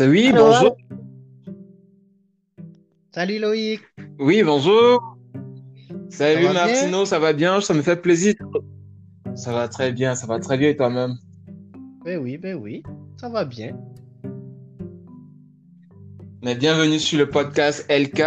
C'est 0.00 0.08
oui, 0.08 0.32
bonjour. 0.32 0.78
Salut 3.14 3.38
Loïc. 3.38 3.82
Oui, 4.18 4.42
bonjour. 4.42 5.18
Salut 6.08 6.46
Martino, 6.54 7.04
ça 7.04 7.18
va 7.18 7.34
bien? 7.34 7.60
Ça 7.60 7.74
me 7.74 7.82
fait 7.82 8.00
plaisir. 8.00 8.32
Ça 9.34 9.52
va 9.52 9.68
très 9.68 9.92
bien, 9.92 10.14
ça 10.14 10.26
va 10.26 10.38
très 10.38 10.56
bien 10.56 10.70
et 10.70 10.76
toi-même? 10.76 11.16
Ben 12.02 12.18
oui, 12.18 12.38
ben 12.38 12.56
oui, 12.56 12.82
ça 13.20 13.28
va 13.28 13.44
bien. 13.44 13.76
Mais 16.42 16.54
bienvenue 16.54 16.98
sur 16.98 17.18
le 17.18 17.28
podcast 17.28 17.84
LK. 17.90 18.22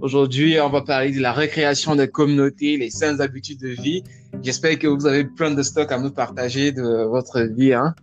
Aujourd'hui, 0.00 0.58
on 0.58 0.70
va 0.70 0.80
parler 0.80 1.12
de 1.12 1.20
la 1.20 1.34
récréation 1.34 1.96
des 1.96 2.08
communautés, 2.08 2.78
les 2.78 2.88
saines 2.88 3.20
habitudes 3.20 3.60
de 3.60 3.68
vie. 3.68 4.02
J'espère 4.40 4.78
que 4.78 4.86
vous 4.86 5.04
avez 5.04 5.26
plein 5.26 5.50
de 5.50 5.62
stocks 5.62 5.92
à 5.92 5.98
nous 5.98 6.12
partager 6.12 6.72
de 6.72 7.04
votre 7.04 7.42
vie. 7.42 7.74
Hein? 7.74 7.94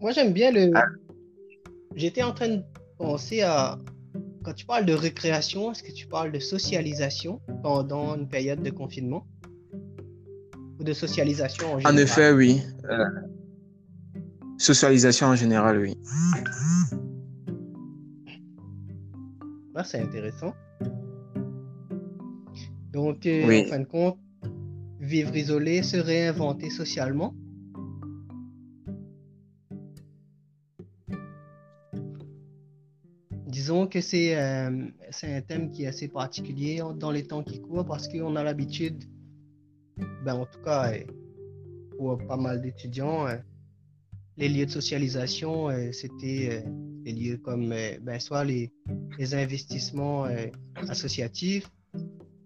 Moi, 0.00 0.12
j'aime 0.12 0.32
bien 0.32 0.50
le. 0.50 0.70
Ah. 0.74 0.84
J'étais 1.96 2.22
en 2.22 2.32
train 2.32 2.48
de 2.48 2.62
penser 2.98 3.42
à. 3.42 3.78
Quand 4.44 4.52
tu 4.54 4.66
parles 4.66 4.86
de 4.86 4.92
récréation, 4.94 5.70
est-ce 5.70 5.82
que 5.84 5.92
tu 5.92 6.06
parles 6.08 6.32
de 6.32 6.40
socialisation 6.40 7.40
pendant 7.62 8.16
une 8.16 8.28
période 8.28 8.60
de 8.62 8.70
confinement? 8.70 9.26
Ou 10.80 10.84
de 10.84 10.92
socialisation 10.92 11.68
en 11.68 11.74
En 11.76 11.78
général? 11.78 11.98
effet, 12.00 12.32
oui. 12.32 12.60
Euh, 12.90 13.04
socialisation 14.58 15.28
en 15.28 15.36
général, 15.36 15.78
oui. 15.78 15.96
Ah, 19.74 19.84
c'est 19.84 20.00
intéressant. 20.00 20.52
Donc, 22.92 23.24
euh, 23.26 23.46
Oui. 23.46 23.62
en 23.66 23.70
fin 23.70 23.78
de 23.80 23.84
compte, 23.84 24.18
vivre 25.00 25.34
isolé, 25.36 25.82
se 25.82 25.96
réinventer 25.96 26.68
socialement. 26.68 27.34
Disons 33.62 33.86
que 33.86 34.00
c'est 34.00 34.36
euh, 34.36 34.88
c'est 35.12 35.32
un 35.36 35.40
thème 35.40 35.70
qui 35.70 35.84
est 35.84 35.86
assez 35.86 36.08
particulier 36.08 36.82
dans 36.96 37.12
les 37.12 37.22
temps 37.22 37.44
qui 37.44 37.60
courent 37.60 37.86
parce 37.86 38.08
qu'on 38.08 38.34
a 38.34 38.42
l'habitude, 38.42 39.04
ben, 40.24 40.34
en 40.34 40.46
tout 40.46 40.58
cas, 40.64 40.90
euh, 40.90 41.04
pour 41.96 42.18
pas 42.26 42.36
mal 42.36 42.60
d'étudiants, 42.60 43.28
euh, 43.28 43.36
les 44.36 44.48
lieux 44.48 44.66
de 44.66 44.70
socialisation, 44.72 45.68
c'était 45.92 46.64
des 47.04 47.12
lieux 47.12 47.36
comme 47.36 47.68
ben, 47.68 48.18
soit 48.18 48.42
les, 48.42 48.72
les 49.16 49.32
investissements 49.32 50.26
associatifs 50.88 51.70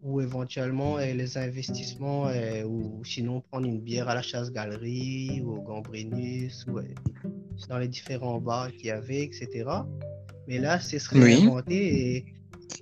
ou 0.02 0.20
éventuellement 0.20 0.98
les 0.98 1.38
investissements 1.38 2.28
ou 2.66 3.02
sinon 3.06 3.40
prendre 3.40 3.66
une 3.66 3.80
bière 3.80 4.10
à 4.10 4.14
la 4.14 4.22
chasse-galerie 4.22 5.40
ou 5.42 5.52
au 5.56 5.62
Gambrinus 5.62 6.66
ou 6.66 6.78
dans 7.70 7.78
les 7.78 7.88
différents 7.88 8.38
bars 8.38 8.70
qu'il 8.70 8.88
y 8.88 8.90
avait, 8.90 9.22
etc. 9.22 9.64
Mais 10.48 10.58
là, 10.58 10.78
c'est 10.80 10.98
se 10.98 11.14
Oui. 11.14 11.48
Et 11.68 12.24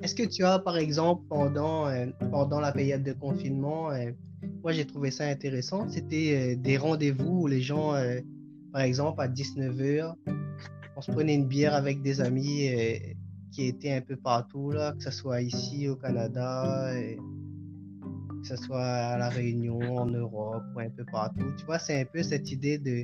est-ce 0.02 0.14
que 0.14 0.24
tu 0.24 0.44
as, 0.44 0.58
par 0.58 0.76
exemple, 0.76 1.22
pendant, 1.28 1.86
euh, 1.86 2.06
pendant 2.30 2.60
la 2.60 2.72
période 2.72 3.02
de 3.02 3.12
confinement, 3.12 3.90
euh, 3.90 4.10
moi 4.62 4.72
j'ai 4.72 4.84
trouvé 4.84 5.10
ça 5.10 5.26
intéressant, 5.26 5.88
c'était 5.88 6.56
euh, 6.56 6.56
des 6.60 6.76
rendez-vous 6.76 7.42
où 7.42 7.46
les 7.46 7.62
gens, 7.62 7.94
par 8.72 8.82
exemple, 8.82 9.20
à 9.20 9.28
19h, 9.28 10.14
on 10.96 11.00
se 11.00 11.10
prenait 11.10 11.34
une 11.34 11.46
bière 11.46 11.74
avec 11.74 12.02
des 12.02 12.20
amis 12.20 12.68
qui 13.52 13.66
étaient 13.66 13.92
un 13.92 14.00
peu 14.00 14.16
partout, 14.16 14.70
là, 14.70 14.92
que 14.92 15.02
ce 15.02 15.10
soit 15.10 15.40
ici 15.40 15.88
au 15.88 15.96
Canada, 15.96 16.92
que 18.42 18.48
ce 18.48 18.56
soit 18.56 18.84
à 18.84 19.18
La 19.18 19.28
Réunion, 19.28 19.80
en 19.96 20.06
Europe, 20.06 20.62
ou 20.76 20.80
un 20.80 20.90
peu 20.90 21.04
partout. 21.04 21.52
Tu 21.58 21.64
vois, 21.64 21.78
c'est 21.78 22.00
un 22.00 22.04
peu 22.04 22.22
cette 22.22 22.50
idée 22.50 22.78
de 22.78 23.02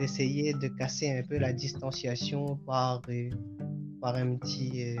d'essayer 0.00 0.54
de 0.54 0.68
casser 0.68 1.10
un 1.18 1.22
peu 1.22 1.36
la 1.38 1.52
distanciation 1.52 2.56
par, 2.66 3.02
euh, 3.10 3.28
par 4.00 4.16
un 4.16 4.34
petit 4.36 4.96
euh, 4.96 5.00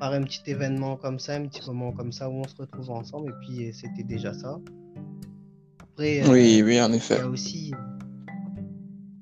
par 0.00 0.12
un 0.12 0.22
petit 0.22 0.42
événement 0.50 0.96
comme 0.96 1.18
ça, 1.18 1.36
un 1.36 1.46
petit 1.46 1.66
moment 1.68 1.92
comme 1.92 2.12
ça 2.12 2.28
où 2.28 2.34
on 2.34 2.48
se 2.48 2.56
retrouve 2.56 2.90
ensemble 2.90 3.30
et 3.30 3.46
puis 3.46 3.68
euh, 3.68 3.72
c'était 3.72 4.02
déjà 4.02 4.34
ça. 4.34 4.58
Après, 5.80 6.28
Oui, 6.28 6.62
oui, 6.62 6.80
en 6.82 6.88
il 6.88 6.94
y 6.94 6.96
effet. 6.96 7.20
a 7.20 7.28
aussi, 7.28 7.72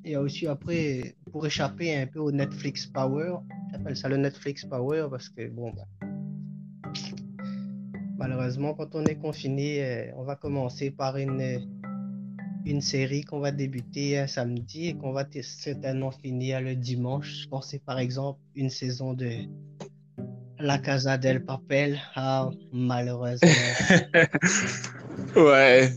il 0.05 0.11
y 0.13 0.15
a 0.15 0.21
aussi 0.21 0.47
après, 0.49 1.15
pour 1.31 1.47
échapper 1.47 1.95
un 1.97 2.07
peu 2.07 2.19
au 2.19 2.33
Netflix 2.33 2.87
Power, 2.87 3.37
j'appelle 3.71 3.97
ça 3.97 4.09
le 4.09 4.17
Netflix 4.17 4.65
Power 4.65 5.07
parce 5.11 5.29
que 5.29 5.49
bon, 5.51 5.73
bah, 5.77 6.09
malheureusement, 8.19 8.73
quand 8.75 8.95
on 8.95 9.05
est 9.05 9.17
confiné, 9.17 10.11
on 10.17 10.25
va 10.25 10.35
commencer 10.37 10.91
par 10.91 11.17
une, 11.19 11.61
une 12.67 12.81
série 12.81 13.23
qu'on 13.25 13.41
va 13.41 13.53
débuter 13.53 14.19
un 14.19 14.27
samedi 14.27 14.89
et 14.89 14.95
qu'on 14.95 15.13
va 15.13 15.27
certainement 15.43 16.11
finir 16.11 16.61
le 16.61 16.75
dimanche. 16.75 17.43
Je 17.43 17.49
pensais 17.49 17.79
par 17.79 17.99
exemple 17.99 18.41
une 18.55 18.71
saison 18.71 19.13
de 19.13 19.31
La 20.59 20.79
Casa 20.79 21.19
del 21.19 21.45
Papel. 21.45 22.01
Ah, 22.15 22.51
malheureusement, 22.73 23.49
ouais. 25.37 25.93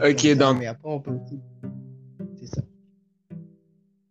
Ok, 0.00 0.20
ça, 0.20 0.34
donc- 0.34 0.58
mais 0.58 0.66
après 0.66 0.88
on 0.88 1.00
peut 1.00 1.12
aussi. 1.12 1.40
C'est 2.38 2.46
ça. 2.46 2.62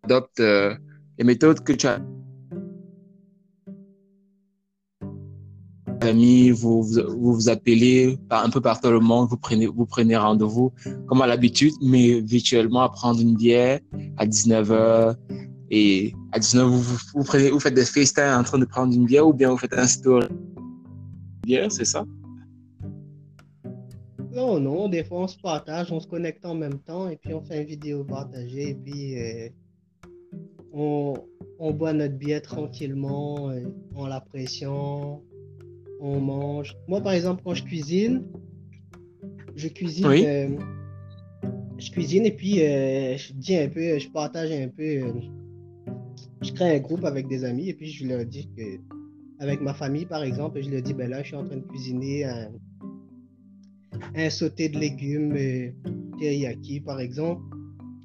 Adopte 0.03 0.39
euh, 0.39 0.75
les 1.17 1.23
méthodes 1.23 1.61
que 1.63 1.73
tu 1.73 1.87
as. 1.87 1.99
Amis, 6.05 6.51
vous, 6.51 6.83
vous 6.83 7.01
vous 7.17 7.33
vous 7.33 7.49
appelez 7.49 8.17
par, 8.29 8.45
un 8.45 8.49
peu 8.49 8.61
partout 8.61 8.89
le 8.91 8.99
monde, 8.99 9.27
vous 9.29 9.37
prenez, 9.37 9.67
vous 9.67 9.85
prenez 9.85 10.15
rendez-vous 10.15 10.71
comme 11.07 11.21
à 11.21 11.27
l'habitude, 11.27 11.73
mais 11.81 12.21
virtuellement 12.21 12.81
à 12.81 12.89
prendre 12.89 13.19
une 13.19 13.35
bière 13.35 13.79
à 14.17 14.25
19h. 14.25 15.15
Et 15.71 16.13
à 16.31 16.39
19h, 16.39 16.63
vous, 16.65 16.81
vous, 16.81 16.97
vous 17.15 17.23
prenez, 17.23 17.49
vous 17.49 17.59
faites 17.59 17.73
des 17.73 17.85
FaceTime 17.85 18.39
en 18.39 18.43
train 18.43 18.59
de 18.59 18.65
prendre 18.65 18.93
une 18.93 19.05
bière 19.05 19.27
ou 19.27 19.33
bien 19.33 19.49
vous 19.49 19.57
faites 19.57 19.73
un 19.73 19.87
story? 19.87 20.27
Bière, 21.43 21.71
c'est 21.71 21.85
ça? 21.85 22.05
Non, 24.31 24.59
non, 24.59 24.89
des 24.89 25.03
fois 25.03 25.21
on 25.21 25.27
se 25.27 25.37
partage, 25.37 25.91
on 25.91 25.99
se 26.01 26.07
connecte 26.07 26.45
en 26.45 26.55
même 26.55 26.79
temps 26.79 27.07
et 27.07 27.15
puis 27.15 27.33
on 27.33 27.41
fait 27.41 27.61
une 27.61 27.67
vidéo 27.67 28.03
partagée 28.03 28.71
et 28.71 28.75
puis 28.75 29.17
euh, 29.17 29.49
on, 30.73 31.13
on 31.57 31.71
boit 31.71 31.93
notre 31.93 32.15
bière 32.15 32.41
tranquillement, 32.41 33.49
euh, 33.49 33.61
en 33.95 34.07
l'appréciant, 34.07 35.23
on 36.05 36.19
mange. 36.21 36.75
Moi 36.87 37.01
par 37.01 37.13
exemple 37.13 37.41
quand 37.43 37.53
je 37.53 37.63
cuisine, 37.63 38.23
je 39.55 39.67
cuisine, 39.67 40.07
Oui. 40.07 40.23
euh, 40.25 40.49
je 41.77 41.91
cuisine 41.91 42.25
et 42.25 42.31
puis 42.31 42.61
euh, 42.61 43.17
je 43.17 43.33
dis 43.33 43.55
un 43.57 43.69
peu, 43.69 43.97
je 43.97 44.09
partage 44.09 44.51
un 44.51 44.67
peu, 44.67 44.83
euh, 44.83 45.13
je 46.41 46.51
crée 46.53 46.75
un 46.75 46.79
groupe 46.79 47.05
avec 47.05 47.27
des 47.27 47.43
amis 47.43 47.69
et 47.69 47.73
puis 47.73 47.89
je 47.89 48.05
leur 48.07 48.25
dis 48.25 48.47
que 48.55 48.79
avec 49.39 49.61
ma 49.61 49.73
famille 49.73 50.05
par 50.05 50.23
exemple, 50.23 50.61
je 50.61 50.69
leur 50.69 50.81
dis 50.81 50.93
ben 50.93 51.09
là 51.09 51.21
je 51.23 51.27
suis 51.27 51.35
en 51.35 51.43
train 51.45 51.57
de 51.57 51.67
cuisiner 51.67 52.25
un 52.25 52.51
un 54.15 54.29
sauté 54.29 54.69
de 54.69 54.77
légumes 54.77 55.35
teriyaki 56.19 56.81
par 56.81 56.99
exemple. 56.99 57.41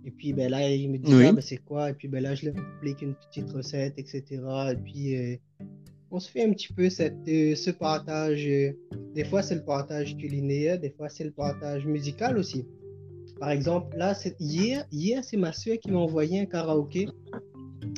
Et 0.04 0.10
puis 0.10 0.32
ben 0.32 0.50
là, 0.50 0.68
il 0.68 0.90
me 0.90 0.98
dit 0.98 1.14
Oui. 1.14 1.24
ah, 1.26 1.32
ben, 1.32 1.40
c'est 1.40 1.58
quoi? 1.58 1.90
Et 1.90 1.94
puis 1.94 2.08
ben 2.08 2.22
là, 2.22 2.34
je 2.34 2.46
leur 2.46 2.54
explique 2.56 3.02
une 3.02 3.14
petite 3.14 3.50
recette, 3.52 3.94
etc. 3.98 4.24
Et 4.72 4.76
puis 4.76 5.38
on 6.10 6.18
se 6.20 6.30
fait 6.30 6.42
un 6.44 6.52
petit 6.52 6.72
peu 6.72 6.90
cette, 6.90 7.16
euh, 7.28 7.54
ce 7.54 7.70
partage. 7.70 8.46
euh, 8.46 8.72
des 9.14 9.24
fois, 9.24 9.42
c'est 9.42 9.54
le 9.56 9.64
partage 9.64 10.16
culinaire, 10.16 10.78
des 10.78 10.90
fois, 10.90 11.08
c'est 11.08 11.24
le 11.24 11.30
partage 11.32 11.86
musical 11.86 12.38
aussi. 12.38 12.64
Par 13.38 13.50
exemple, 13.50 13.96
là, 13.96 14.14
hier, 14.38 14.86
hier 14.92 15.24
c'est 15.24 15.36
ma 15.36 15.52
soeur 15.52 15.78
qui 15.78 15.90
m'a 15.90 15.98
envoyé 15.98 16.40
un 16.40 16.46
karaoké. 16.46 17.08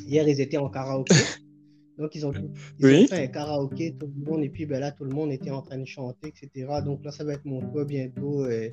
Hier, 0.07 0.27
ils 0.29 0.41
étaient 0.41 0.57
en 0.59 0.69
karaoké. 0.69 1.15
Donc, 1.99 2.15
ils 2.15 2.25
ont, 2.27 2.33
ils 2.79 2.87
Oui. 2.87 3.05
ont 3.05 3.07
fait 3.09 3.25
un 3.25 3.27
karaoké, 3.27 3.95
tout 3.99 4.07
le 4.17 4.25
monde, 4.31 4.43
et 4.45 4.49
puis 4.49 4.65
ben 4.67 4.81
là, 4.81 4.93
tout 4.93 5.05
le 5.05 5.11
monde 5.11 5.31
était 5.33 5.51
en 5.51 5.61
train 5.63 5.79
de 5.79 5.85
chanter, 5.85 6.29
etc. 6.29 6.67
Donc 6.85 7.05
là, 7.05 7.11
ça 7.13 7.23
va 7.25 7.35
être 7.35 7.45
mon 7.45 7.61
tour 7.61 7.85
bientôt 7.85 8.45
euh, 8.45 8.69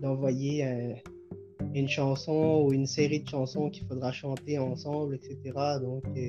d'envoyer 0.00 0.64
un- 0.64 0.94
une 1.74 1.88
chanson 1.88 2.64
ou 2.64 2.72
une 2.72 2.86
série 2.86 3.20
de 3.22 3.28
chansons 3.28 3.68
qu'il 3.70 3.84
faudra 3.86 4.12
chanter 4.12 4.58
ensemble, 4.58 5.16
etc. 5.16 5.38
Donc, 5.82 6.04
euh, 6.16 6.28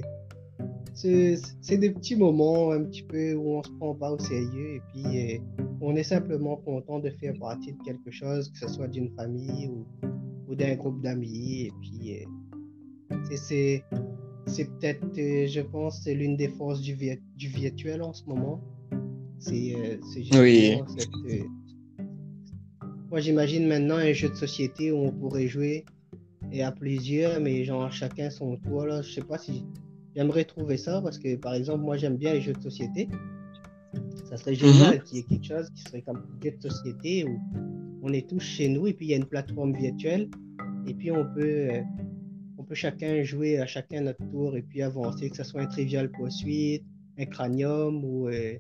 c'est 0.94 1.78
des 1.78 1.90
petits 1.92 2.16
moments 2.16 2.72
un 2.72 2.84
petit 2.84 3.04
peu 3.04 3.34
où 3.34 3.56
on 3.58 3.64
se 3.64 3.72
prend 3.80 3.96
pas 3.96 4.12
au 4.12 4.20
sérieux 4.20 4.76
et 4.76 4.82
puis 4.94 5.36
euh, 5.36 5.38
on 5.82 5.96
est 5.96 6.04
simplement 6.04 6.58
content 6.58 7.00
de 7.00 7.10
faire 7.10 7.34
partie 7.40 7.74
de 7.74 7.78
quelque 7.84 8.12
chose, 8.12 8.50
que 8.52 8.60
ce 8.60 8.68
soit 8.68 8.88
d'une 8.88 9.10
famille 9.16 9.68
ou, 9.68 9.86
ou 10.48 10.56
d'un 10.56 10.76
groupe 10.76 11.02
d'amis. 11.02 11.62
Et 11.68 11.72
puis, 11.82 12.18
euh, 12.20 13.26
c'est- 13.36 13.84
peut-être, 14.80 15.04
euh, 15.18 15.48
je 15.48 15.62
pense, 15.62 16.02
c'est 16.04 16.14
l'une 16.14 16.36
des 16.36 16.50
forces 16.50 16.82
du, 16.82 16.94
vi- 16.94 17.20
du 17.36 17.48
virtuel 17.48 18.02
en 18.04 18.14
ce 18.14 18.26
moment. 18.26 18.60
C'est 19.40 19.74
euh, 19.76 19.98
Oui. 20.40 20.78
cette, 20.88 21.08
euh, 21.30 21.44
Moi, 23.10 23.20
j'imagine 23.22 23.68
maintenant 23.68 23.96
un 23.98 24.14
jeu 24.14 24.30
de 24.30 24.36
société 24.36 24.92
où 24.92 24.98
on 24.98 25.12
pourrait 25.12 25.48
jouer 25.48 25.84
et 26.52 26.62
à 26.64 26.72
plusieurs, 26.72 27.40
mais 27.42 27.64
genre 27.64 27.92
chacun 27.92 28.30
son 28.30 28.56
tour. 28.58 28.86
Là. 28.86 29.02
Je 29.02 29.12
sais 29.12 29.22
pas 29.24 29.38
si 29.38 29.66
j'aimerais 30.16 30.46
trouver 30.46 30.78
ça 30.78 31.02
parce 31.02 31.18
que, 31.18 31.36
par 31.36 31.54
exemple, 31.54 31.84
moi, 31.84 31.98
j'aime 31.98 32.18
bien 32.18 32.34
les 32.34 32.42
jeux 32.42 32.54
de 32.54 32.62
société. 32.62 33.10
Ça 34.30 34.38
serait 34.38 34.56
génial 34.56 35.04
qu'il 35.04 35.18
y 35.18 35.22
ait 35.22 35.24
quelque 35.24 35.46
chose 35.46 35.70
qui 35.76 35.82
serait 35.84 36.02
comme 36.02 36.18
un 36.18 36.44
jeu 36.44 36.52
de 36.52 36.62
société 36.62 37.26
où 37.26 37.40
on 38.02 38.14
est 38.14 38.28
tous 38.30 38.40
chez 38.40 38.70
nous 38.70 38.88
et 38.88 38.94
puis 38.94 39.08
il 39.08 39.10
y 39.10 39.14
a 39.14 39.18
une 39.18 39.26
plateforme 39.26 39.74
virtuelle 39.76 40.30
et 40.88 40.94
puis 40.94 41.12
on 41.12 41.26
peut, 41.34 41.70
euh, 41.72 41.82
on 42.58 42.64
peut 42.64 42.76
chacun 42.76 43.22
jouer 43.24 43.60
à 43.60 43.66
chacun 43.66 44.02
notre 44.02 44.26
tour 44.30 44.56
et 44.56 44.62
puis 44.62 44.82
avancer, 44.82 45.30
que 45.30 45.38
ce 45.38 45.44
soit 45.44 45.62
un 45.62 45.68
trivial 45.68 46.10
poursuite, 46.12 46.84
un 47.18 47.26
cranium 47.26 48.04
ou 48.04 48.30
euh, 48.30 48.58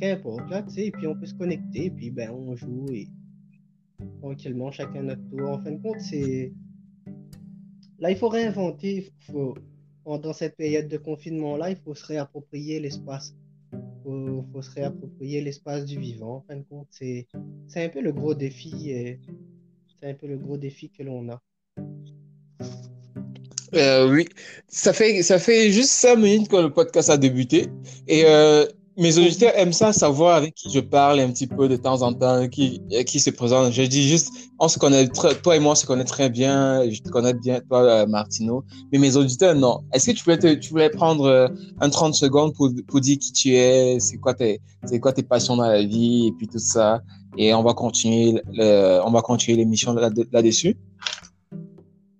qu'importe 0.00 0.50
là, 0.50 0.62
tu 0.62 0.74
sais, 0.74 0.86
et 0.86 0.90
puis 0.90 1.06
on 1.06 1.14
peut 1.14 1.26
se 1.26 1.34
connecter 1.34 1.86
et 1.86 1.90
puis 1.90 2.10
ben 2.10 2.30
on 2.30 2.54
joue 2.56 2.86
et 2.92 3.08
tranquillement 4.20 4.70
chacun 4.70 5.04
notre 5.04 5.24
tour. 5.30 5.48
En 5.48 5.62
fin 5.62 5.72
de 5.72 5.80
compte, 5.80 6.00
c'est 6.00 6.52
là 8.00 8.10
il 8.10 8.16
faut 8.16 8.28
réinventer, 8.28 9.12
faut... 9.20 9.54
dans 10.04 10.32
cette 10.32 10.56
période 10.56 10.88
de 10.88 10.98
confinement 10.98 11.56
là, 11.56 11.70
il 11.70 11.76
faut 11.76 11.94
se 11.94 12.06
réapproprier 12.06 12.80
l'espace 12.80 13.34
faut, 14.02 14.44
faut 14.52 14.62
se 14.62 14.70
réapproprier 14.70 15.40
l'espace 15.40 15.84
du 15.84 15.98
vivant. 15.98 16.36
En 16.36 16.40
fin 16.42 16.56
de 16.56 16.64
compte, 16.68 16.88
c'est, 16.90 17.26
c'est 17.68 17.84
un 17.84 17.88
peu 17.88 18.00
le 18.00 18.12
gros 18.12 18.34
défi. 18.34 18.92
Euh, 18.92 19.14
c'est 20.00 20.10
un 20.10 20.14
peu 20.14 20.26
le 20.26 20.36
gros 20.36 20.56
défi 20.56 20.90
que 20.90 21.02
l'on 21.02 21.28
a. 21.30 21.40
Euh, 23.74 24.12
oui, 24.12 24.28
ça 24.68 24.92
fait, 24.92 25.22
ça 25.22 25.38
fait 25.38 25.70
juste 25.70 25.90
cinq 25.90 26.16
minutes 26.16 26.48
que 26.48 26.56
le 26.56 26.70
podcast 26.70 27.08
a 27.08 27.16
débuté. 27.16 27.68
Et 28.06 28.24
euh, 28.26 28.66
mes 28.96 29.16
auditeurs 29.18 29.52
aiment 29.56 29.72
ça, 29.72 29.92
savoir 29.92 30.36
avec 30.36 30.54
qui 30.54 30.70
je 30.70 30.80
parle 30.80 31.20
un 31.20 31.30
petit 31.30 31.46
peu 31.46 31.68
de 31.68 31.76
temps 31.76 32.02
en 32.02 32.12
temps, 32.12 32.48
qui, 32.48 32.82
qui 33.06 33.20
se 33.20 33.30
présente. 33.30 33.72
Je 33.72 33.82
dis 33.82 34.06
juste, 34.08 34.30
on 34.58 34.68
se 34.68 34.78
connaît, 34.78 35.08
toi 35.08 35.56
et 35.56 35.60
moi, 35.60 35.72
on 35.72 35.74
se 35.74 35.86
connaît 35.86 36.04
très 36.04 36.28
bien. 36.28 36.88
Je 36.90 37.00
te 37.00 37.08
connais 37.08 37.34
bien, 37.34 37.60
toi, 37.60 37.82
euh, 37.82 38.06
Martino. 38.06 38.64
Mais 38.92 38.98
mes 38.98 39.16
auditeurs, 39.16 39.54
non. 39.54 39.80
Est-ce 39.92 40.10
que 40.10 40.16
tu 40.16 40.24
voulais, 40.24 40.58
tu 40.58 40.70
voulais 40.70 40.90
prendre 40.90 41.24
euh, 41.24 41.48
un 41.80 41.88
30 41.88 42.14
secondes 42.14 42.54
pour, 42.54 42.70
pour 42.86 43.00
dire 43.00 43.18
qui 43.18 43.32
tu 43.32 43.54
es, 43.54 43.98
c'est 43.98 44.18
quoi 44.18 44.34
tes, 44.34 44.60
quoi 45.00 45.12
tes 45.12 45.22
passions 45.22 45.56
dans 45.56 45.68
la 45.68 45.82
vie 45.82 46.28
et 46.28 46.32
puis 46.32 46.46
tout 46.46 46.58
ça? 46.58 47.00
Et 47.38 47.54
on 47.54 47.62
va 47.62 47.72
continuer, 47.72 48.42
l'émission 49.48 49.94
là-dessus. 49.94 50.76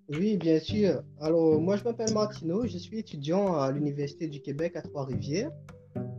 Oui, 0.09 0.37
bien 0.37 0.59
sûr. 0.59 1.03
Alors, 1.21 1.61
moi, 1.61 1.77
je 1.77 1.85
m'appelle 1.85 2.13
Martino. 2.13 2.67
Je 2.67 2.79
suis 2.79 2.99
étudiant 2.99 3.57
à 3.57 3.71
l'Université 3.71 4.27
du 4.27 4.41
Québec 4.41 4.77
à 4.77 4.83
Trois-Rivières. 4.83 5.51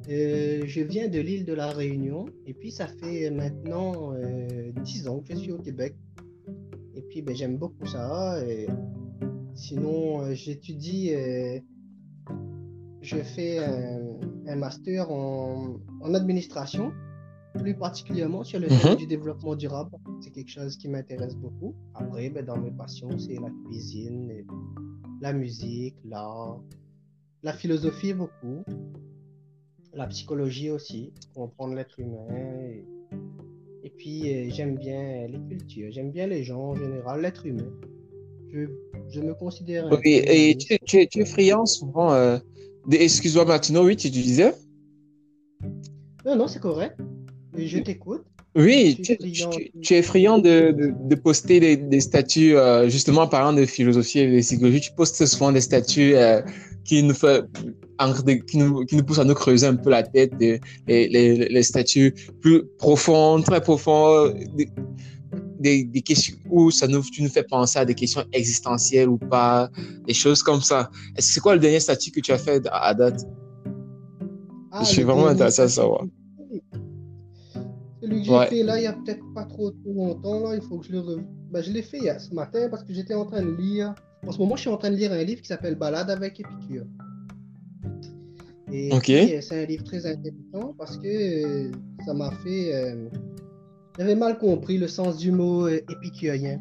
Euh, 0.09 0.63
je 0.65 0.81
viens 0.81 1.07
de 1.07 1.19
l'île 1.19 1.45
de 1.45 1.53
la 1.53 1.67
Réunion 1.67 2.25
et 2.45 2.53
puis 2.53 2.71
ça 2.71 2.88
fait 2.88 3.29
maintenant 3.31 4.13
euh, 4.13 4.71
10 4.83 5.07
ans 5.07 5.19
que 5.21 5.33
je 5.33 5.39
suis 5.39 5.51
au 5.51 5.59
Québec. 5.59 5.95
Et 6.95 7.01
puis 7.01 7.21
ben, 7.21 7.35
j'aime 7.35 7.57
beaucoup 7.57 7.85
ça. 7.85 8.45
Et 8.45 8.67
sinon, 9.55 10.21
euh, 10.21 10.33
j'étudie, 10.33 11.13
euh, 11.13 11.59
je 13.01 13.17
fais 13.17 13.59
un, 13.59 14.55
master 14.55 15.09
en, 15.09 15.79
en, 16.01 16.13
administration, 16.13 16.91
plus 17.55 17.75
particulièrement 17.75 18.44
sur 18.44 18.59
le 18.59 18.67
thème 18.67 18.91
mhm. 18.91 18.97
du 18.97 19.07
développement 19.07 19.55
durable. 19.55 19.91
C'est 20.21 20.31
quelque 20.31 20.51
chose 20.51 20.77
qui 20.77 20.89
m'intéresse 20.89 21.35
beaucoup. 21.35 21.75
Après, 21.95 22.29
ben, 22.29 22.45
dans 22.45 22.57
mes 22.57 22.71
passions, 22.71 23.17
c'est 23.17 23.35
la 23.35 23.50
cuisine, 23.65 24.45
la 25.21 25.31
musique, 25.31 25.95
l'art, 26.03 26.61
la 27.41 27.53
philosophie 27.53 28.13
beaucoup 28.13 28.63
la 29.95 30.07
psychologie 30.07 30.69
aussi, 30.69 31.13
comprendre 31.36 31.75
l'être 31.75 32.00
humain. 32.00 32.25
Et, 33.84 33.90
puis, 33.90 34.34
euh, 34.34 34.50
j'aime 34.50 34.75
bien 34.75 35.28
les 35.28 35.40
cultures, 35.50 35.92
j'aime 35.92 36.12
bien 36.12 36.28
les 36.28 36.44
gens 36.44 36.72
en 36.72 36.75
général, 36.75 37.22
l'être 37.22 37.45
humain. 37.45 37.72
Je, 38.51 38.68
je, 39.10 39.19
me 39.19 39.34
considère. 39.34 39.88
Oui, 39.92 40.22
et 40.25 40.56
tu, 40.57 40.78
tu, 40.86 41.07
tu, 41.07 41.19
es 41.22 41.25
friand 41.25 41.66
souvent. 41.66 42.13
Euh, 42.13 42.38
excuse-moi, 42.92 43.45
Martino, 43.45 43.86
oui, 43.86 43.95
tu 43.95 44.10
disais? 44.10 44.54
Non, 46.25 46.36
non, 46.36 46.48
c'est 46.48 46.60
correct. 46.60 46.98
Je 47.57 47.80
t'écoute. 47.80 48.24
Oui, 48.56 49.00
tu, 49.04 49.18
tu, 49.81 49.94
es 49.96 50.04
friand 50.04 50.38
de, 50.38 50.72
de, 50.72 50.94
de 50.96 51.16
poster 51.16 51.60
des, 51.60 51.75
des 51.75 52.00
statuts, 52.00 52.56
euh, 52.56 52.88
justement 52.88 53.22
en 53.22 53.28
parlant 53.28 53.54
de 53.54 53.66
philosophie 53.66 54.19
et 54.19 54.31
de 54.31 54.39
psychologie, 54.39 54.81
tu 54.81 54.92
postes 54.92 55.25
souvent 55.25 55.51
des 55.51 55.62
statuts 55.62 56.13
qui 56.86 57.01
nous 57.01 57.16
fait 57.16 57.44
qui 58.48 58.57
nous, 58.57 58.86
qui 58.86 58.95
nous 58.95 59.04
pousse 59.04 59.19
à 59.19 59.24
nous 59.24 59.34
creuser 59.34 59.68
un 59.68 59.75
peu 59.75 59.90
la 59.90 60.04
tête, 60.04 60.36
des, 60.38 60.60
les, 60.88 61.07
les, 61.07 61.50
les 61.50 61.63
statuts 61.63 62.13
plus 62.42 62.63
profonds, 62.78 63.42
très 63.42 63.62
profonds, 63.62 64.34
des, 65.60 65.84
des, 65.86 66.01
questions 66.01 66.36
où 66.50 66.72
ça 66.72 66.88
nous, 66.88 67.01
tu 67.01 67.24
nous 67.24 67.30
fais 67.30 67.44
penser 67.44 67.80
à 67.80 67.86
des 67.86 67.95
questions 67.95 68.24
existentielles 68.34 69.10
ou 69.10 69.18
pas, 69.18 69.69
des 70.06 70.13
choses 70.13 70.44
comme 70.44 70.62
ça. 70.62 70.90
C'est 71.18 71.40
quoi 71.40 71.54
le 71.56 71.60
dernier 71.60 71.80
statut 71.80 72.12
que 72.12 72.19
tu 72.19 72.31
as 72.31 72.38
fait 72.38 72.68
à 72.72 72.94
date? 72.94 73.25
Ah, 74.72 74.84
Je 74.84 74.89
suis 74.89 75.04
vraiment 75.04 75.28
intéressé 75.28 75.62
à 75.62 75.69
savoir. 75.69 76.06
Celui 78.01 78.22
que 78.22 78.28
j'ai 78.28 78.46
fait 78.48 78.63
là, 78.63 78.78
il 78.80 78.84
y 78.84 78.88
a 78.88 78.94
peut-être 78.94 79.24
pas 79.34 79.46
trop, 79.46 79.72
trop 79.72 79.94
longtemps, 79.94 80.39
là, 80.42 80.56
il 80.56 80.62
faut 80.62 80.80
que 80.80 80.88
je 80.88 80.92
le 80.92 81.24
ben, 81.54 81.62
je 81.62 81.72
l'ai 81.72 81.84
fait 81.84 82.00
ce 82.18 82.34
matin 82.34 82.68
parce 82.68 82.84
que 82.84 82.92
j'étais 82.94 83.13
en 83.13 83.25
train 83.25 83.44
de 83.44 83.51
lire. 83.51 83.94
En 84.25 84.31
ce 84.31 84.39
moment, 84.39 84.56
je 84.56 84.62
suis 84.62 84.69
en 84.72 84.78
train 84.78 84.89
de 84.89 84.96
lire 84.96 85.12
un 85.12 85.24
livre 85.24 85.42
qui 85.42 85.48
s'appelle 85.48 85.75
Balade 85.75 86.10
avec 86.10 86.39
Épicure. 86.39 86.86
Et 88.74 88.92
euh, 88.92 89.42
c'est 89.42 89.64
un 89.64 89.66
livre 89.66 89.84
très 89.84 90.06
intéressant 90.08 90.74
parce 90.78 90.98
que 90.98 91.08
euh, 91.08 91.72
ça 92.06 92.14
m'a 92.16 92.31
fait. 92.44 92.74
Euh, 92.74 93.08
j'avais 94.00 94.16
mal 94.16 94.40
compris 94.40 94.80
le 94.80 94.88
sens 94.88 95.18
du 95.18 95.31
mot 95.31 95.68
épicurien. 95.68 96.60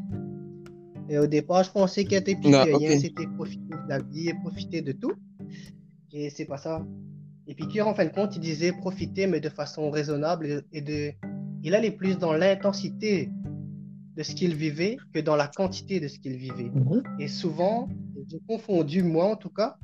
Et 1.08 1.18
au 1.18 1.26
départ, 1.26 1.64
je 1.64 1.70
pensais 1.70 2.04
qu'être 2.04 2.28
épicurien, 2.28 2.98
c'était 2.98 3.26
profiter 3.26 3.70
de 3.70 3.88
la 3.88 3.98
vie 3.98 4.28
et 4.28 4.34
profiter 4.34 4.82
de 4.82 4.92
tout. 4.92 5.14
Et 6.12 6.28
c'est 6.28 6.44
pas 6.44 6.58
ça. 6.58 6.84
Épicure, 7.46 7.88
en 7.88 7.94
fin 7.94 8.04
de 8.04 8.10
compte, 8.10 8.36
il 8.36 8.40
disait 8.40 8.72
profiter, 8.72 9.26
mais 9.26 9.40
de 9.40 9.48
façon 9.48 9.90
raisonnable 9.90 10.64
et 10.72 10.82
de. 10.82 11.12
Il 11.64 11.74
allait 11.74 11.90
plus 11.90 12.18
dans 12.18 12.34
l'intensité 12.34 13.30
de 14.16 14.22
ce 14.22 14.34
qu'il 14.34 14.54
vivait 14.54 14.98
que 15.14 15.20
dans 15.20 15.36
la 15.36 15.48
quantité 15.48 15.98
de 15.98 16.08
ce 16.08 16.18
qu'il 16.18 16.36
vivait. 16.36 16.70
Mhm. 16.74 17.02
Et 17.18 17.28
souvent, 17.28 17.88
j'ai 18.28 18.40
confondu, 18.46 19.02
moi 19.02 19.32
en 19.32 19.36
tout 19.36 19.48
cas, 19.48 19.78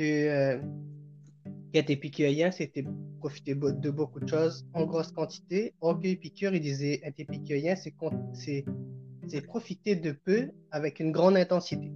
que 0.00 0.28
euh, 0.28 0.58
être 1.74 1.90
épicurien, 1.90 2.50
c'était 2.50 2.84
profiter 3.18 3.54
de 3.54 3.90
beaucoup 3.90 4.20
de 4.20 4.26
choses 4.26 4.66
en 4.72 4.86
grosse 4.86 5.12
quantité. 5.12 5.74
Or 5.82 6.00
que 6.00 6.06
Épicure, 6.06 6.54
il 6.54 6.62
disait 6.62 7.00
être 7.04 7.20
épicurien, 7.20 7.74
c'est 7.76 9.42
profiter 9.42 9.96
de 9.96 10.12
peu 10.12 10.48
avec 10.70 11.00
une 11.00 11.12
grande 11.12 11.36
intensité. 11.36 11.92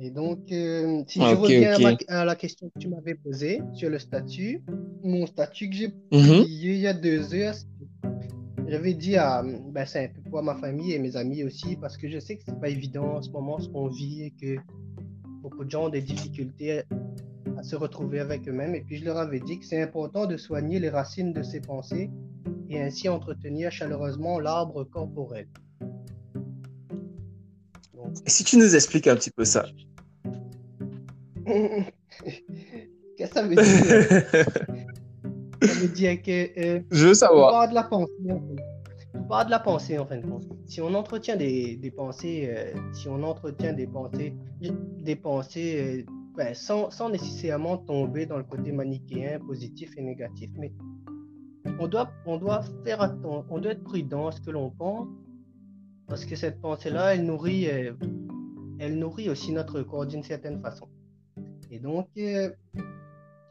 Et 0.00 0.10
donc, 0.10 0.50
euh, 0.50 1.04
si 1.06 1.20
je 1.20 1.34
reviens 1.34 1.96
À, 2.08 2.24
la 2.24 2.34
question 2.34 2.70
que 2.70 2.78
tu 2.80 2.88
m'avais 2.88 3.14
posée 3.14 3.60
sur 3.72 3.88
le 3.88 4.00
statut, 4.00 4.64
mon 5.04 5.26
statut 5.26 5.70
que 5.70 5.76
j'ai 5.76 5.88
mhm. 6.12 6.42
publié 6.42 6.74
il 6.74 6.80
y 6.80 6.86
a 6.88 6.94
deux 6.94 7.34
heures, 7.34 7.54
j'avais 8.66 8.94
dit 8.94 9.16
à, 9.16 9.44
ben, 9.44 9.86
c'est 9.86 10.04
un 10.04 10.08
peu 10.08 10.28
pour 10.28 10.42
ma 10.42 10.56
famille 10.56 10.92
et 10.92 10.98
mes 10.98 11.16
amis 11.16 11.44
aussi, 11.44 11.76
parce 11.76 11.96
que 11.96 12.08
je 12.08 12.18
sais 12.18 12.36
que 12.36 12.42
c'est 12.44 12.60
pas 12.60 12.68
évident 12.68 13.16
en 13.16 13.22
ce 13.22 13.30
moment 13.30 13.60
ce 13.60 13.68
qu'on 13.68 13.86
vit 13.86 14.24
et 14.24 14.30
que 14.32 14.56
beaucoup 15.40 15.64
de 15.64 15.70
gens 15.70 15.86
ont 15.86 15.88
des 15.88 16.02
difficultés 16.02 16.82
à 17.56 17.62
se 17.62 17.76
retrouver 17.76 18.20
avec 18.20 18.48
eux-mêmes. 18.48 18.74
Et 18.74 18.82
puis 18.82 18.98
je 18.98 19.04
leur 19.04 19.18
avais 19.18 19.40
dit 19.40 19.58
que 19.58 19.64
c'est 19.64 19.80
important 19.82 20.26
de 20.26 20.36
soigner 20.36 20.78
les 20.78 20.90
racines 20.90 21.32
de 21.32 21.42
ces 21.42 21.60
pensées 21.60 22.10
et 22.70 22.80
ainsi 22.80 23.08
entretenir 23.08 23.72
chaleureusement 23.72 24.38
l'arbre 24.38 24.84
corporel. 24.84 25.48
Et 28.26 28.30
si 28.30 28.44
tu 28.44 28.56
nous 28.56 28.74
expliques 28.74 29.06
un 29.06 29.16
petit 29.16 29.30
peu 29.30 29.44
ça 29.44 29.66
Qu'est-ce 33.16 33.30
que 33.30 33.34
ça 33.34 33.42
veut 33.42 33.56
dire? 33.56 33.64
Ça 35.60 35.72
veut 35.80 35.88
dire 35.88 36.22
que. 36.22 36.60
Euh, 36.60 36.80
je 36.92 37.08
veux 37.08 37.14
savoir. 37.14 37.48
On 37.48 37.50
parle 37.50 37.70
de 37.70 37.74
la 37.74 37.82
pensée. 37.82 38.12
On 38.28 38.40
parle 39.28 39.46
de 39.46 39.50
la 39.50 39.58
pensée 39.58 39.98
en 39.98 40.06
fin 40.06 40.16
de 40.16 40.26
compte. 40.26 40.46
Si 40.66 40.80
on 40.80 40.94
entretient 40.94 41.36
des, 41.36 41.92
pensées, 41.96 42.48
euh, 42.50 42.74
si 42.92 43.08
on 43.08 43.22
entretient 43.22 43.72
des 43.72 43.86
pensées 43.86 44.34
des 44.60 45.16
pensées 45.16 46.04
euh, 46.06 46.12
ben, 46.36 46.54
sans, 46.54 47.10
nécessairement 47.10 47.78
tomber 47.78 48.26
dans 48.26 48.38
le 48.38 48.44
côté 48.44 48.72
manichéen, 48.72 49.38
positif 49.40 49.92
et 49.96 50.02
négatif. 50.02 50.50
Mais 50.58 50.72
on 51.78 51.86
doit, 51.86 52.10
on 52.26 52.38
doit 52.38 52.62
faire 52.84 53.02
attention, 53.02 53.44
on 53.50 53.58
doit 53.58 53.72
être 53.72 53.84
prudent 53.84 54.28
à 54.28 54.32
ce 54.32 54.40
que 54.40 54.50
l'on 54.50 54.70
pense, 54.70 55.06
parce 56.06 56.24
que 56.24 56.34
cette 56.34 56.60
pensée-là, 56.60 57.14
elle 57.14 57.24
nourrit, 57.24 57.68
euh, 57.68 57.92
elle 58.78 58.98
nourrit 58.98 59.28
aussi 59.28 59.52
notre 59.52 59.82
corps 59.82 60.06
d'une 60.06 60.22
certaine 60.22 60.60
façon. 60.60 60.88
Et 61.70 61.78
donc, 61.78 62.08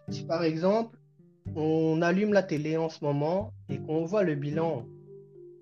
si 0.10 0.24
par 0.26 0.44
exemple, 0.44 0.98
on 1.56 2.02
allume 2.02 2.34
la 2.34 2.44
télé 2.44 2.78
en 2.78 2.90
ce 2.90 3.04
moment 3.04 3.54
et 3.70 3.78
qu'on 3.80 4.06
voit 4.06 4.24
le 4.24 4.36
bilan, 4.36 4.86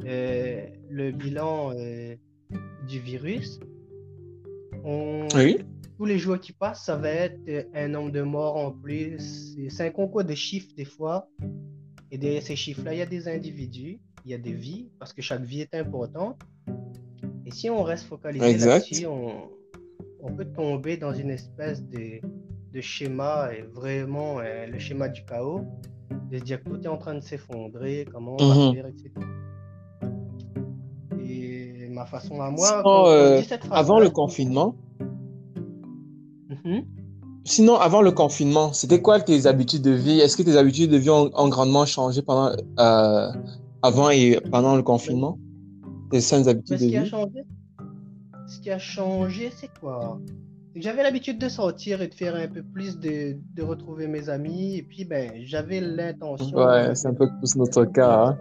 le 0.03 1.11
bilan 1.11 1.73
du 2.87 2.99
virus, 2.99 3.59
tous 5.97 6.05
les 6.05 6.19
jours 6.19 6.39
qui 6.39 6.51
passent, 6.51 6.85
ça 6.85 6.95
va 6.95 7.09
être 7.09 7.69
un 7.73 7.87
nombre 7.87 8.11
de 8.11 8.21
morts 8.21 8.57
en 8.57 8.71
plus. 8.71 9.55
C'est 9.69 9.87
un 9.87 9.91
concours 9.91 10.23
de 10.23 10.35
chiffres 10.35 10.73
des 10.75 10.85
fois. 10.85 11.29
Et 12.11 12.17
derrière 12.17 12.43
ces 12.43 12.55
chiffres-là, 12.55 12.93
il 12.93 12.99
y 12.99 13.01
a 13.01 13.05
des 13.05 13.27
individus, 13.27 13.99
il 14.25 14.31
y 14.31 14.33
a 14.33 14.37
des 14.37 14.53
vies, 14.53 14.89
parce 14.99 15.13
que 15.13 15.21
chaque 15.21 15.41
vie 15.41 15.61
est 15.61 15.73
importante. 15.73 16.39
Et 17.45 17.51
si 17.51 17.69
on 17.69 17.83
reste 17.83 18.05
focalisé 18.05 18.57
là-dessus, 18.65 19.05
on, 19.05 19.49
peut 20.35 20.45
tomber 20.45 20.97
dans 20.97 21.13
une 21.13 21.29
espèce 21.29 21.83
de, 21.83 22.19
schéma, 22.81 23.51
et 23.53 23.61
vraiment 23.61 24.39
euh, 24.39 24.65
le 24.65 24.79
schéma 24.79 25.07
du 25.07 25.23
chaos, 25.23 25.61
de 26.29 26.39
se 26.39 26.43
dire 26.43 26.63
que 26.63 26.69
tout 26.69 26.81
est 26.81 26.87
en 26.87 26.97
train 26.97 27.15
de 27.15 27.21
s'effondrer, 27.21 28.05
comment 28.11 28.35
on 28.39 28.47
va 28.47 28.67
mhm. 28.67 28.73
faire, 28.73 28.87
etc. 28.87 29.11
ma 31.95 32.05
façon 32.05 32.41
à 32.41 32.51
moi. 32.51 32.83
Euh, 33.09 33.41
avant 33.71 33.99
le 33.99 34.09
confinement. 34.09 34.75
Mm-hmm. 36.49 36.83
Sinon, 37.45 37.75
avant 37.75 38.01
le 38.01 38.11
confinement, 38.11 38.73
c'était 38.73 39.01
quoi 39.01 39.19
tes 39.19 39.47
habitudes 39.47 39.81
de 39.81 39.91
vie? 39.91 40.19
Est-ce 40.19 40.35
que 40.35 40.43
tes 40.43 40.57
habitudes 40.57 40.91
de 40.91 40.97
vie 40.97 41.09
ont, 41.09 41.49
grandement 41.49 41.85
changé 41.85 42.21
pendant, 42.21 42.55
euh, 42.79 43.31
avant 43.81 44.09
et 44.09 44.39
pendant 44.51 44.75
le 44.75 44.83
confinement? 44.83 45.39
Tes 46.11 46.21
saines 46.21 46.47
habitudes 46.47 46.79
de 46.79 46.85
vie? 46.85 47.05
changé, 47.07 47.45
Ce 48.47 48.59
qui 48.59 48.69
a 48.71 48.79
changé, 48.79 49.51
c'est 49.55 49.69
quoi? 49.79 50.19
J'avais 50.75 51.03
l'habitude 51.03 51.39
de 51.39 51.47
sortir 51.47 52.01
et 52.01 52.07
de 52.09 52.13
faire 52.13 52.35
un 52.35 52.49
peu 52.49 52.61
plus 52.61 52.99
de, 52.99 53.37
de 53.55 53.63
retrouver 53.63 54.07
mes 54.07 54.27
amis. 54.27 54.75
Et 54.75 54.83
puis, 54.83 55.05
ben, 55.05 55.31
j'avais 55.45 55.79
l'intention. 55.79 56.57
Ouais, 56.57 56.93
c'est 56.95 57.07
un 57.07 57.13
peu 57.13 57.29
plus 57.39 57.55
notre 57.55 57.85
cas. 57.85 58.25
Hein. 58.25 58.37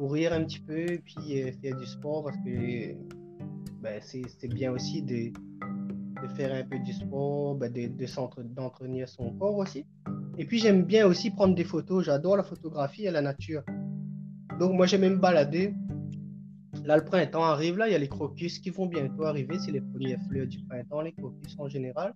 Courir 0.00 0.32
un 0.32 0.44
petit 0.44 0.60
peu, 0.60 0.86
puis 1.04 1.42
euh, 1.42 1.52
faire 1.60 1.76
du 1.76 1.84
sport 1.84 2.24
parce 2.24 2.38
que 2.38 2.94
ben, 3.82 4.00
c'est 4.00 4.48
bien 4.48 4.72
aussi 4.72 5.02
de 5.02 5.30
de 6.22 6.28
faire 6.28 6.54
un 6.54 6.64
peu 6.64 6.78
du 6.78 6.94
sport, 6.94 7.54
ben 7.56 7.70
de, 7.70 7.86
d'entretenir 8.54 9.10
son 9.10 9.30
corps 9.32 9.58
aussi. 9.58 9.84
Et 10.38 10.46
puis 10.46 10.58
j'aime 10.58 10.84
bien 10.84 11.06
aussi 11.06 11.30
prendre 11.30 11.54
des 11.54 11.64
photos, 11.64 12.06
j'adore 12.06 12.38
la 12.38 12.42
photographie 12.42 13.04
et 13.04 13.10
la 13.10 13.20
nature. 13.20 13.62
Donc 14.58 14.72
moi 14.72 14.86
j'aime 14.86 15.02
me 15.02 15.16
balader. 15.16 15.74
Là 16.86 16.96
le 16.96 17.04
printemps 17.04 17.44
arrive, 17.44 17.76
là 17.76 17.86
il 17.86 17.92
y 17.92 17.94
a 17.94 17.98
les 17.98 18.08
crocus 18.08 18.58
qui 18.58 18.70
vont 18.70 18.86
bientôt 18.86 19.24
arriver, 19.24 19.58
c'est 19.58 19.70
les 19.70 19.82
premières 19.82 20.22
fleurs 20.30 20.46
du 20.46 20.64
printemps, 20.64 21.02
les 21.02 21.12
crocus 21.12 21.56
en 21.58 21.68
général. 21.68 22.14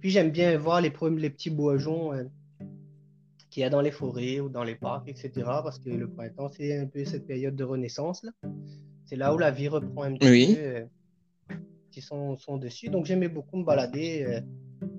Puis 0.00 0.10
j'aime 0.10 0.30
bien 0.30 0.58
voir 0.58 0.80
les, 0.80 0.92
les 1.16 1.30
petits 1.30 1.50
boisons 1.50 2.12
euh, 2.12 2.24
qu'il 3.50 3.62
y 3.62 3.64
a 3.64 3.70
dans 3.70 3.80
les 3.80 3.90
forêts 3.90 4.40
ou 4.40 4.48
dans 4.48 4.64
les 4.64 4.74
parcs, 4.74 5.08
etc. 5.08 5.30
Parce 5.44 5.78
que 5.78 5.90
le 5.90 6.08
printemps 6.08 6.50
c'est 6.50 6.78
un 6.78 6.86
peu 6.86 7.04
cette 7.04 7.26
période 7.26 7.56
de 7.56 7.64
renaissance 7.64 8.22
là. 8.22 8.30
C'est 9.04 9.16
là 9.16 9.34
où 9.34 9.38
la 9.38 9.50
vie 9.50 9.68
reprend 9.68 10.02
un 10.02 10.14
petit 10.14 10.54
peu. 10.54 10.60
Euh, 10.60 10.84
sont, 12.00 12.36
sont 12.36 12.56
dessus. 12.56 12.88
Donc 12.88 13.06
j'aimais 13.06 13.28
beaucoup 13.28 13.56
me 13.56 13.64
balader 13.64 14.24
euh, 14.26 14.40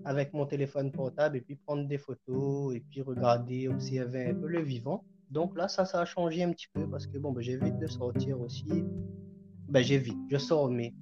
avec 0.06 0.34
mon 0.34 0.46
téléphone 0.46 0.92
portable 0.92 1.38
et 1.38 1.42
puis 1.42 1.56
prendre 1.56 1.88
des 1.88 1.98
photos 1.98 2.76
et 2.76 2.84
puis 2.90 3.02
regarder, 3.02 3.68
observer 3.68 4.28
un 4.28 4.34
peu 4.34 4.48
le 4.48 4.62
vivant. 4.62 5.04
Donc 5.30 5.56
là, 5.58 5.68
ça, 5.68 5.86
ça 5.86 6.02
a 6.02 6.06
changé 6.06 6.44
un 6.44 6.52
petit 6.52 6.68
peu 6.74 6.88
parce 6.90 7.06
que 7.06 7.18
bon, 7.18 7.32
ben, 7.32 7.42
j'évite 7.42 7.78
de 7.78 7.88
sortir 7.88 8.40
aussi. 8.42 8.84
Ben, 9.68 9.84
j'évite, 9.84 10.18
je 10.30 10.38
sors, 10.38 10.70
mais 10.70 10.94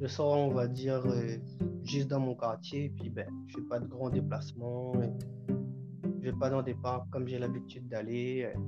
je 0.00 0.06
sors, 0.06 0.38
on 0.38 0.50
va 0.50 0.68
dire, 0.68 1.04
euh, 1.06 1.36
juste 1.82 2.08
dans 2.08 2.20
mon 2.20 2.36
quartier. 2.36 2.84
Et 2.84 2.90
puis, 2.90 3.10
ben, 3.10 3.26
je 3.48 3.56
fais 3.56 3.62
pas 3.62 3.80
de 3.80 3.86
grands 3.86 4.10
déplacements. 4.10 4.92
Je 6.24 6.30
vais 6.30 6.38
pas 6.38 6.48
dans 6.48 6.62
des 6.62 6.74
parcs 6.74 7.08
comme 7.10 7.28
j'ai 7.28 7.38
l'habitude 7.38 7.88
d'aller. 7.88 8.44
Euh, 8.44 8.58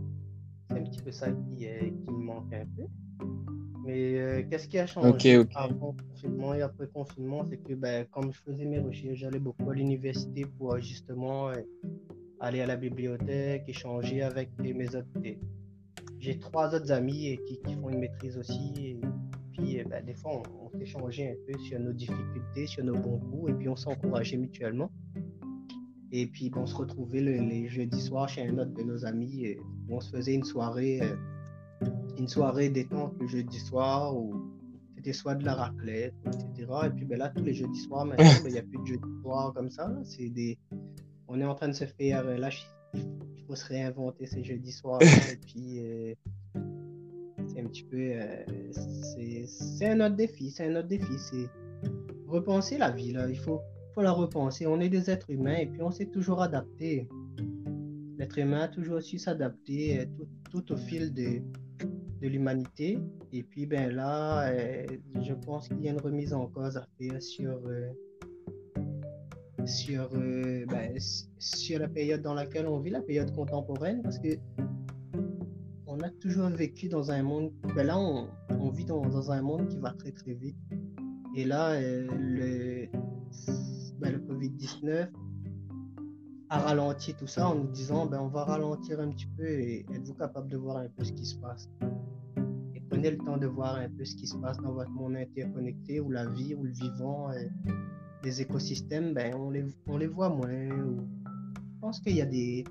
c'est 0.68 0.78
un 0.78 0.82
petit 0.82 1.00
peu 1.00 1.10
ça 1.10 1.30
qui, 1.30 1.66
qui 2.04 2.10
me 2.10 2.18
manque 2.18 2.52
un 2.52 2.66
peu. 2.76 2.84
Mais 3.86 4.18
euh, 4.18 4.42
qu'est-ce 4.50 4.66
qui 4.66 4.78
a 4.80 4.86
changé 4.86 5.46
avant 5.54 5.94
confinement 6.10 6.54
et 6.54 6.62
après 6.62 6.88
confinement? 6.88 7.44
C'est 7.44 7.58
que 7.58 7.72
ben, 7.74 8.04
comme 8.06 8.32
je 8.32 8.40
faisais 8.40 8.64
mes 8.64 8.80
recherches, 8.80 9.20
j'allais 9.20 9.38
beaucoup 9.38 9.70
à 9.70 9.74
l'université 9.74 10.44
pour 10.44 10.74
euh, 10.74 10.80
justement 10.80 11.50
euh, 11.50 11.54
aller 12.40 12.60
à 12.60 12.66
la 12.66 12.74
bibliothèque, 12.74 13.62
échanger 13.68 14.22
avec 14.22 14.50
mes 14.58 14.88
autres. 14.88 15.06
J'ai 16.18 16.38
trois 16.38 16.74
autres 16.74 16.90
amis 16.90 17.38
qui, 17.46 17.60
qui, 17.60 17.74
font 17.74 17.88
une 17.88 18.00
maîtrise 18.00 18.36
aussi. 18.36 18.72
Et 18.76 19.00
puis 19.52 19.84
ben, 19.84 20.04
des 20.04 20.14
fois, 20.14 20.42
on, 20.60 20.78
s'échangeait 20.78 21.30
un 21.30 21.52
peu 21.52 21.56
sur 21.60 21.78
nos 21.78 21.92
difficultés, 21.92 22.66
sur 22.66 22.84
nos 22.84 22.98
bons 22.98 23.20
coups, 23.20 23.52
et 23.52 23.54
puis 23.54 23.68
on 23.68 23.76
s'encourageait 23.76 24.36
mutuellement. 24.36 24.90
Et 26.12 26.26
puis 26.26 26.50
on 26.54 26.66
se 26.66 26.74
retrouvait 26.74 27.20
les 27.20 27.68
jeudis 27.68 28.00
soirs 28.00 28.28
chez 28.28 28.46
un 28.46 28.58
autre 28.58 28.72
de 28.72 28.82
nos 28.82 29.04
amis, 29.04 29.44
et 29.44 29.60
on 29.88 30.00
se 30.00 30.10
faisait 30.10 30.34
une 30.34 30.44
soirée 30.44 31.00
une 32.18 32.28
soirée 32.28 32.68
détente 32.68 33.14
le 33.20 33.26
jeudi 33.26 33.58
soir 33.58 34.16
ou 34.16 34.34
c'était 34.96 35.12
soit 35.12 35.34
de 35.34 35.44
la 35.44 35.54
raclette, 35.54 36.14
etc. 36.26 36.72
Et 36.86 36.90
puis 36.90 37.04
ben 37.04 37.18
là, 37.18 37.28
tous 37.28 37.44
les 37.44 37.54
jeudis 37.54 37.80
soirs, 37.80 38.06
maintenant, 38.06 38.24
ben, 38.42 38.48
il 38.48 38.52
n'y 38.52 38.58
a 38.58 38.62
plus 38.62 38.78
de 38.78 38.86
jeudi 38.86 39.20
soir 39.22 39.52
comme 39.54 39.70
ça. 39.70 39.92
C'est 40.04 40.30
des... 40.30 40.58
On 41.28 41.40
est 41.40 41.44
en 41.44 41.54
train 41.54 41.68
de 41.68 41.74
se 41.74 41.84
faire. 41.84 42.26
Euh, 42.26 42.36
là, 42.36 42.50
il 42.94 43.44
faut 43.46 43.54
se 43.54 43.66
réinventer 43.66 44.26
ces 44.26 44.42
jeudis 44.42 44.72
soirs. 44.72 45.00
et 45.02 45.36
puis, 45.36 45.80
euh, 45.80 46.14
c'est 47.48 47.60
un 47.60 47.66
petit 47.66 47.84
peu. 47.84 47.98
Euh, 47.98 48.44
c'est 49.46 49.88
un 49.88 50.00
autre 50.00 50.16
défi. 50.16 50.50
C'est 50.50 50.66
un 50.66 50.76
autre 50.76 50.88
défi. 50.88 51.18
C'est 51.18 51.48
repenser 52.26 52.78
la 52.78 52.90
vie. 52.90 53.12
Là. 53.12 53.28
Il 53.28 53.38
faut, 53.38 53.60
faut 53.96 54.02
la 54.02 54.12
repenser. 54.12 54.66
On 54.66 54.78
est 54.78 54.90
des 54.90 55.08
êtres 55.10 55.30
humains 55.30 55.56
et 55.56 55.66
puis 55.66 55.80
on 55.80 55.90
s'est 55.90 56.10
toujours 56.10 56.42
adapté. 56.42 57.08
L'être 58.18 58.38
humain 58.38 58.60
a 58.60 58.68
toujours 58.68 59.00
su 59.00 59.18
s'adapter 59.18 60.06
tout, 60.14 60.28
tout, 60.50 60.72
au 60.72 60.76
fil 60.76 61.14
de, 61.14 61.40
de 62.20 62.28
l'humanité. 62.28 62.98
Et 63.32 63.42
puis 63.42 63.64
ben 63.64 63.90
là, 63.94 64.50
euh, 64.50 64.84
je 65.22 65.32
pense 65.32 65.68
qu'il 65.68 65.80
y 65.80 65.88
a 65.88 65.92
une 65.92 66.00
remise 66.00 66.34
en 66.34 66.46
cause 66.46 66.76
à 66.76 66.86
faire 66.98 67.22
sur, 67.22 67.58
euh, 67.66 67.90
sur, 69.64 70.10
euh, 70.14 70.66
ben, 70.66 70.94
sur 71.38 71.78
la 71.78 71.88
période 71.88 72.20
dans 72.20 72.34
laquelle 72.34 72.66
on 72.66 72.78
vit, 72.80 72.90
la 72.90 73.00
période 73.00 73.34
contemporaine, 73.34 74.02
parce 74.02 74.18
que 74.18 74.36
on 75.86 76.00
a 76.00 76.10
toujours 76.10 76.50
vécu 76.50 76.90
dans 76.90 77.10
un 77.10 77.22
monde, 77.22 77.50
ben 77.74 77.86
là 77.86 77.98
on, 77.98 78.28
on 78.50 78.68
vit 78.68 78.84
dans, 78.84 79.00
dans, 79.00 79.30
un 79.30 79.40
monde 79.40 79.68
qui 79.68 79.78
va 79.78 79.92
très 79.92 80.12
très 80.12 80.34
vite. 80.34 80.58
Et 81.34 81.44
là, 81.44 81.80
le, 81.80 82.88
ben, 83.98 84.12
le 84.12 84.18
Covid-19 84.18 85.08
a 86.48 86.58
ralenti 86.58 87.14
tout 87.14 87.26
ça 87.26 87.48
en 87.48 87.56
nous 87.56 87.68
disant 87.68 88.06
ben, 88.06 88.20
on 88.20 88.28
va 88.28 88.44
ralentir 88.44 89.00
un 89.00 89.10
petit 89.10 89.26
peu 89.36 89.44
et 89.44 89.86
êtes-vous 89.92 90.14
capable 90.14 90.50
de 90.50 90.56
voir 90.56 90.78
un 90.78 90.88
peu 90.88 91.04
ce 91.04 91.12
qui 91.12 91.26
se 91.26 91.36
passe? 91.36 91.68
Prenez 92.88 93.10
le 93.10 93.18
temps 93.18 93.36
de 93.36 93.46
voir 93.46 93.76
un 93.76 93.88
peu 93.88 94.04
ce 94.04 94.14
qui 94.14 94.26
se 94.28 94.36
passe 94.36 94.58
dans 94.58 94.72
votre 94.72 94.90
monde 94.90 95.16
interconnecté, 95.16 95.98
où 96.00 96.10
la 96.10 96.24
vie, 96.26 96.54
ou 96.54 96.62
le 96.62 96.70
vivant, 96.70 97.30
euh, 97.30 97.42
des 98.22 98.40
écosystèmes, 98.40 99.12
ben, 99.12 99.34
on, 99.34 99.50
les, 99.50 99.64
on 99.88 99.98
les 99.98 100.06
voit 100.06 100.28
moins. 100.28 100.68
Je 100.68 101.80
pense 101.80 102.00
qu'il 102.00 102.16
y, 102.16 102.22
a 102.22 102.26
des, 102.26 102.64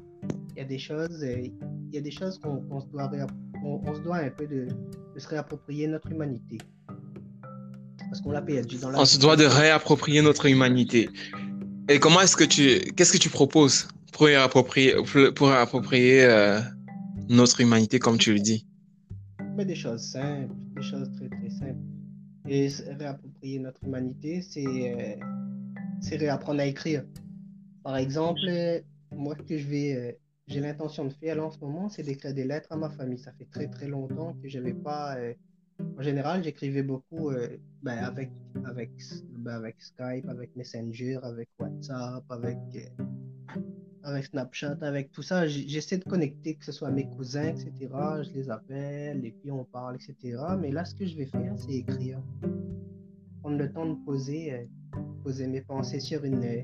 y 0.56 0.62
a 0.62 0.64
des 0.64 0.80
choses, 0.80 1.22
euh, 1.22 1.48
choses 2.12 2.40
qu'on 2.40 2.80
se, 2.80 2.88
doit 2.88 3.12
on, 3.64 3.94
se 3.94 4.02
doit 4.02 4.18
un 4.18 4.30
peu 4.30 4.48
de 4.48 4.68
se 5.18 5.28
réapproprier 5.28 5.88
notre 5.88 6.10
humanité. 6.12 6.58
Parce 8.10 8.22
qu'on 8.22 8.32
l'a 8.32 8.42
perdu 8.42 8.78
dans 8.78 8.90
la... 8.92 9.00
On 9.00 9.06
se 9.06 9.20
doit 9.20 9.36
de 9.36 9.46
réapproprier 9.46 10.22
notre 10.22 10.46
humanité. 10.46 11.10
Et 11.90 12.00
comment 12.00 12.22
est-ce 12.22 12.36
que 12.36 12.44
tu... 12.44 12.80
Qu'est-ce 12.94 13.14
que 13.14 13.18
tu 13.18 13.30
proposes 13.30 13.88
pour 14.12 14.28
réapproprier, 14.28 14.96
pour 15.36 15.50
réapproprier 15.50 16.24
euh, 16.24 16.60
notre 17.30 17.62
humanité, 17.62 18.00
comme 18.00 18.18
tu 18.18 18.34
le 18.34 18.40
dis? 18.40 18.66
Des 19.58 19.76
choses 19.76 20.02
simples, 20.02 20.54
des 20.76 20.82
choses 20.82 21.10
très 21.16 21.30
très 21.30 21.50
simples. 21.50 21.80
Et 22.48 22.70
réapproprier 23.00 23.60
notre 23.60 23.84
humanité, 23.84 24.42
c'est 24.42 24.66
euh, 24.66 26.18
réapprendre 26.18 26.60
à 26.62 26.66
écrire. 26.66 27.04
Par 27.84 27.98
exemple, 27.98 28.42
moi, 29.16 29.36
que 29.36 29.58
je 29.58 29.68
vais, 29.68 29.96
euh, 29.96 30.12
j'ai 30.48 30.60
l'intention 30.60 31.06
de 31.06 31.14
faire 31.14 31.44
en 31.44 31.52
ce 31.52 31.60
moment, 31.60 31.90
c'est 31.90 32.04
d'écrire 32.04 32.34
des 32.34 32.44
lettres 32.44 32.72
à 32.72 32.78
ma 32.78 32.90
famille. 32.90 33.18
Ça 33.18 33.32
fait 33.38 33.48
très 33.50 33.68
très 33.68 33.88
longtemps 33.88 34.36
que 34.42 34.50
j'avais 34.50 34.74
pas. 34.74 35.18
Euh, 35.80 35.84
en 36.00 36.02
général, 36.02 36.44
j'écrivais 36.44 36.84
beaucoup 36.84 37.32
ben, 37.84 37.98
avec, 37.98 38.32
avec, 38.66 38.92
ben, 39.38 39.56
avec 39.56 39.82
Skype, 39.82 40.28
avec 40.28 40.56
Messenger, 40.56 41.20
avec 41.24 41.50
WhatsApp, 41.60 42.24
avec 42.30 42.58
avec 44.06 44.26
Snapchat, 44.26 44.78
avec 44.82 45.12
tout 45.12 45.24
ça, 45.24 45.48
j'essaie 45.48 45.98
de 45.98 46.04
connecter, 46.04 46.56
que 46.56 46.64
ce 46.64 46.72
soit 46.72 46.92
mes 46.92 47.10
cousins, 47.10 47.48
etc. 47.48 47.90
Je 48.22 48.32
les 48.34 48.50
appelle 48.52 49.26
et 49.26 49.32
puis 49.32 49.50
on 49.52 49.66
parle, 49.66 49.96
etc. 49.96 50.38
Mais 50.60 50.72
là, 50.72 50.86
ce 50.86 50.94
que 50.94 51.08
je 51.08 51.18
vais 51.18 51.26
faire, 51.26 51.54
c'est 51.58 51.74
écrire. 51.74 52.22
Prendre 53.42 53.58
le 53.58 53.72
temps 53.72 53.88
de 53.88 53.96
poser, 54.06 54.54
euh, 54.54 55.00
poser 55.24 55.48
mes 55.48 55.62
pensées 55.62 56.00
sur 56.00 56.24
une, 56.24 56.44
euh, 56.44 56.62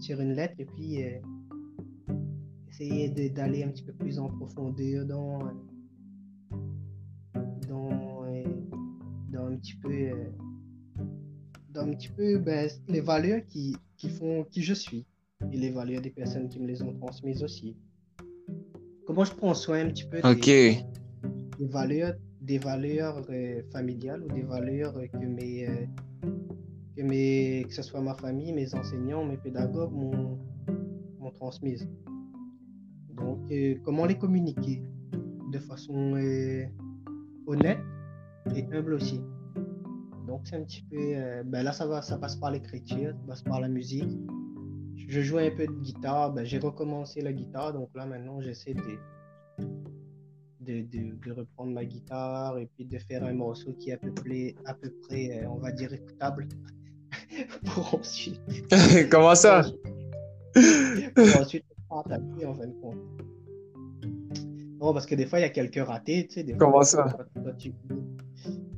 sur 0.00 0.20
une 0.20 0.32
lettre 0.32 0.54
et 0.58 0.64
puis 0.64 1.04
euh, 1.04 1.20
essayer 2.68 3.08
d'aller 3.30 3.62
un 3.62 3.68
petit 3.68 3.84
peu 3.84 3.92
plus 3.92 4.18
en 4.18 4.28
profondeur 4.28 5.06
dans, 5.06 5.38
dans, 7.68 8.03
dans 9.54 9.54
un 9.54 9.56
petit 9.56 9.76
peu, 9.76 9.88
petit 11.92 12.08
peu 12.08 12.38
ben, 12.38 12.68
les 12.88 13.00
valeurs 13.00 13.44
qui, 13.46 13.76
qui 13.96 14.08
font 14.08 14.44
qui 14.44 14.62
je 14.62 14.74
suis 14.74 15.06
et 15.52 15.56
les 15.56 15.70
valeurs 15.70 16.00
des 16.00 16.10
personnes 16.10 16.48
qui 16.48 16.60
me 16.60 16.66
les 16.66 16.82
ont 16.82 16.94
transmises 16.94 17.42
aussi. 17.42 17.76
Comment 19.06 19.24
je 19.24 19.34
prends 19.34 19.54
soin 19.54 19.80
un 19.80 19.88
petit 19.88 20.04
peu 20.04 20.20
des, 21.58 21.66
valeurs, 21.66 22.14
des 22.40 22.58
valeurs 22.58 23.20
euh, 23.30 23.62
familiales 23.70 24.22
ou 24.22 24.28
des 24.32 24.42
valeurs 24.42 24.94
que 25.12 25.18
mes, 25.18 25.68
euh, 25.68 25.86
que 26.96 27.02
mes, 27.02 27.64
que 27.68 27.74
ce 27.74 27.82
soit 27.82 28.00
ma 28.00 28.14
famille, 28.14 28.52
mes 28.52 28.74
enseignants, 28.74 29.24
mes 29.24 29.36
pédagogues 29.36 29.92
m'ont, 29.92 30.38
transmises. 31.34 31.88
Donc, 33.16 33.50
euh, 33.50 33.74
comment 33.82 34.06
les 34.06 34.16
communiquer 34.16 34.82
de 35.50 35.58
façon 35.58 36.14
honnête 37.46 37.78
et 38.54 38.64
humble 38.72 38.94
aussi. 38.94 39.20
Donc, 40.34 40.40
c'est 40.46 40.56
un 40.56 40.64
petit 40.64 40.82
peu, 40.90 41.44
ben 41.44 41.62
là, 41.62 41.70
ça 41.70 41.86
va, 41.86 42.02
ça 42.02 42.18
passe 42.18 42.34
par 42.34 42.50
l'écriture, 42.50 43.12
ça 43.12 43.26
passe 43.28 43.42
par 43.42 43.60
la 43.60 43.68
musique, 43.68 44.18
je 45.08 45.20
jouais 45.20 45.46
un 45.46 45.56
peu 45.56 45.64
de 45.64 45.80
guitare. 45.80 46.32
Ben, 46.32 46.44
j'ai 46.44 46.58
recommencé 46.58 47.20
la 47.20 47.32
guitare, 47.32 47.72
donc 47.72 47.88
là 47.94 48.04
maintenant 48.04 48.40
j'essaie 48.40 48.74
de, 48.74 48.98
de, 50.60 50.82
de, 50.82 51.14
de, 51.24 51.32
reprendre 51.32 51.70
ma 51.70 51.84
guitare 51.84 52.58
et 52.58 52.66
puis 52.74 52.84
de 52.84 52.98
faire 52.98 53.22
un 53.22 53.32
morceau 53.32 53.74
qui 53.74 53.90
est 53.90 53.92
à 53.92 53.98
peu 53.98 54.12
près, 54.12 54.56
à 54.64 54.74
peu 54.74 54.90
près 55.06 55.38
euh, 55.38 55.48
on 55.50 55.58
va 55.58 55.70
dire, 55.70 55.92
écoutable 55.92 56.48
pour 57.66 57.94
ensuite. 57.94 58.40
Comment 59.10 59.36
ça? 59.36 59.62
Pour 61.14 61.40
ensuite 61.40 61.64
partager 61.88 62.44
en 62.44 62.54
fin 62.54 62.66
de 62.66 62.80
compte. 62.80 62.98
Non, 64.80 64.92
parce 64.92 65.06
que 65.06 65.14
des 65.14 65.26
fois, 65.26 65.38
il 65.38 65.42
y 65.42 65.46
a 65.46 65.48
quelques 65.50 65.84
ratés, 65.84 66.26
tu 66.26 66.34
sais. 66.34 66.44
Des 66.44 66.56
Comment 66.56 66.82
ça? 66.82 67.16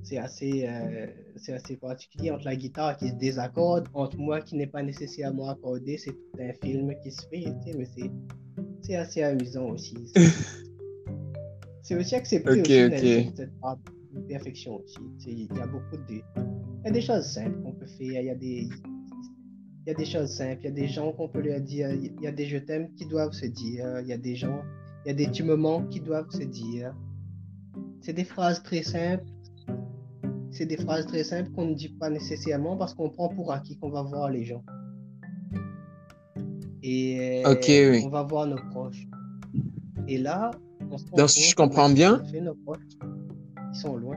C'est 0.07 0.19
assez, 0.19 0.69
euh, 0.69 1.09
c'est 1.35 1.53
assez 1.53 1.77
particulier 1.77 2.31
entre 2.31 2.45
la 2.45 2.55
guitare 2.55 2.97
qui 2.97 3.09
se 3.09 3.15
désaccorde, 3.15 3.89
entre 3.93 4.17
moi 4.19 4.41
qui 4.41 4.55
n'est 4.55 4.69
pas 4.69 4.81
nécessairement 4.81 5.49
accordé, 5.51 5.99
c'est 5.99 6.13
tout 6.13 6.39
un 6.39 6.53
film 6.65 6.95
qui 7.03 7.11
se 7.11 7.23
fait, 7.23 7.43
tu 7.43 7.73
sais, 7.73 7.77
mais 7.77 7.87
c'est, 7.87 8.11
c'est 8.83 8.95
assez 8.95 9.23
amusant 9.25 9.71
aussi. 9.71 9.97
C'est 11.83 11.95
aussi 11.95 12.17
accepté 12.17 12.51
okay, 12.51 12.87
aussi 12.87 13.33
cette 13.37 13.61
part 13.61 13.79
de 14.13 14.21
perfection 14.23 14.83
aussi. 14.83 14.99
Il 15.25 15.57
y 15.57 15.61
a 15.61 15.69
beaucoup 15.69 15.97
de... 15.97 16.15
Il 16.15 16.85
y 16.85 16.89
a 16.89 16.91
des 16.91 17.01
choses 17.01 17.27
simples 17.27 17.63
qu'on 17.63 17.75
peut 17.75 17.87
faire, 17.87 18.23
il 18.23 18.27
y 18.27 18.31
a 18.31 18.35
des... 18.35 18.69
Il 18.69 19.87
y 19.87 19.91
a 19.91 19.95
des 19.95 20.05
choses 20.05 20.31
simples, 20.31 20.63
il 20.63 20.65
y 20.65 20.71
a 20.71 20.73
des 20.73 20.89
gens 20.89 21.13
qu'on 21.13 21.29
peut 21.29 21.43
leur 21.43 21.61
dire, 21.61 21.93
il 21.93 22.21
y 22.21 22.27
a 22.27 22.33
des 22.33 22.47
je 22.47 22.59
t'aime 22.59 22.93
qui 22.95 23.07
doivent 23.07 23.35
se 23.35 23.47
dire, 23.47 24.01
il 24.01 24.09
y 24.09 24.13
a 24.13 24.19
des 24.19 24.35
gens, 24.35 24.65
il 25.05 25.09
y 25.09 25.11
a 25.13 25.15
des 25.15 25.31
tu 25.31 25.45
me 25.45 25.55
manques 25.55 25.89
qui 25.91 26.01
doivent 26.01 26.31
se 26.31 26.43
dire. 26.43 26.93
C'est 28.01 28.15
des 28.15 28.25
phrases 28.25 28.65
très 28.65 28.83
simples, 28.83 29.25
c'est 30.57 30.67
des 30.67 30.77
phrases 30.77 31.07
très 31.07 31.23
simples 31.23 31.51
qu'on 31.51 31.67
ne 31.67 31.75
dit 31.75 31.91
pas 31.91 32.09
nécessairement 32.09 32.77
parce 32.77 32.95
qu'on 32.95 33.11
prend 33.11 33.29
pour 33.29 33.53
acquis 33.53 33.77
qu'on 33.79 33.91
va 33.91 34.03
voir 34.03 34.31
les 34.31 34.45
gens. 34.45 34.65
Et 36.83 37.43
oui. 37.45 38.03
on 38.05 38.09
va 38.09 38.23
voir 38.23 38.47
nos 38.47 38.57
proches. 38.71 39.07
Et 40.09 40.19
là, 40.19 40.53
donc, 41.17 41.29
si 41.29 41.43
je 41.43 41.55
comprends 41.55 41.91
bien. 41.91 42.23
Ils 42.33 43.81
sont 43.81 43.97
loin. 43.97 44.17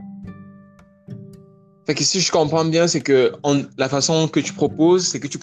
Fait 1.86 1.96
que 1.96 2.03
si 2.03 2.22
je 2.22 2.31
comprends 2.31 2.65
bien, 2.65 2.88
c'est 2.88 3.01
que 3.01 3.34
on, 3.43 3.65
la 3.77 3.89
façon 3.89 4.27
que 4.27 4.39
tu 4.39 4.53
proposes, 4.53 5.08
c'est 5.08 5.19
que 5.19 5.27
tu 5.27 5.39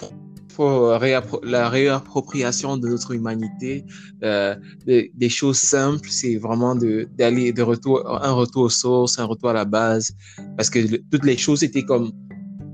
la 0.59 1.69
réappropriation 1.69 2.77
de 2.77 2.87
notre 2.87 3.11
humanité, 3.11 3.85
euh, 4.23 4.55
des, 4.85 5.29
choses 5.29 5.59
simples, 5.59 6.09
c'est 6.09 6.37
vraiment 6.37 6.75
d'aller 6.75 7.53
de, 7.53 7.61
retour, 7.61 8.07
un 8.09 8.31
retour 8.31 8.63
aux 8.63 8.69
sources, 8.69 9.19
un 9.19 9.25
retour 9.25 9.49
à 9.49 9.53
la 9.53 9.65
base, 9.65 10.15
parce 10.55 10.69
que 10.69 10.79
toutes 11.11 11.25
les 11.25 11.37
choses 11.37 11.63
étaient 11.63 11.83
comme 11.83 12.11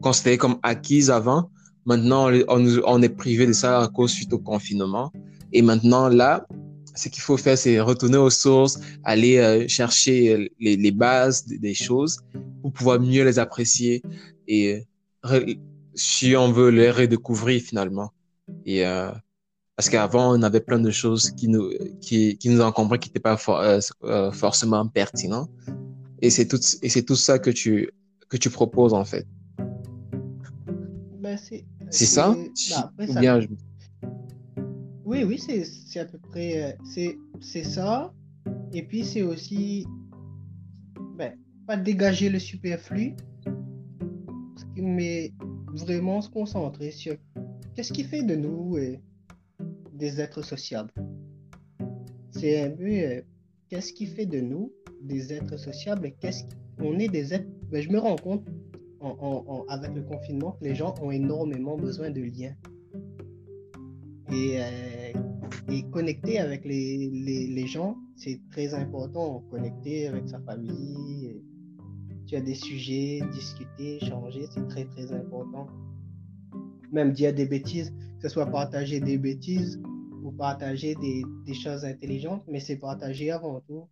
considérées 0.02 0.38
comme 0.38 0.58
acquises 0.64 1.10
avant. 1.10 1.50
Maintenant, 1.86 2.30
on, 2.48 2.66
on 2.86 3.02
est 3.02 3.10
privé 3.10 3.46
de 3.46 3.54
ça 3.54 3.82
à 3.82 3.88
cause 3.88 4.12
suite 4.12 4.34
au 4.34 4.40
confinement. 4.40 5.12
Et 5.52 5.62
maintenant, 5.62 6.08
là, 6.10 6.46
ce 6.96 7.10
qu'il 7.10 7.22
faut 7.22 7.38
faire, 7.38 7.58
c'est 7.58 7.80
retourner 7.80 8.18
aux 8.18 8.30
sources, 8.30 8.80
aller 9.04 9.38
euh, 9.38 9.68
chercher 9.68 10.34
euh, 10.34 10.48
les, 10.60 10.78
les, 10.78 10.92
bases 10.92 11.46
des 11.46 11.74
choses 11.74 12.20
pour 12.62 12.72
pouvoir 12.72 13.00
mieux 13.00 13.24
les 13.24 13.40
apprécier 13.40 14.02
et 14.48 14.84
si 15.96 16.36
on 16.36 16.52
veut 16.52 16.70
les 16.70 16.92
redécouvrir 16.92 17.62
finalement. 17.62 18.12
Et 18.66 18.86
euh, 18.86 19.12
parce 19.76 19.90
qu'avant, 19.90 20.38
on 20.38 20.42
avait 20.44 20.60
plein 20.60 20.80
de 20.80 20.92
choses 20.92 21.32
qui 21.32 21.48
nous 21.48 21.72
qui, 22.02 22.38
qui 22.38 22.50
nous 22.50 22.62
encombraient, 22.62 23.00
qui 23.00 23.10
n'étaient 23.10 23.20
pas 23.20 23.38
forcément 24.32 24.88
pertinents. 24.88 25.50
Et 26.22 26.30
c'est 26.30 26.48
tout 26.48 26.60
et 26.82 26.90
c'est 26.90 27.04
tout 27.04 27.16
ça 27.16 27.40
que 27.40 27.50
tu 27.50 27.92
que 28.30 28.38
tu 28.38 28.50
proposes 28.50 28.94
en 28.94 29.06
fait. 29.06 29.28
Ben, 31.20 31.38
c'est 31.90 32.06
ça? 32.06 32.36
Ben, 32.98 33.20
bien, 33.20 33.40
je... 33.40 33.48
Oui, 35.06 35.24
oui, 35.24 35.38
c'est 35.40 36.00
à 36.00 36.06
peu 36.06 36.18
près. 36.18 36.76
Euh, 36.96 37.16
c'est 37.42 37.64
ça. 37.64 38.14
Et 38.74 38.84
puis, 38.84 39.06
c'est 39.06 39.22
aussi. 39.22 39.86
Ben, 41.18 41.34
pas 41.68 41.78
dégager 41.78 42.30
le 42.30 42.40
superflu, 42.40 43.16
mais 44.76 45.32
vraiment 45.74 46.22
se 46.22 46.30
concentrer 46.30 46.92
sur 46.92 47.16
qu'est-ce 47.76 47.94
qui 47.94 48.04
fait 48.04 48.24
de 48.24 48.36
nous 48.36 48.78
euh, 48.78 48.98
des 49.94 50.22
êtres 50.22 50.44
sociables. 50.44 50.92
C'est 52.32 52.62
un 52.62 52.72
peu 52.72 52.84
euh, 52.84 53.22
qu'est-ce 53.70 53.94
qui 53.94 54.06
fait 54.06 54.26
de 54.26 54.40
nous 54.40 54.72
des 55.02 55.34
êtres 55.34 55.58
sociables 55.58 56.12
qu'est-ce 56.20 56.44
qu'on 56.78 56.98
est 57.00 57.10
des 57.10 57.34
êtres. 57.34 57.50
Ben, 57.72 57.82
je 57.82 57.90
me 57.90 58.00
rends 58.00 58.16
compte 58.16 58.48
avec 59.68 59.94
le 59.94 60.02
confinement 60.04 60.54
que 60.54 60.64
les 60.64 60.76
gens 60.76 60.96
ont 61.02 61.12
énormément 61.12 61.78
besoin 61.78 62.10
de 62.10 62.22
liens 62.22 62.56
et, 64.32 64.62
euh, 64.62 65.12
et 65.70 65.84
connecter 65.90 66.40
avec 66.40 66.64
les 66.64 67.68
gens, 67.68 67.98
c'est 68.16 68.40
très 68.52 68.74
important. 68.74 69.44
Connecter 69.52 70.08
avec 70.08 70.28
sa 70.28 70.40
famille, 70.40 71.42
tu 72.28 72.36
as 72.36 72.42
des 72.42 72.56
sujets, 72.56 73.22
discuter, 73.32 73.98
échanger, 74.04 74.48
c'est 74.50 74.68
très 74.68 74.86
très 74.86 75.12
important. 75.12 75.68
Même 76.92 77.12
dire 77.12 77.34
des 77.34 77.46
bêtises, 77.46 77.92
que 78.18 78.28
ce 78.28 78.30
soit 78.30 78.46
partager 78.46 79.00
des 79.00 79.18
bêtises 79.18 79.82
ou 80.24 80.32
partager 80.32 80.96
des, 80.96 81.24
des 81.46 81.54
choses 81.54 81.84
intelligentes, 81.86 82.44
mais 82.48 82.60
c'est 82.60 82.78
partager 82.78 83.32
avant 83.32 83.62
tout. 83.62 83.88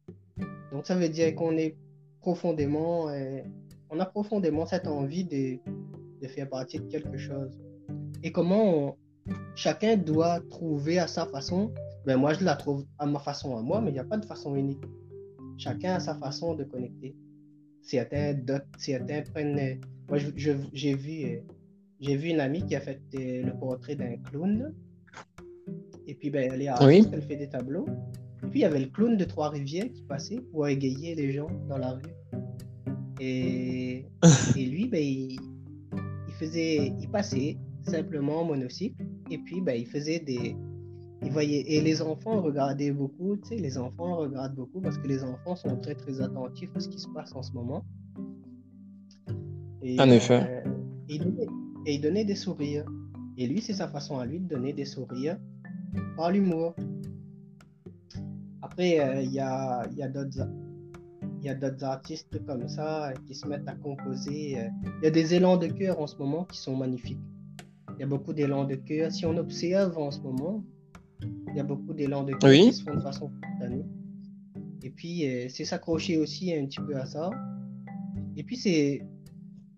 Donc 0.72 0.86
ça 0.86 0.96
veut 0.96 1.10
dire 1.10 1.36
qu'on 1.36 1.58
est 1.58 1.76
profondément, 2.20 3.10
euh, 3.10 3.41
on 3.89 4.00
a 4.00 4.06
profondément 4.06 4.65
cette 4.65 4.88
envie 4.88 5.26
de, 5.26 5.58
de 6.22 6.28
faire 6.28 6.48
partie 6.50 6.80
de 6.80 6.88
quelque 6.88 7.17
chose. 7.17 7.52
Et 8.24 8.32
comment 8.32 8.96
chacun 9.56 9.98
doit 9.98 10.39
trouver 10.50 11.00
à 11.00 11.08
sa 11.08 11.26
façon. 11.26 11.74
Ben 12.06 12.17
moi, 12.17 12.34
je 12.34 12.44
la 12.44 12.56
trouve 12.56 12.86
à 12.98 13.06
ma 13.06 13.20
façon 13.20 13.58
à 13.58 13.62
moi, 13.62 13.82
mais 13.82 13.91
il 13.91 13.94
n'y 13.94 14.00
a 14.00 14.04
pas 14.04 14.17
de 14.17 14.26
façon 14.26 14.56
unique. 14.56 14.84
Chacun 15.58 15.96
a 15.96 16.00
sa 16.00 16.15
façon 16.15 16.56
de 16.56 16.63
connecter. 16.63 17.15
Certains, 17.82 18.36
certains 18.78 19.22
prennent. 19.34 19.80
Moi, 20.08 20.20
j'ai 20.36 20.94
vu, 20.96 21.41
j'ai 22.00 22.15
vu 22.15 22.30
une 22.30 22.39
amie 22.39 22.65
qui 22.65 22.76
a 22.76 22.82
fait 22.82 23.02
euh, 23.15 23.46
le 23.46 23.54
portrait 23.60 23.96
d'un 23.96 24.17
clown. 24.17 24.74
Et 26.08 26.15
puis, 26.15 26.30
ben, 26.30 26.52
elle 26.52 26.62
est 26.62 26.67
artiste, 26.67 27.10
elle 27.13 27.22
fait 27.22 27.38
des 27.38 27.48
tableaux. 27.48 27.86
Et 28.44 28.48
puis, 28.48 28.60
il 28.60 28.63
y 28.63 28.65
avait 28.65 28.80
le 28.80 28.88
clown 28.88 29.17
de 29.17 29.24
Trois-Rivières 29.24 29.91
qui 29.91 30.04
passait 30.04 30.41
pour 30.52 30.67
égayer 30.67 31.15
les 31.15 31.32
gens 31.32 31.50
dans 31.70 31.78
la 31.78 31.91
rue. 31.91 32.02
Et, 33.20 34.06
et 34.58 34.65
lui, 34.65 34.88
ben, 34.88 35.02
il, 35.02 35.39
il 36.28 36.34
faisait, 36.39 36.94
il 37.00 37.10
passait, 37.10 37.58
simplement 37.84 38.44
monocycle. 38.44 39.06
Et 39.30 39.38
puis, 39.38 39.62
ben, 39.62 39.80
il 39.80 39.88
faisait 39.88 40.20
des. 40.20 40.56
Il 41.24 41.32
voyait... 41.32 41.64
Et 41.72 41.82
les 41.82 42.02
enfants 42.02 42.42
regardaient 42.42 42.92
beaucoup, 42.92 43.38
tu 43.38 43.50
sais, 43.50 43.56
les 43.56 43.78
enfants 43.78 44.18
regardent 44.18 44.56
beaucoup 44.56 44.82
parce 44.82 44.98
que 44.98 45.08
les 45.08 45.24
enfants 45.24 45.56
sont 45.56 45.78
très, 45.78 45.96
très 45.96 46.22
attentifs 46.22 46.70
à 46.76 46.80
ce 46.80 46.90
qui 46.90 47.00
se 47.00 47.08
passe 47.10 47.36
en 47.36 47.44
ce 47.44 47.52
moment. 47.54 47.84
Et, 49.82 50.00
en 50.00 50.10
effet. 50.10 50.64
Euh, 50.66 50.70
et, 51.10 51.20
il 51.94 52.02
donnait... 52.02 52.26
des 52.26 52.36
sourires. 52.36 52.86
Et 53.38 53.48
lui, 53.48 53.62
c'est 53.62 53.74
sa 53.74 53.88
façon 53.88 54.18
à 54.20 54.26
lui 54.26 54.40
de 54.40 54.48
donner 54.48 54.74
des 54.74 54.86
sourires 54.86 55.38
par 56.16 56.32
l'humour. 56.32 56.76
Après, 58.62 59.00
euh, 59.00 59.22
il 59.22 59.32
y 59.32 59.40
a, 59.40 59.88
y 59.96 60.04
a 60.04 60.08
d'autres 60.08 60.48
il 61.42 61.48
y 61.48 61.50
a 61.50 61.56
d'autres 61.56 61.84
artistes 61.84 62.46
comme 62.46 62.68
ça 62.68 63.14
qui 63.28 63.34
se 63.34 63.48
mettent 63.48 63.68
à 63.68 63.74
composer. 63.74 64.60
Euh, 64.60 64.68
il 65.02 65.06
y 65.06 65.08
a 65.08 65.12
des 65.12 65.34
élans 65.34 65.58
de 65.58 65.68
cœur 65.68 66.00
en 66.00 66.06
ce 66.06 66.16
moment 66.18 66.46
qui 66.46 66.60
sont 66.60 66.76
magnifiques. 66.76 67.20
Il 67.98 68.02
y 68.02 68.04
a 68.04 68.08
beaucoup 68.08 68.32
d'élan 68.32 68.66
de 68.66 68.76
cœur. 68.76 69.12
Si 69.12 69.26
on 69.26 69.36
observe 69.38 69.98
en 69.98 70.12
ce 70.12 70.20
moment, 70.22 70.64
il 71.50 71.58
y 71.58 71.60
a 71.60 71.64
beaucoup 71.64 71.94
d'élan 71.94 72.24
de 72.24 72.34
cœur 72.34 72.52
qui 72.52 72.74
se 72.74 72.84
font 72.84 72.96
de 72.96 73.02
façon 73.02 73.30
spontanée. 73.30 73.86
Et 74.84 74.90
puis, 74.90 75.28
euh, 75.28 75.48
c'est 75.50 75.66
s'accrocher 75.66 76.18
aussi 76.18 76.54
un 76.54 76.66
petit 76.66 76.80
peu 76.80 76.96
à 76.96 77.06
ça. 77.06 77.30
Et 78.36 78.44
puis, 78.44 78.58
c'est. 78.58 79.02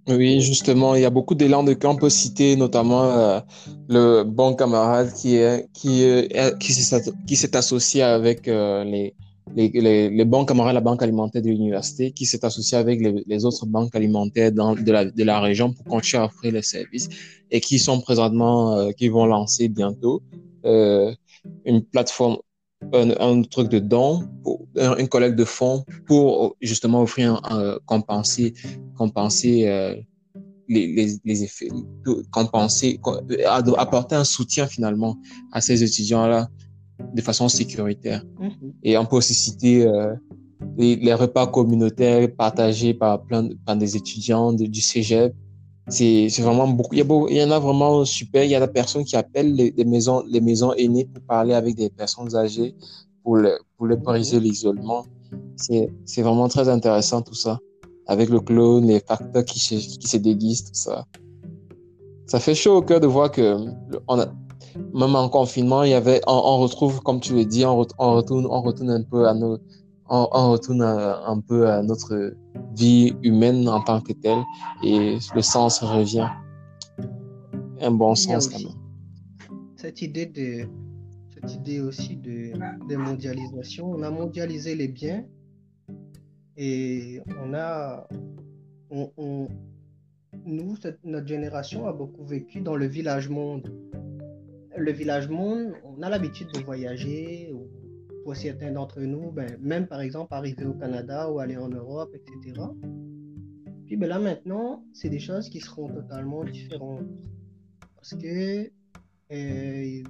Oui, 0.08 0.41
justement, 0.41 0.95
il 0.95 1.01
y 1.01 1.06
a 1.06 1.10
beaucoup 1.10 1.36
d'élan 1.36 1.63
de 1.63 1.73
cœur. 1.73 1.91
On 1.91 1.95
peut 1.95 2.10
citer 2.10 2.56
notamment 2.56 3.03
euh, 3.03 3.39
le 3.88 4.23
bon 4.23 4.53
camarade 4.53 5.13
qui 5.13 5.36
est 5.38 5.69
qui 5.73 6.03
euh, 6.03 6.51
qui 6.60 6.73
s'est 6.73 7.56
associé 7.56 8.03
avec 8.03 8.47
les 8.47 9.13
les, 9.56 10.10
les, 10.10 10.25
banques 10.25 10.47
camarades 10.47 10.73
la 10.73 10.82
banque 10.82 11.03
alimentaire 11.03 11.41
de 11.41 11.49
l'université 11.49 12.12
qui 12.12 12.25
s'est 12.25 12.43
associée 12.45 12.77
avec 12.77 12.99
les, 13.01 13.45
autres 13.45 13.65
banques 13.65 13.95
alimentaires 13.95 14.51
dans, 14.51 14.73
de, 14.73 14.91
la, 14.91 15.06
de 15.06 15.23
la 15.23 15.39
région 15.39 15.73
pour 15.73 15.86
continuer 15.86 16.23
à 16.23 16.25
offrir 16.25 16.53
les 16.53 16.62
services 16.62 17.10
et 17.51 17.60
qui 17.60 17.79
sont 17.79 17.99
présentement, 18.01 18.75
euh, 18.77 18.91
qui 18.91 19.10
vont 19.10 19.25
lancer 19.25 19.67
bientôt 19.67 20.21
euh, 20.65 21.13
une 21.65 21.84
plateforme, 21.84 22.38
un, 22.93 23.41
truc 23.43 23.69
de 23.69 23.79
pour, 24.43 24.67
une 24.75 25.08
collecte 25.08 25.38
de 25.38 25.45
fonds 25.45 25.86
pour 26.06 26.56
justement 26.62 27.01
offrir, 27.01 27.41
euh, 27.51 27.77
compenser, 27.86 28.53
compenser 28.97 29.67
euh, 29.67 29.95
les, 30.67 30.88
les, 30.88 31.17
les, 31.23 31.43
effets, 31.43 31.69
compenser, 32.32 32.99
apporter 33.77 34.15
un 34.15 34.23
soutien 34.23 34.67
finalement 34.67 35.17
à 35.51 35.62
ces 35.62 35.84
étudiants-là 35.84 36.49
de 37.13 37.21
façon 37.21 37.49
sécuritaire. 37.49 38.23
Mhm. 38.39 38.73
Et 38.84 38.97
on 38.97 39.06
peut 39.06 39.17
aussi 39.17 39.34
citer 39.34 39.86
euh, 39.86 40.13
les, 40.77 41.13
repas 41.13 41.47
communautaires 41.47 42.27
partagés 42.36 42.93
par 42.93 43.23
plein 43.23 43.49
par 43.65 43.75
des 43.75 43.95
étudiants 43.95 44.53
du 44.53 44.82
cégep. 44.82 45.34
C'est 45.87 46.29
vraiment 46.39 46.67
beaucoup. 46.67 46.95
Il 46.95 46.99
y, 46.99 47.01
a 47.01 47.25
il 47.29 47.37
y 47.37 47.43
en 47.43 47.51
a 47.51 47.59
vraiment 47.59 48.05
super. 48.05 48.43
Il 48.43 48.51
y 48.51 48.55
a 48.55 48.65
des 48.65 48.71
personnes 48.71 49.03
qui 49.03 49.15
appellent 49.15 49.53
les, 49.53 49.85
maisons, 49.85 50.23
les 50.27 50.39
maisons 50.39 50.73
aînées 50.73 51.05
pour 51.05 51.23
parler 51.23 51.53
avec 51.53 51.75
des 51.75 51.89
personnes 51.89 52.33
âgées, 52.35 52.73
pour, 53.23 53.35
le, 53.35 53.57
pour 53.77 53.87
le 53.87 53.97
briser 53.97 54.39
l'isolement. 54.39 55.05
c'est 55.57 56.21
vraiment 56.21 56.47
très 56.47 56.69
intéressant 56.69 57.21
tout 57.21 57.35
ça. 57.35 57.59
Avec 58.07 58.29
le 58.29 58.39
clone, 58.39 58.87
les 58.87 58.99
facteurs 58.99 59.45
qui, 59.45 59.59
qui 59.59 60.07
se 60.07 60.17
déguisent, 60.17 60.65
tout 60.65 60.73
ça. 60.73 61.05
Ça 62.27 62.39
fait 62.39 62.55
chaud 62.55 62.77
au 62.77 62.81
cœur 62.81 62.99
de 62.99 63.07
voir 63.07 63.31
que 63.31 63.57
on 64.07 64.19
a, 64.19 64.27
même 64.93 65.15
en 65.15 65.29
confinement, 65.29 65.83
il 65.83 65.91
y 65.91 65.93
avait, 65.93 66.21
on, 66.27 66.57
retrouve, 66.59 67.01
comme 67.01 67.19
tu 67.19 67.33
le 67.33 67.45
dis, 67.45 67.65
on, 67.65 67.77
retourne, 67.77 68.45
on 68.49 68.61
retourne 68.61 68.89
un 68.89 69.03
peu 69.03 69.27
à 69.27 69.33
nos, 69.33 69.57
on, 70.09 70.51
retourne 70.51 70.81
un 70.81 71.39
peu 71.39 71.69
à 71.69 71.81
notre 71.83 72.33
vie 72.75 73.15
humaine 73.23 73.67
en 73.67 73.81
tant 73.81 74.01
que 74.01 74.13
telle 74.13 74.43
et 74.83 75.17
le 75.35 75.41
sens 75.41 75.79
revient. 75.81 76.29
Un 77.81 77.91
bon 77.91 78.15
sens 78.15 78.47
quand 78.47 78.59
même. 78.59 78.77
Cette 79.75 80.01
idée 80.01 80.25
de, 80.25 80.65
cette 81.33 81.53
idée 81.55 81.81
aussi 81.81 82.15
de, 82.15 82.53
de 82.87 82.95
mondialisation, 82.95 83.91
on 83.91 84.01
a 84.03 84.09
mondialisé 84.09 84.75
les 84.75 84.87
biens 84.87 85.25
et 86.55 87.21
on 87.43 87.53
a, 87.53 88.07
on, 88.89 89.47
nous, 90.45 90.75
notre 91.03 91.27
génération 91.27 91.87
a 91.87 91.93
beaucoup 91.93 92.23
vécu 92.23 92.61
dans 92.61 92.75
le 92.75 92.85
village 92.85 93.27
monde 93.29 93.69
le 94.77 94.91
village 94.91 95.29
monde, 95.29 95.73
on 95.83 96.01
a 96.01 96.09
l'habitude 96.09 96.51
de 96.53 96.59
voyager, 96.59 97.53
pour 98.23 98.36
certains 98.36 98.71
d'entre 98.71 99.01
nous, 99.01 99.31
ben, 99.31 99.57
même 99.59 99.88
par 99.88 100.01
exemple 100.01 100.33
arriver 100.33 100.65
au 100.65 100.73
Canada 100.73 101.29
ou 101.29 101.39
aller 101.39 101.57
en 101.57 101.69
Europe, 101.69 102.13
etc. 102.15 102.62
Puis 103.86 103.97
ben 103.97 104.07
là 104.07 104.19
maintenant, 104.19 104.83
c'est 104.93 105.09
des 105.09 105.19
choses 105.19 105.49
qui 105.49 105.59
seront 105.59 105.89
totalement 105.89 106.43
différentes. 106.45 107.05
Parce 107.95 108.15
que 108.15 108.71
euh, 109.31 110.03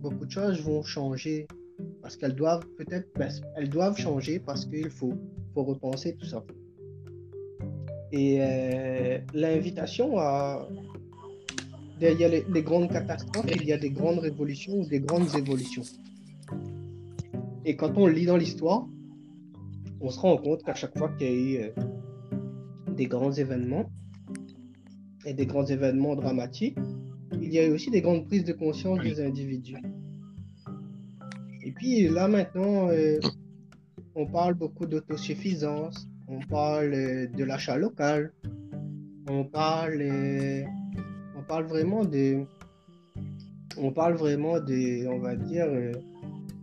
beaucoup 0.00 0.26
de 0.26 0.30
choses 0.30 0.60
vont 0.62 0.82
changer. 0.82 1.46
Parce 2.02 2.16
qu'elles 2.16 2.34
doivent 2.34 2.66
peut-être, 2.76 3.08
ben, 3.16 3.30
elles 3.56 3.68
doivent 3.68 3.98
changer 3.98 4.38
parce 4.38 4.64
qu'il 4.66 4.90
faut, 4.90 5.14
repenser 5.54 6.14
tout 6.16 6.26
ça. 6.26 6.44
Et 8.12 8.38
euh, 8.40 9.18
l'invitation 9.32 10.18
à, 10.18 10.68
derrière 11.98 12.30
les, 12.30 12.62
grandes 12.62 12.90
catastrophes, 12.90 13.50
il 13.54 13.64
y 13.64 13.72
a 13.72 13.78
des 13.78 13.90
grandes 13.90 14.18
révolutions 14.18 14.74
ou 14.80 14.86
des 14.86 15.00
grandes 15.00 15.34
évolutions. 15.34 15.82
Et 17.66 17.76
quand 17.76 17.98
on 17.98 18.06
lit 18.06 18.26
dans 18.26 18.36
l'histoire, 18.36 18.86
on 20.00 20.08
se 20.08 20.20
rend 20.20 20.36
compte 20.36 20.62
qu'à 20.62 20.74
chaque 20.74 20.96
fois 20.96 21.10
qu'il 21.18 21.26
y 21.26 21.30
a 21.30 21.34
eu 21.34 21.64
euh, 21.64 21.70
des 22.94 23.06
grands 23.06 23.32
événements 23.32 23.90
et 25.24 25.34
des 25.34 25.46
grands 25.46 25.66
événements 25.66 26.14
dramatiques, 26.14 26.78
il 27.32 27.52
y 27.52 27.58
a 27.58 27.66
eu 27.66 27.72
aussi 27.72 27.90
des 27.90 28.00
grandes 28.00 28.24
prises 28.24 28.44
de 28.44 28.52
conscience 28.52 29.00
des 29.00 29.20
individus. 29.20 29.82
Et 31.64 31.72
puis 31.72 32.08
là 32.08 32.28
maintenant, 32.28 32.88
euh, 32.88 33.18
on 34.14 34.26
parle 34.26 34.54
beaucoup 34.54 34.86
d'autosuffisance, 34.86 36.08
on 36.28 36.38
parle 36.38 36.94
euh, 36.94 37.26
de 37.26 37.44
l'achat 37.44 37.76
local, 37.76 38.32
on 39.28 39.44
parle 39.44 40.02
parle 41.46 41.66
vraiment 41.66 42.04
de. 42.04 42.44
On 43.78 43.92
parle 43.92 44.14
vraiment 44.14 44.60
de. 44.60 45.06
On 45.08 45.18
va 45.18 45.36
dire. 45.36 45.66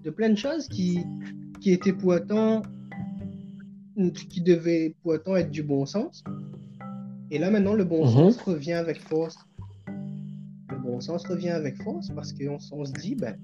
De 0.04 0.10
plein 0.10 0.30
de 0.30 0.38
choses 0.38 0.68
qui, 0.68 1.00
qui 1.62 1.72
étaient 1.72 1.94
pourtant. 1.94 2.62
qui 4.30 4.42
devaient 4.42 4.96
pourtant 5.04 5.36
être 5.36 5.52
du 5.52 5.64
bon 5.64 5.86
sens. 5.86 6.24
Et 7.32 7.40
là, 7.40 7.50
maintenant, 7.50 7.74
le 7.74 7.84
bon 7.84 8.06
mhm. 8.06 8.12
sens 8.12 8.38
revient 8.42 8.74
avec 8.74 9.00
force. 9.02 9.38
Le 9.88 10.78
bon 10.78 11.00
sens 11.02 11.26
revient 11.26 11.50
avec 11.50 11.82
force 11.82 12.10
parce 12.10 12.34
qu'on 12.34 12.58
on 12.72 12.86
se 12.86 12.92
dit, 12.94 13.16
ben, 13.16 13.38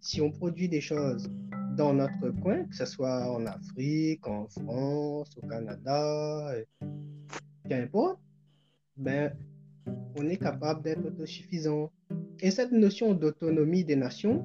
si 0.00 0.20
on 0.20 0.30
produit 0.30 0.68
des 0.68 0.80
choses 0.80 1.30
dans 1.76 1.92
notre 1.92 2.30
coin, 2.42 2.64
que 2.64 2.76
ce 2.76 2.86
soit 2.86 3.30
en 3.30 3.46
Afrique, 3.46 4.26
en 4.26 4.46
France, 4.48 5.30
au 5.42 5.46
Canada, 5.46 6.50
euh, 6.50 6.64
qu'importe, 7.68 8.18
ben, 8.96 9.32
on 10.16 10.28
est 10.28 10.36
capable 10.36 10.82
d'être 10.82 11.04
autosuffisant. 11.06 11.90
Et 12.40 12.50
cette 12.50 12.72
notion 12.72 13.14
d'autonomie 13.14 13.84
des 13.84 13.96
nations 13.96 14.44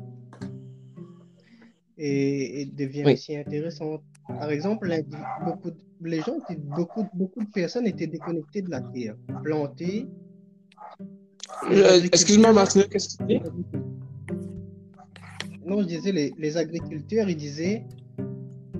devient 2.01 3.05
aussi 3.05 3.35
intéressante. 3.37 4.01
Par 4.27 4.49
exemple, 4.51 4.91
beaucoup 5.45 5.71
les 6.03 6.21
gens, 6.21 6.37
beaucoup, 6.75 7.05
beaucoup 7.13 7.43
de 7.43 7.49
personnes 7.51 7.87
étaient 7.87 8.07
déconnectées 8.07 8.61
de 8.61 8.69
la 8.69 8.81
terre, 8.81 9.15
plantées. 9.43 10.07
Euh, 11.69 12.01
excuse-moi, 12.03 12.53
Martin, 12.53 12.81
qu'est-ce 12.89 13.17
que 13.17 13.23
tu 13.23 13.27
dis? 13.27 13.41
Non, 15.65 15.81
je 15.81 15.87
disais, 15.87 16.11
les, 16.11 16.33
les, 16.37 16.57
agriculteurs, 16.57 17.29
ils 17.29 17.35
disaient, 17.35 17.83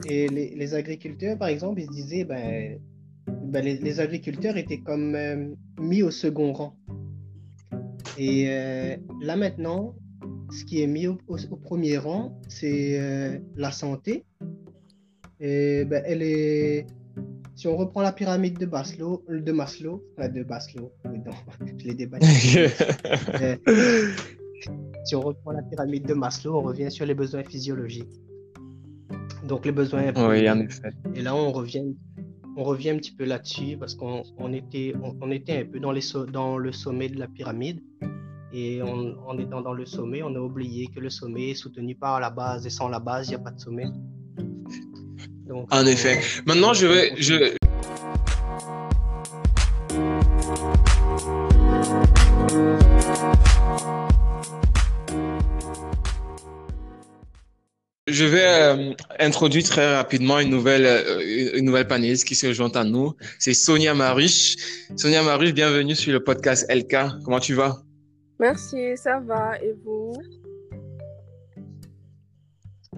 et 0.10 0.28
les, 0.28 0.56
les, 0.56 0.74
agriculteurs, 0.74 1.38
par 1.38 1.50
exemple, 1.50 1.82
ils 1.82 1.90
disaient, 1.90 2.24
ben, 2.24 2.80
ben, 3.28 3.64
les, 3.64 4.00
agriculteurs 4.00 4.58
étaient 4.58 4.80
comme 4.80 5.16
euh, 5.16 5.54
mis 5.80 6.02
au 6.02 6.12
second 6.12 6.54
rang. 6.54 6.76
Et 8.18 8.46
euh, 8.50 8.98
là 9.22 9.36
maintenant, 9.36 9.96
ce 10.52 10.66
qui 10.66 10.82
est 10.82 10.88
mis 10.88 11.08
au, 11.08 11.18
premier 11.64 11.98
rang, 11.98 12.40
c'est 12.48 13.00
euh, 13.00 13.40
la 13.56 13.72
santé. 13.72 14.26
Et 15.40 15.86
ben, 15.86 16.04
elle 16.06 16.22
est, 16.22 16.86
si 17.56 17.68
on 17.68 17.76
reprend 17.78 18.02
la 18.02 18.12
pyramide 18.12 18.60
de 18.60 18.66
Maslow, 18.66 19.24
de 19.28 19.52
Maslow, 19.52 20.04
de 20.18 20.44
Maslow, 20.44 20.92
je 21.78 21.86
l'ai 21.86 21.94
débattu. 21.96 22.28
si 25.06 25.16
on 25.16 25.22
reprend 25.22 25.52
la 25.52 25.64
pyramide 25.64 26.06
de 26.06 26.14
Maslow, 26.14 26.56
on 26.58 26.62
revient 26.62 26.92
sur 26.92 27.06
les 27.06 27.16
besoins 27.16 27.44
physiologiques. 27.44 28.22
Donc 29.48 29.66
les 29.66 29.72
besoins. 29.72 30.14
Oui, 30.16 30.50
en 30.50 30.60
effet. 30.60 30.92
Et 31.16 31.22
là, 31.22 31.36
on 31.36 31.52
revient 31.52 31.96
on 32.58 32.64
revient 32.64 32.92
un 32.92 32.98
petit 32.98 33.14
peu 33.14 33.26
là-dessus 33.26 33.78
parce 33.78 33.96
qu'on 33.96 34.54
était, 34.54 34.94
on, 35.22 35.32
était 35.32 35.60
un 35.60 35.66
peu 35.66 35.80
dans, 35.80 35.92
les 35.92 36.02
dans 36.32 36.58
le 36.58 36.72
sommet 36.72 37.10
de 37.10 37.18
la 37.18 37.28
pyramide. 37.28 37.82
Et 38.54 38.82
en 38.82 39.38
étant 39.38 39.62
dans 39.62 39.74
le 39.74 39.86
sommet, 39.86 40.22
on 40.24 40.36
a 40.36 40.40
oublié 40.40 40.88
que 40.88 41.00
le 41.00 41.10
sommet 41.10 41.52
est 41.52 41.56
soutenu 41.56 41.96
par 41.96 42.20
la 42.20 42.30
base. 42.30 42.66
Et 42.66 42.70
sans 42.70 42.90
la 42.90 43.00
base, 43.00 43.28
il 43.28 43.30
n'y 43.32 43.36
a 43.36 43.40
pas 43.40 43.52
de 43.52 43.60
sommet. 43.60 43.86
Donc, 45.48 45.74
en 45.74 45.86
effet. 45.86 46.20
Maintenant, 46.46 46.74
je 46.74 46.88
vais. 46.88 47.14
Je... 47.18 47.56
Je 58.08 58.26
vais 58.26 58.46
euh, 58.46 58.94
introduire 59.20 59.64
très 59.64 59.96
rapidement 59.96 60.40
une 60.40 60.50
nouvelle, 60.50 60.86
euh, 60.86 61.56
une 61.58 61.64
nouvelle 61.64 61.88
panéliste 61.88 62.28
qui 62.28 62.36
se 62.36 62.52
joint 62.52 62.72
à 62.74 62.84
nous. 62.84 63.16
C'est 63.40 63.54
Sonia 63.54 63.94
Mariche. 63.94 64.58
Sonia 64.98 65.24
Mariche, 65.24 65.54
bienvenue 65.54 65.96
sur 65.96 66.12
le 66.12 66.22
podcast 66.22 66.66
LK. 66.70 67.24
Comment 67.24 67.40
tu 67.40 67.54
vas? 67.54 67.82
Merci, 68.42 68.98
ça 68.98 69.20
va. 69.20 69.62
Et 69.62 69.76
vous? 69.86 70.14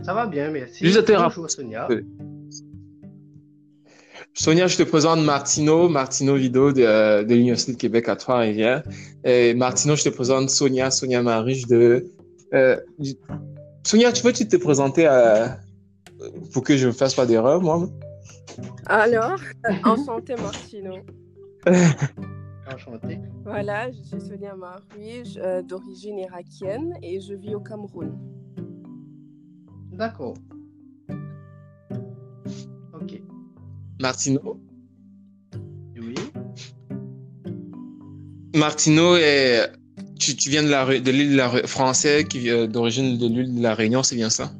Ça 0.01 0.13
va 0.13 0.25
bien, 0.25 0.49
merci. 0.49 0.85
Juste 0.85 1.11
Bonjour, 1.11 1.49
Sonia. 1.49 1.89
Sonia, 4.33 4.67
je 4.67 4.77
te 4.77 4.83
présente 4.83 5.19
Martino, 5.19 5.89
Martino 5.89 6.35
Vido 6.35 6.71
de, 6.71 6.81
euh, 6.81 7.23
de 7.23 7.35
l'Université 7.35 7.73
de 7.73 7.77
Québec 7.77 8.07
à 8.07 8.15
Trois-Rivières. 8.15 8.83
Et 9.25 9.53
Martino, 9.53 9.97
je 9.97 10.05
te 10.05 10.09
présente 10.09 10.49
Sonia, 10.49 10.89
Sonia 10.89 11.21
Mariche 11.21 11.67
de, 11.67 12.05
Sonia, 13.83 14.13
tu 14.13 14.23
peux 14.23 14.31
-tu 14.31 14.47
te 14.47 14.55
présenter 14.55 15.05
euh, 15.07 15.47
pour 16.53 16.63
que 16.63 16.77
je 16.77 16.87
ne 16.87 16.93
fasse 16.93 17.15
pas 17.15 17.25
d'erreur, 17.25 17.61
moi? 17.61 17.89
Alors, 18.85 19.39
enchanté 19.83 20.35
Martino. 20.35 20.95
enchanté. 22.67 23.19
Voilà, 23.43 23.91
je 23.91 24.01
suis 24.01 24.21
Sonia 24.21 24.55
Marouige, 24.55 25.37
euh, 25.37 25.61
d'origine 25.61 26.19
irakienne 26.19 26.97
et 27.01 27.19
je 27.19 27.33
vis 27.33 27.55
au 27.55 27.59
Cameroun. 27.59 28.17
D'accord. 29.91 30.35
Ok. 32.93 33.21
Martino 34.01 34.59
Oui. 35.95 36.15
Martino 38.55 39.15
est 39.15 39.71
tu, 40.19 40.49
viens 40.49 40.63
de 40.63 40.69
la 40.69 40.85
de 40.85 41.11
l'île 41.11 41.41
française 41.65 42.23
qui 42.25 42.39
vient 42.39 42.67
d'origine 42.67 43.17
de 43.17 43.27
l'île 43.27 43.55
de 43.55 43.61
la 43.61 43.75
Réunion, 43.75 44.03
c'est 44.03 44.15
bien 44.15 44.29
ça? 44.29 44.51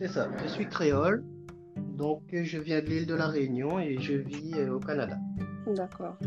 C'est 0.00 0.08
ça. 0.08 0.28
Je 0.42 0.48
suis 0.48 0.68
créole, 0.68 1.24
donc 1.96 2.22
je 2.32 2.58
viens 2.58 2.80
de 2.80 2.86
l'île 2.86 3.06
de 3.06 3.14
la 3.14 3.28
Réunion 3.28 3.78
et 3.78 3.96
je 3.98 4.14
vis 4.14 4.54
euh, 4.54 4.74
au 4.74 4.80
Canada. 4.80 5.16
D'accord. 5.66 6.18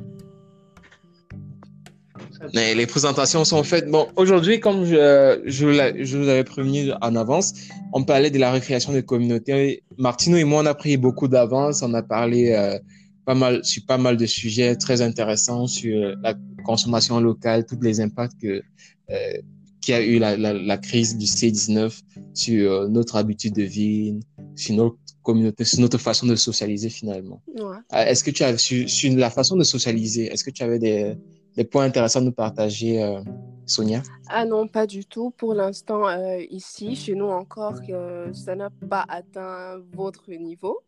Mais 2.53 2.75
les 2.75 2.85
présentations 2.85 3.45
sont 3.45 3.63
faites. 3.63 3.89
Bon, 3.89 4.07
aujourd'hui, 4.15 4.59
comme 4.59 4.85
je, 4.85 5.41
je, 5.45 6.17
vous 6.17 6.27
avais 6.27 6.43
prévenu 6.43 6.91
en 7.01 7.15
avance, 7.15 7.53
on 7.93 8.03
parlait 8.03 8.31
de 8.31 8.39
la 8.39 8.51
récréation 8.51 8.93
des 8.93 9.03
communautés. 9.03 9.83
Martino 9.97 10.37
et 10.37 10.43
moi, 10.43 10.61
on 10.63 10.65
a 10.65 10.73
pris 10.73 10.97
beaucoup 10.97 11.27
d'avance. 11.27 11.81
On 11.81 11.93
a 11.93 12.03
parlé 12.03 12.51
euh, 12.51 12.77
pas 13.25 13.35
mal, 13.35 13.63
sur 13.63 13.85
pas 13.85 13.97
mal 13.97 14.17
de 14.17 14.25
sujets 14.25 14.75
très 14.75 15.01
intéressants 15.01 15.67
sur 15.67 16.15
la 16.21 16.35
consommation 16.63 17.19
locale, 17.19 17.65
tous 17.65 17.79
les 17.81 17.99
impacts 17.99 18.39
que, 18.41 18.61
euh, 19.09 19.41
a 19.89 20.01
eu 20.01 20.17
la, 20.17 20.35
la, 20.35 20.77
crise 20.77 21.15
du 21.15 21.27
C19 21.27 22.01
sur 22.33 22.71
euh, 22.71 22.87
notre 22.87 23.17
habitude 23.17 23.53
de 23.53 23.61
vie, 23.61 24.19
sur 24.55 24.75
notre 24.75 24.97
communauté, 25.21 25.63
sur 25.63 25.79
notre 25.79 25.99
façon 25.99 26.25
de 26.25 26.35
socialiser 26.35 26.89
finalement. 26.89 27.41
Ouais. 27.47 27.77
Euh, 27.93 28.05
Est-ce 28.05 28.23
que 28.23 28.31
tu 28.31 28.43
as, 28.43 28.57
sur, 28.57 28.89
sur 28.89 29.15
la 29.15 29.29
façon 29.29 29.55
de 29.55 29.63
socialiser, 29.63 30.25
est-ce 30.31 30.43
que 30.43 30.49
tu 30.49 30.63
avais 30.63 30.79
des, 30.79 31.15
des 31.55 31.63
points 31.63 31.85
intéressants 31.85 32.19
à 32.19 32.23
nous 32.23 32.31
partager, 32.31 33.01
euh, 33.03 33.21
Sonia? 33.65 34.01
Ah 34.27 34.45
non, 34.45 34.67
pas 34.67 34.85
du 34.87 35.05
tout. 35.05 35.31
Pour 35.31 35.53
l'instant, 35.53 36.07
euh, 36.07 36.39
ici, 36.49 36.95
chez 36.95 37.15
nous 37.15 37.25
encore, 37.27 37.81
que 37.81 38.31
ça 38.33 38.55
n'a 38.55 38.69
pas 38.89 39.05
atteint 39.07 39.77
votre 39.93 40.29
niveau. 40.31 40.81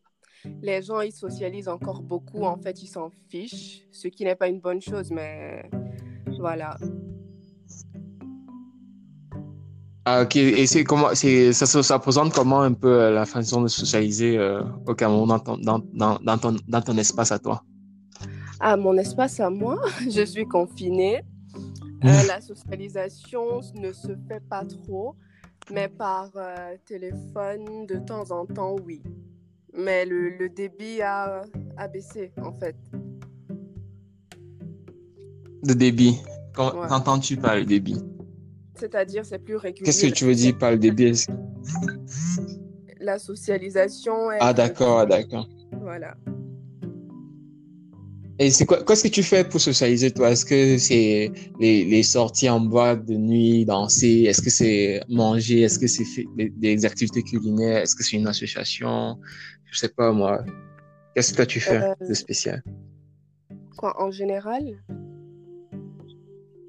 Les 0.62 0.82
gens, 0.82 1.02
ils 1.02 1.12
socialisent 1.12 1.68
encore 1.68 2.02
beaucoup. 2.02 2.44
En 2.44 2.58
fait, 2.58 2.82
ils 2.84 2.88
s'en 2.88 3.10
fichent, 3.30 3.82
ce 3.92 4.08
qui 4.08 4.24
n'est 4.24 4.36
pas 4.36 4.48
une 4.48 4.60
bonne 4.60 4.82
chose, 4.82 5.10
mais 5.12 5.64
voilà. 6.40 6.78
Ah, 10.06 10.22
ok, 10.24 10.38
et 10.38 10.66
c'est 10.68 10.86
comment, 10.86 11.10
c'est, 11.14 11.52
ça, 11.52 11.66
se- 11.66 11.82
ça 11.82 12.00
présente 12.00 12.32
comment 12.34 12.62
un 12.62 12.72
peu 12.72 12.88
euh, 12.88 13.12
la 13.12 13.26
façon 13.26 13.62
de 13.62 13.68
socialiser 13.68 14.38
euh, 14.38 14.62
au 14.86 14.96
Cameroun 14.96 15.28
dans 15.28 15.40
ton, 15.40 15.58
dans, 15.58 15.80
dans, 15.94 16.18
dans 16.20 16.38
ton, 16.38 16.56
dans 16.66 16.82
ton 16.82 16.98
espace 16.98 17.32
à 17.34 17.40
toi? 17.40 17.62
À 18.60 18.76
mon 18.76 18.98
espace 18.98 19.40
à 19.40 19.50
moi, 19.50 19.82
je 20.10 20.26
suis 20.26 20.46
confinée. 20.46 21.22
Euh, 22.04 22.24
la 22.28 22.42
socialisation 22.42 23.62
ne 23.76 23.92
se 23.92 24.16
fait 24.28 24.42
pas 24.50 24.64
trop, 24.64 25.16
mais 25.72 25.88
par 25.88 26.30
euh, 26.36 26.76
téléphone, 26.86 27.86
de 27.88 27.96
temps 27.98 28.30
en 28.32 28.46
temps, 28.46 28.76
oui. 28.86 29.02
Mais 29.74 30.06
le, 30.06 30.30
le 30.30 30.50
débit 30.50 31.02
a, 31.02 31.44
a 31.76 31.88
baissé, 31.88 32.32
en 32.42 32.52
fait. 32.54 32.76
De 35.64 35.74
débit. 35.74 36.18
Ouais. 36.58 36.88
Qu'entends-tu 36.88 37.38
par 37.38 37.56
le 37.56 37.66
débit? 37.66 38.02
C'est-à-dire, 38.76 39.26
c'est 39.26 39.40
plus 39.40 39.56
régulier. 39.56 39.86
Qu'est-ce 39.86 40.08
que 40.08 40.12
tu 40.12 40.26
veux 40.26 40.36
dire 40.36 40.58
par 40.58 40.72
le 40.72 40.78
débit? 40.78 41.26
La 43.00 43.20
socialisation 43.20 44.32
est... 44.32 44.38
Ah, 44.40 44.54
d'accord, 44.54 45.06
d'accord. 45.06 45.48
Voilà. 45.72 46.16
Et 48.40 48.52
c'est 48.52 48.66
quoi, 48.68 48.84
qu'est-ce 48.84 49.04
que 49.04 49.08
tu 49.08 49.24
fais 49.24 49.44
pour 49.44 49.60
socialiser, 49.60 50.12
toi? 50.12 50.30
Est-ce 50.30 50.46
que 50.46 50.78
c'est 50.78 51.32
les, 51.60 51.86
les 51.86 52.04
sorties 52.04 52.50
en 52.50 52.60
boîte 52.60 53.04
de 53.06 53.16
nuit, 53.16 53.66
danser? 53.66 54.26
Est-ce 54.28 54.42
que 54.44 54.52
c'est 54.52 55.02
manger? 55.10 55.62
Est-ce 55.62 55.80
que 55.80 55.88
c'est 55.88 56.04
des, 56.36 56.50
des 56.50 56.86
activités 56.86 57.24
culinaires? 57.24 57.78
Est-ce 57.82 57.96
que 57.96 58.04
c'est 58.04 58.16
une 58.18 58.28
association? 58.28 59.18
Je 59.66 59.80
sais 59.80 59.90
pas, 59.90 60.12
moi. 60.12 60.46
Qu'est-ce 61.16 61.32
que 61.32 61.38
toi 61.38 61.46
tu 61.48 61.60
fais 61.60 61.82
Euh, 61.82 62.08
de 62.08 62.14
spécial? 62.14 62.64
Quoi, 63.76 64.00
en 64.00 64.12
général? 64.12 64.64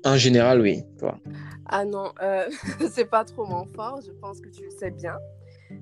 En 0.07 0.17
général, 0.17 0.63
oui, 0.63 0.83
toi. 0.99 1.19
Ah 1.67 1.85
non, 1.85 2.13
euh, 2.23 2.45
c'est 2.91 3.11
pas 3.11 3.25
trop 3.25 3.45
mon 3.45 3.67
fort, 3.67 4.01
je 4.07 4.13
pense 4.13 4.41
que 4.41 4.49
tu 4.49 4.63
le 4.65 4.71
sais 4.71 4.91
bien. 4.91 5.17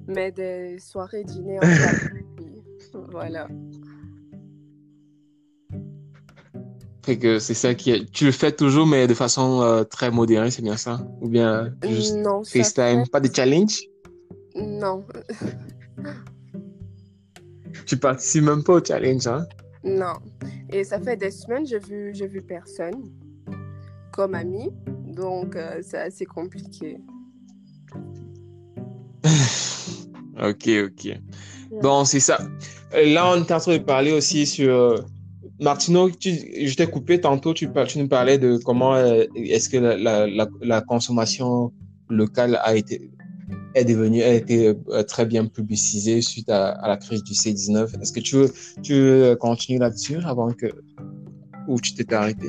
Mais 0.08 0.32
des 0.32 0.80
soirées 0.80 1.22
dîner 1.22 1.58
en 1.58 1.62
famille, 1.62 2.24
voilà. 3.12 3.46
Fait 7.06 7.18
que 7.18 7.38
c'est 7.38 7.54
ça 7.54 7.72
qui 7.74 7.92
est... 7.92 8.10
Tu 8.10 8.24
le 8.24 8.32
fais 8.32 8.50
toujours, 8.50 8.84
mais 8.84 9.06
de 9.06 9.14
façon 9.14 9.62
euh, 9.62 9.84
très 9.84 10.10
modérée, 10.10 10.50
c'est 10.50 10.60
bien 10.60 10.76
ça? 10.76 11.06
Ou 11.20 11.28
bien 11.28 11.66
euh, 11.66 11.70
juste 11.88 12.16
Non, 12.16 12.42
fait- 12.42 12.74
Pas 13.12 13.20
de 13.20 13.32
challenge? 13.32 13.78
Non, 14.56 15.06
Tu 17.86 17.96
participes 17.96 18.42
même 18.42 18.64
pas 18.64 18.72
au 18.72 18.84
challenge, 18.84 19.24
hein? 19.28 19.46
non. 19.84 20.14
Et 20.68 20.82
ça 20.82 21.00
fait 21.00 21.16
des 21.16 21.30
semaines, 21.30 21.64
j'ai 21.64 21.78
vu, 21.78 22.10
j'ai 22.12 22.26
vu 22.26 22.42
personne 22.42 23.04
comme 24.12 24.34
ami, 24.34 24.70
donc 25.06 25.54
euh, 25.54 25.78
c'est 25.82 25.98
assez 25.98 26.26
compliqué. 26.26 26.98
Ok, 30.38 30.68
ok. 30.68 31.18
Bon, 31.80 32.04
c'est 32.04 32.20
ça. 32.20 32.38
Euh, 32.94 33.06
Là, 33.14 33.30
on 33.30 33.36
est 33.36 33.50
en 33.52 33.58
train 33.58 33.78
de 33.78 33.82
parler 33.82 34.12
aussi 34.12 34.46
sur. 34.46 35.02
Martino, 35.60 36.08
je 36.08 36.74
t'ai 36.74 36.86
coupé 36.86 37.20
tantôt, 37.20 37.54
tu, 37.54 37.68
nous 37.96 38.08
parlais 38.08 38.38
de 38.38 38.58
comment 38.58 38.94
euh, 38.94 39.24
est-ce 39.34 39.68
que 39.68 39.78
la, 39.78 40.80
consommation 40.82 41.72
locale 42.08 42.60
a 42.62 42.76
été, 42.76 43.10
est 43.74 43.84
devenue, 43.84 44.22
a 44.22 44.34
été 44.34 44.74
euh, 44.88 45.02
très 45.02 45.24
bien 45.24 45.46
publicisée 45.46 46.20
suite 46.20 46.50
à, 46.50 46.78
la 46.86 46.96
crise 46.96 47.22
du 47.24 47.32
C19. 47.32 48.00
Est-ce 48.00 48.12
que 48.12 48.20
tu 48.20 48.36
veux, 48.36 48.52
tu 48.82 48.94
veux 48.94 49.36
continuer 49.36 49.78
là-dessus 49.78 50.18
avant 50.24 50.52
que. 50.52 50.66
Ou 51.68 51.80
tu 51.80 51.94
t'étais 51.94 52.14
arrêté? 52.14 52.48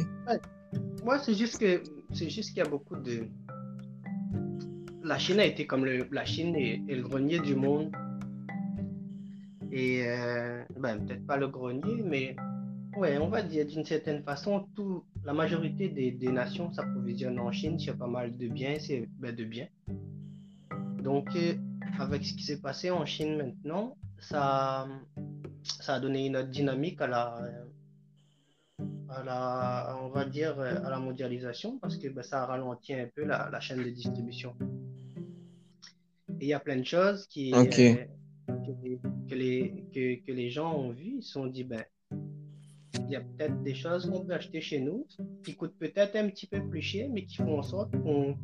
Moi, 1.04 1.18
c'est 1.20 1.34
juste 1.34 1.58
que 1.58 1.82
c'est 2.14 2.30
juste 2.30 2.50
qu'il 2.50 2.60
y 2.60 2.68
a 2.68 2.70
beaucoup 2.70 2.96
de. 2.98 3.28
La 5.04 5.18
Chine 5.18 5.40
a 5.40 5.46
été 5.46 5.66
comme 5.66 5.86
le. 5.86 6.08
La 6.12 6.26
Chine 6.26 6.56
est 6.56 6.84
le 6.88 7.02
grenier 7.02 7.40
du 7.40 7.56
monde. 7.56 7.92
Et 9.72 10.08
euh, 10.08 10.64
ben, 10.80 11.06
peut-être 11.06 11.26
pas 11.26 11.38
le 11.38 11.48
grenier, 11.48 12.02
mais 12.04 12.36
ouais, 12.96 13.18
on 13.18 13.28
va 13.30 13.42
dire 13.44 13.66
d'une 13.66 13.86
certaine 13.86 14.24
façon, 14.24 14.68
tout, 14.76 15.04
la 15.24 15.34
majorité 15.34 15.90
des, 15.90 16.12
des 16.12 16.32
nations 16.32 16.72
s'approvisionnent 16.72 17.40
en 17.40 17.52
Chine 17.52 17.78
sur 17.80 17.98
pas 17.98 18.08
mal 18.08 18.38
de 18.38 18.48
biens, 18.48 18.78
c'est 18.80 19.08
ben, 19.20 19.36
de 19.36 19.44
biens. 19.44 19.68
Donc, 21.04 21.30
euh, 21.36 21.54
avec 22.00 22.24
ce 22.26 22.34
qui 22.34 22.44
s'est 22.44 22.62
passé 22.62 22.92
en 22.92 23.06
Chine 23.06 23.38
maintenant, 23.38 23.96
ça, 24.20 24.88
ça 25.64 25.96
a 25.96 26.00
donné 26.00 26.26
une 26.28 26.38
autre 26.38 26.50
dynamique 26.50 27.02
à 27.02 27.08
la, 27.08 27.42
à 29.10 29.24
la, 29.24 29.98
on 30.04 30.10
va 30.10 30.26
dire, 30.26 30.60
à 30.60 30.90
la 30.90 31.00
mondialisation 31.00 31.78
parce 31.80 31.98
que 31.98 32.08
ben, 32.10 32.24
ça 32.24 32.46
ralentit 32.46 32.94
un 32.94 33.08
peu 33.16 33.24
la, 33.24 33.50
la 33.52 33.60
chaîne 33.60 33.84
de 33.84 33.90
distribution. 33.90 34.56
Et 36.40 36.46
il 36.46 36.48
y 36.50 36.54
a 36.54 36.60
plein 36.60 36.78
de 36.78 36.84
choses 36.86 37.26
qui, 37.28 37.52
euh, 37.54 37.66
que, 38.48 38.72
les- 38.84 39.00
que 39.30 39.36
les, 39.36 39.86
que, 39.94 40.26
que 40.26 40.32
les 40.32 40.50
gens 40.50 40.76
ont 40.76 40.92
vues, 40.92 41.16
ils 41.18 41.24
se 41.24 41.32
sont 41.32 41.48
dit, 41.48 41.64
ben, 41.64 41.84
il 43.06 43.12
y 43.12 43.16
a 43.16 43.22
peut-être 43.22 43.62
des 43.64 43.76
choses 43.76 44.10
qu'on 44.10 44.26
peut 44.26 44.34
acheter 44.34 44.62
chez 44.62 44.80
nous 44.80 45.06
qui 45.44 45.56
coûtent 45.56 45.78
peut-être 45.80 46.16
un 46.16 46.30
petit 46.30 46.48
peu 46.48 46.62
plus 46.68 46.82
cher, 46.82 47.10
mais 47.12 47.26
qui 47.26 47.38
font 47.38 47.60
en 47.60 47.64
sorte 47.64 47.92
qu'on 47.92 48.36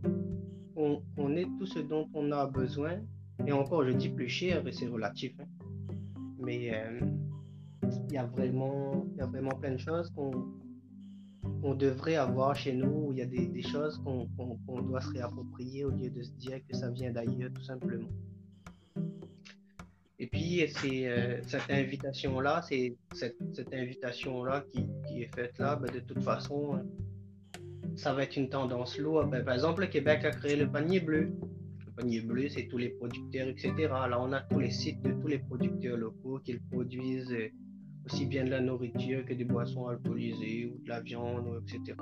ait 1.36 1.48
tout 1.58 1.66
ce 1.66 1.80
dont 1.80 2.10
on 2.14 2.32
a 2.32 2.48
besoin. 2.48 3.00
Et 3.46 3.52
encore, 3.52 3.86
je 3.86 3.92
dis 3.92 4.10
plus 4.10 4.30
cher, 4.30 4.66
et 4.68 4.72
c'est 4.72 4.88
relatif. 4.88 5.34
hein. 5.40 5.46
Mais 6.40 6.74
euh, 6.74 7.00
il 8.10 8.14
y 8.14 8.18
a 8.18 8.26
vraiment, 8.26 9.06
il 9.14 9.18
y 9.18 9.22
a 9.22 9.26
vraiment 9.26 9.52
plein 9.60 9.72
de 9.72 9.78
choses 9.78 10.12
qu'on 10.12 11.76
devrait 11.76 12.16
avoir 12.16 12.56
chez 12.56 12.74
nous. 12.74 13.12
Il 13.12 13.20
y 13.20 13.22
a 13.22 13.26
des, 13.26 13.62
choses 13.62 14.02
qu'on 14.06 14.82
doit 14.82 15.02
se 15.02 15.10
réapproprier 15.10 15.86
au 15.86 15.92
lieu 15.92 16.10
de 16.10 16.22
se 16.22 16.32
dire 16.32 16.60
que 16.68 16.76
ça 16.76 16.90
vient 16.92 17.12
d'ailleurs, 17.12 17.52
tout 17.54 17.64
simplement. 17.64 18.10
Et 20.24 20.28
puis, 20.28 20.64
c'est 20.70 21.06
euh, 21.10 21.42
cette 21.46 21.70
invitation-là, 21.70 22.62
c'est 22.62 22.96
cette, 23.14 23.36
cette 23.52 23.74
invitation-là 23.74 24.64
qui, 24.72 24.88
qui 25.06 25.24
est 25.24 25.36
faite 25.36 25.60
là, 25.60 25.76
ben, 25.76 25.94
de 25.94 26.00
toute 26.00 26.24
façon, 26.24 26.78
euh, 26.78 27.58
ça 27.98 28.14
va 28.14 28.24
être 28.24 28.38
une 28.38 28.48
tendance 28.48 28.98
lourde. 28.98 29.32
Ben, 29.32 29.44
par 29.44 29.54
exemple, 29.54 29.82
le 29.82 29.88
Québec 29.88 30.24
a 30.24 30.32
créé 30.32 30.56
le 30.56 30.72
panier 30.72 31.02
bleu. 31.02 31.34
Le 31.86 31.92
panier 31.92 32.22
bleu, 32.22 32.48
c'est 32.48 32.70
tous 32.70 32.78
les 32.78 32.92
producteurs, 32.92 33.50
etc. 33.50 33.74
Là, 33.80 34.18
on 34.22 34.32
a 34.32 34.40
tous 34.40 34.60
les 34.60 34.72
sites 34.72 35.02
de 35.02 35.12
tous 35.12 35.28
les 35.28 35.40
producteurs 35.40 35.98
locaux 35.98 36.40
qui 36.42 36.58
produisent 36.72 37.34
euh, 37.34 37.50
aussi 38.06 38.26
bien 38.26 38.46
de 38.46 38.52
la 38.52 38.62
nourriture 38.62 39.26
que 39.26 39.34
des 39.34 39.44
boissons 39.44 39.88
alcoolisées 39.88 40.72
ou 40.74 40.82
de 40.86 40.88
la 40.88 41.02
viande, 41.02 41.62
etc. 41.68 41.98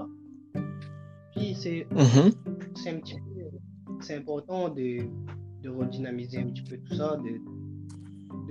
Puis, 1.36 1.55
c'est 1.55 1.88
Mhm. 1.89 2.34
c'est 2.75 2.91
un 2.91 2.99
petit 2.99 3.15
peu, 3.15 3.97
c'est 3.99 4.15
important 4.15 4.69
de, 4.69 4.99
de 5.63 5.69
redynamiser 5.69 6.38
un 6.38 6.51
petit 6.51 6.63
peu 6.69 6.77
tout 6.77 6.93
ça, 6.93 7.17
de, 7.17 7.61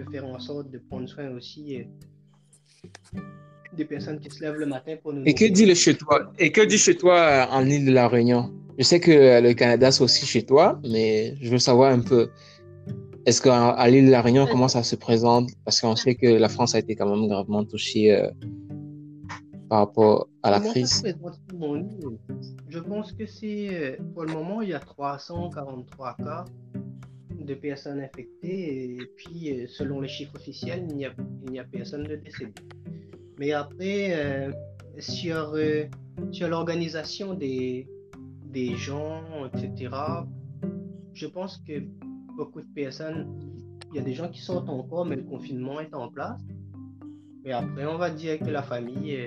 de 0.01 0.11
faire 0.11 0.25
en 0.25 0.39
sorte 0.39 0.71
de 0.71 0.79
prendre 0.79 1.09
soin 1.09 1.29
aussi 1.31 1.63
euh, 1.77 3.21
des 3.77 3.85
personnes 3.85 4.19
qui 4.21 4.31
se 4.31 4.43
lèvent 4.43 4.59
le 4.59 4.67
matin 4.67 4.97
pour 5.03 5.13
nous 5.13 5.23
Et 5.27 5.35
que 5.35 5.45
dit 5.45 5.67
le 5.67 5.75
chez 5.75 5.95
toi? 5.95 6.33
Et 6.39 6.53
que 6.53 6.63
dit 6.63 6.79
chez 6.79 6.97
toi 6.97 7.19
euh, 7.19 7.47
en 7.51 7.65
île 7.67 7.87
de 7.87 7.93
la 7.93 8.09
Réunion? 8.09 8.53
Je 8.79 8.85
sais 8.85 9.01
que 9.01 9.11
euh, 9.11 9.41
le 9.41 9.53
Canada, 9.55 9.91
c'est 9.91 10.03
aussi 10.03 10.27
chez 10.27 10.45
toi, 10.45 10.81
mais 10.89 11.35
je 11.41 11.51
veux 11.51 11.59
savoir 11.59 11.93
un 11.93 12.01
peu. 12.01 12.31
Est-ce 13.27 13.43
qu'à 13.43 13.71
à 13.71 13.89
l'île 13.91 14.07
de 14.07 14.11
la 14.11 14.23
Réunion, 14.23 14.47
comment 14.51 14.69
ça 14.69 14.83
se 14.83 14.97
présente? 14.97 15.51
Parce 15.65 15.81
qu'on 15.81 15.97
sait 15.97 16.15
que 16.15 16.27
la 16.27 16.49
France 16.49 16.75
a 16.75 16.79
été 16.79 16.97
quand 16.97 17.09
même 17.15 17.29
gravement 17.29 17.65
touchée 17.65 18.13
euh, 18.13 18.31
par 19.69 19.81
rapport 19.81 20.29
à 20.43 20.51
la 20.51 20.61
crise. 20.61 21.05
Je 22.69 22.79
pense 22.79 23.13
que 23.13 23.27
c'est, 23.27 23.99
pour 24.15 24.25
le 24.25 24.33
moment, 24.33 24.63
il 24.63 24.71
y 24.71 24.75
a 24.75 24.81
343 24.81 26.17
cas 26.17 26.45
de 27.44 27.55
personnes 27.55 28.00
infectées, 28.00 28.96
et 28.96 28.98
puis 29.16 29.50
euh, 29.50 29.66
selon 29.68 30.00
les 30.00 30.09
chiffres 30.09 30.35
officiels, 30.37 30.87
il 30.88 30.96
n'y 30.96 31.07
a, 31.07 31.11
a 31.11 31.64
personne 31.64 32.05
de 32.05 32.16
décédé. 32.16 32.53
Mais 33.38 33.53
après, 33.53 34.12
euh, 34.12 34.53
sur, 34.98 35.53
euh, 35.55 35.85
sur 36.31 36.48
l'organisation 36.48 37.35
des, 37.35 37.88
des 38.46 38.76
gens, 38.76 39.22
etc., 39.46 39.94
je 41.14 41.26
pense 41.26 41.59
que 41.66 41.83
beaucoup 42.37 42.61
de 42.61 42.72
personnes, 42.74 43.26
il 43.90 43.96
y 43.96 43.98
a 43.98 44.03
des 44.03 44.14
gens 44.14 44.29
qui 44.29 44.40
sortent 44.40 44.68
encore, 44.68 45.07
mais 45.07 45.16
le 45.16 45.24
confinement 45.24 45.81
est 45.81 45.94
en 45.94 46.09
place. 46.09 46.40
Mais 47.44 47.53
après, 47.53 47.87
on 47.87 47.96
va 47.96 48.11
dire 48.11 48.38
que 48.38 48.50
la 48.50 48.62
famille, 48.62 49.18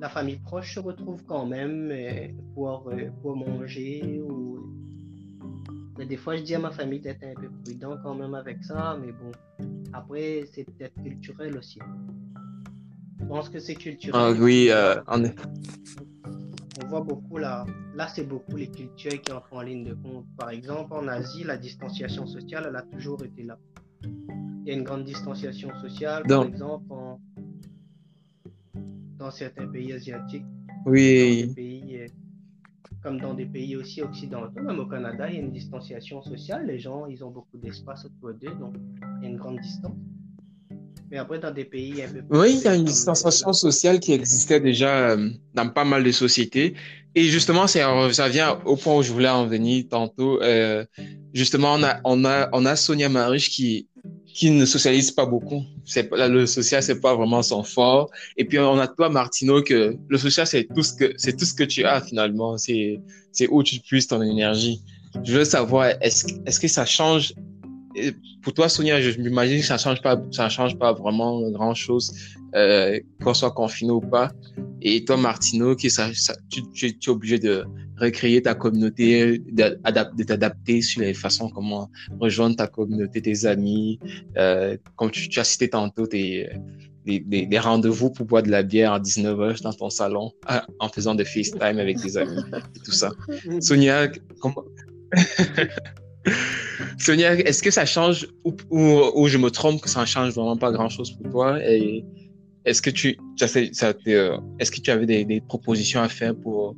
la 0.00 0.08
famille 0.08 0.38
proche 0.38 0.74
se 0.74 0.80
retrouve 0.80 1.24
quand 1.24 1.46
même 1.46 1.92
pour, 2.54 2.90
pour 3.22 3.36
manger. 3.36 4.20
Ou... 4.20 4.46
Mais 5.98 6.06
des 6.06 6.16
fois, 6.16 6.36
je 6.36 6.42
dis 6.42 6.54
à 6.54 6.58
ma 6.58 6.70
famille 6.70 7.00
d'être 7.00 7.24
un 7.24 7.34
peu 7.34 7.48
prudent 7.64 7.96
quand 8.02 8.14
même 8.14 8.34
avec 8.34 8.62
ça, 8.62 8.98
mais 9.00 9.12
bon, 9.12 9.32
Après, 9.92 10.44
c'est 10.52 10.64
peut-être 10.64 10.94
culturel 11.02 11.56
aussi. 11.56 11.78
Je 13.20 13.24
pense 13.24 13.48
que 13.48 13.58
c'est 13.58 13.74
culturel. 13.74 14.20
Ah, 14.22 14.32
oui, 14.38 14.68
euh, 14.70 15.00
on 15.08 15.24
est... 15.24 15.34
On 16.82 16.88
voit 16.88 17.00
beaucoup 17.00 17.38
là. 17.38 17.64
Là, 17.94 18.06
c'est 18.08 18.24
beaucoup 18.24 18.56
les 18.56 18.70
cultures 18.70 19.20
qui 19.22 19.32
entrent 19.32 19.54
en 19.54 19.62
ligne 19.62 19.84
de 19.84 19.94
compte. 19.94 20.26
Par 20.36 20.50
exemple, 20.50 20.92
en 20.92 21.08
Asie, 21.08 21.42
la 21.44 21.56
distanciation 21.56 22.26
sociale, 22.26 22.66
elle 22.68 22.76
a 22.76 22.82
toujours 22.82 23.24
été 23.24 23.42
là. 23.42 23.58
Il 24.04 24.66
y 24.66 24.70
a 24.70 24.74
une 24.74 24.84
grande 24.84 25.04
distanciation 25.04 25.70
sociale, 25.80 26.24
par 26.24 26.44
exemple, 26.44 26.84
dans 29.18 29.30
certains 29.30 29.66
pays 29.68 29.92
asiatiques. 29.94 30.44
Oui. 30.84 31.75
Comme 33.06 33.20
dans 33.20 33.34
des 33.34 33.46
pays 33.46 33.76
aussi 33.76 34.02
occidentaux, 34.02 34.60
même 34.60 34.80
au 34.80 34.86
Canada, 34.86 35.28
il 35.28 35.34
y 35.34 35.38
a 35.38 35.40
une 35.40 35.52
distanciation 35.52 36.22
sociale. 36.22 36.66
Les 36.66 36.80
gens, 36.80 37.06
ils 37.06 37.22
ont 37.22 37.30
beaucoup 37.30 37.56
d'espace 37.56 38.04
autour 38.04 38.34
d'eux, 38.34 38.52
donc 38.58 38.74
il 39.20 39.22
y 39.22 39.26
a 39.26 39.30
une 39.30 39.36
grande 39.36 39.60
distance. 39.60 39.94
Mais 41.08 41.18
après, 41.18 41.38
dans 41.38 41.52
des 41.52 41.66
pays 41.66 42.02
un 42.02 42.08
peu 42.08 42.22
plus 42.22 42.36
Oui, 42.36 42.56
il 42.56 42.64
y 42.64 42.66
a 42.66 42.74
une 42.74 42.84
distanciation 42.84 43.52
sociale 43.52 44.00
qui 44.00 44.12
existait 44.12 44.58
déjà 44.58 45.10
euh, 45.10 45.30
dans 45.54 45.68
pas 45.68 45.84
mal 45.84 46.02
de 46.02 46.10
sociétés. 46.10 46.74
Et 47.14 47.22
justement, 47.26 47.68
ça 47.68 48.28
vient 48.28 48.58
au 48.64 48.74
point 48.74 48.96
où 48.96 49.02
je 49.04 49.12
voulais 49.12 49.28
en 49.28 49.46
venir 49.46 49.84
tantôt. 49.88 50.42
Euh, 50.42 50.84
justement, 51.32 51.74
on 51.74 51.84
a, 51.84 52.00
on, 52.02 52.24
a, 52.24 52.48
on 52.52 52.66
a 52.66 52.74
Sonia 52.74 53.08
Mariche 53.08 53.50
qui, 53.50 53.86
qui 54.36 54.50
ne 54.50 54.66
socialise 54.66 55.10
pas 55.12 55.24
beaucoup. 55.24 55.62
Le 56.12 56.44
social, 56.44 56.82
c'est 56.82 57.00
pas 57.00 57.14
vraiment 57.16 57.42
son 57.42 57.62
fort. 57.62 58.10
Et 58.36 58.44
puis 58.44 58.58
on 58.58 58.78
a 58.78 58.86
toi, 58.86 59.08
Martino, 59.08 59.62
que 59.62 59.96
le 60.06 60.18
social, 60.18 60.46
c'est 60.46 60.64
tout 60.74 60.82
ce 60.82 60.92
que 60.92 61.14
c'est 61.16 61.34
tout 61.38 61.46
ce 61.46 61.54
que 61.54 61.64
tu 61.64 61.84
as 61.84 62.02
finalement. 62.02 62.58
C'est 62.58 63.00
où 63.48 63.62
tu 63.62 63.80
puisses 63.80 64.08
ton 64.08 64.20
énergie. 64.20 64.82
Je 65.24 65.38
veux 65.38 65.44
savoir, 65.46 65.86
est-ce 66.02 66.60
que 66.60 66.68
ça 66.68 66.84
change? 66.84 67.32
Pour 68.42 68.52
toi, 68.52 68.68
Sonia, 68.68 69.00
je 69.00 69.18
m'imagine 69.18 69.60
que 69.60 69.66
ça 69.66 69.78
change 69.78 70.02
pas, 70.02 70.22
ça 70.30 70.50
change 70.50 70.76
pas 70.76 70.92
vraiment 70.92 71.40
grand 71.50 71.72
chose, 71.72 72.12
euh, 72.54 73.00
qu'on 73.22 73.32
soit 73.32 73.52
confiné 73.52 73.90
ou 73.90 74.00
pas. 74.00 74.30
Et 74.82 75.02
toi, 75.06 75.16
Martino, 75.16 75.74
qui 75.74 75.88
tu, 76.50 76.86
es 76.86 77.08
obligé 77.08 77.38
de 77.38 77.64
recréer 77.98 78.42
ta 78.42 78.54
communauté, 78.54 79.38
de 79.38 80.22
t'adapter 80.24 80.82
sur 80.82 81.00
les 81.02 81.14
façons 81.14 81.48
comment 81.48 81.90
rejoindre 82.20 82.56
ta 82.56 82.66
communauté, 82.66 83.22
tes 83.22 83.46
amis, 83.46 83.98
euh, 84.36 84.76
comme 84.96 85.10
tu, 85.10 85.38
as 85.38 85.44
cité 85.44 85.68
tantôt, 85.68 86.06
tes, 86.06 86.48
des, 87.06 87.58
rendez-vous 87.58 88.10
pour 88.10 88.26
boire 88.26 88.42
de 88.42 88.50
la 88.50 88.62
bière 88.62 88.92
à 88.92 89.00
19h 89.00 89.62
dans 89.62 89.72
ton 89.72 89.90
salon 89.90 90.32
en 90.78 90.88
faisant 90.88 91.14
des 91.14 91.24
FaceTime 91.24 91.78
avec 91.78 92.00
tes 92.00 92.16
amis 92.16 92.42
et 92.74 92.80
tout 92.80 92.92
ça. 92.92 93.12
Sonia. 93.60 94.08
Sonia, 96.98 97.34
est-ce 97.34 97.62
que 97.62 97.70
ça 97.70 97.86
change 97.86 98.26
ou, 98.70 99.28
je 99.28 99.38
me 99.38 99.50
trompe 99.50 99.80
que 99.80 99.88
ça 99.88 100.00
ne 100.00 100.06
change 100.06 100.34
vraiment 100.34 100.56
pas 100.56 100.72
grand-chose 100.72 101.12
pour 101.12 101.30
toi 101.30 101.62
et 101.62 102.04
est-ce 102.64 102.82
que 102.82 102.90
tu, 102.90 103.16
euh, 103.40 104.38
est-ce 104.58 104.70
que 104.72 104.80
tu 104.80 104.90
avais 104.90 105.06
des, 105.06 105.40
propositions 105.40 106.00
à 106.00 106.08
faire 106.08 106.34
pour, 106.34 106.74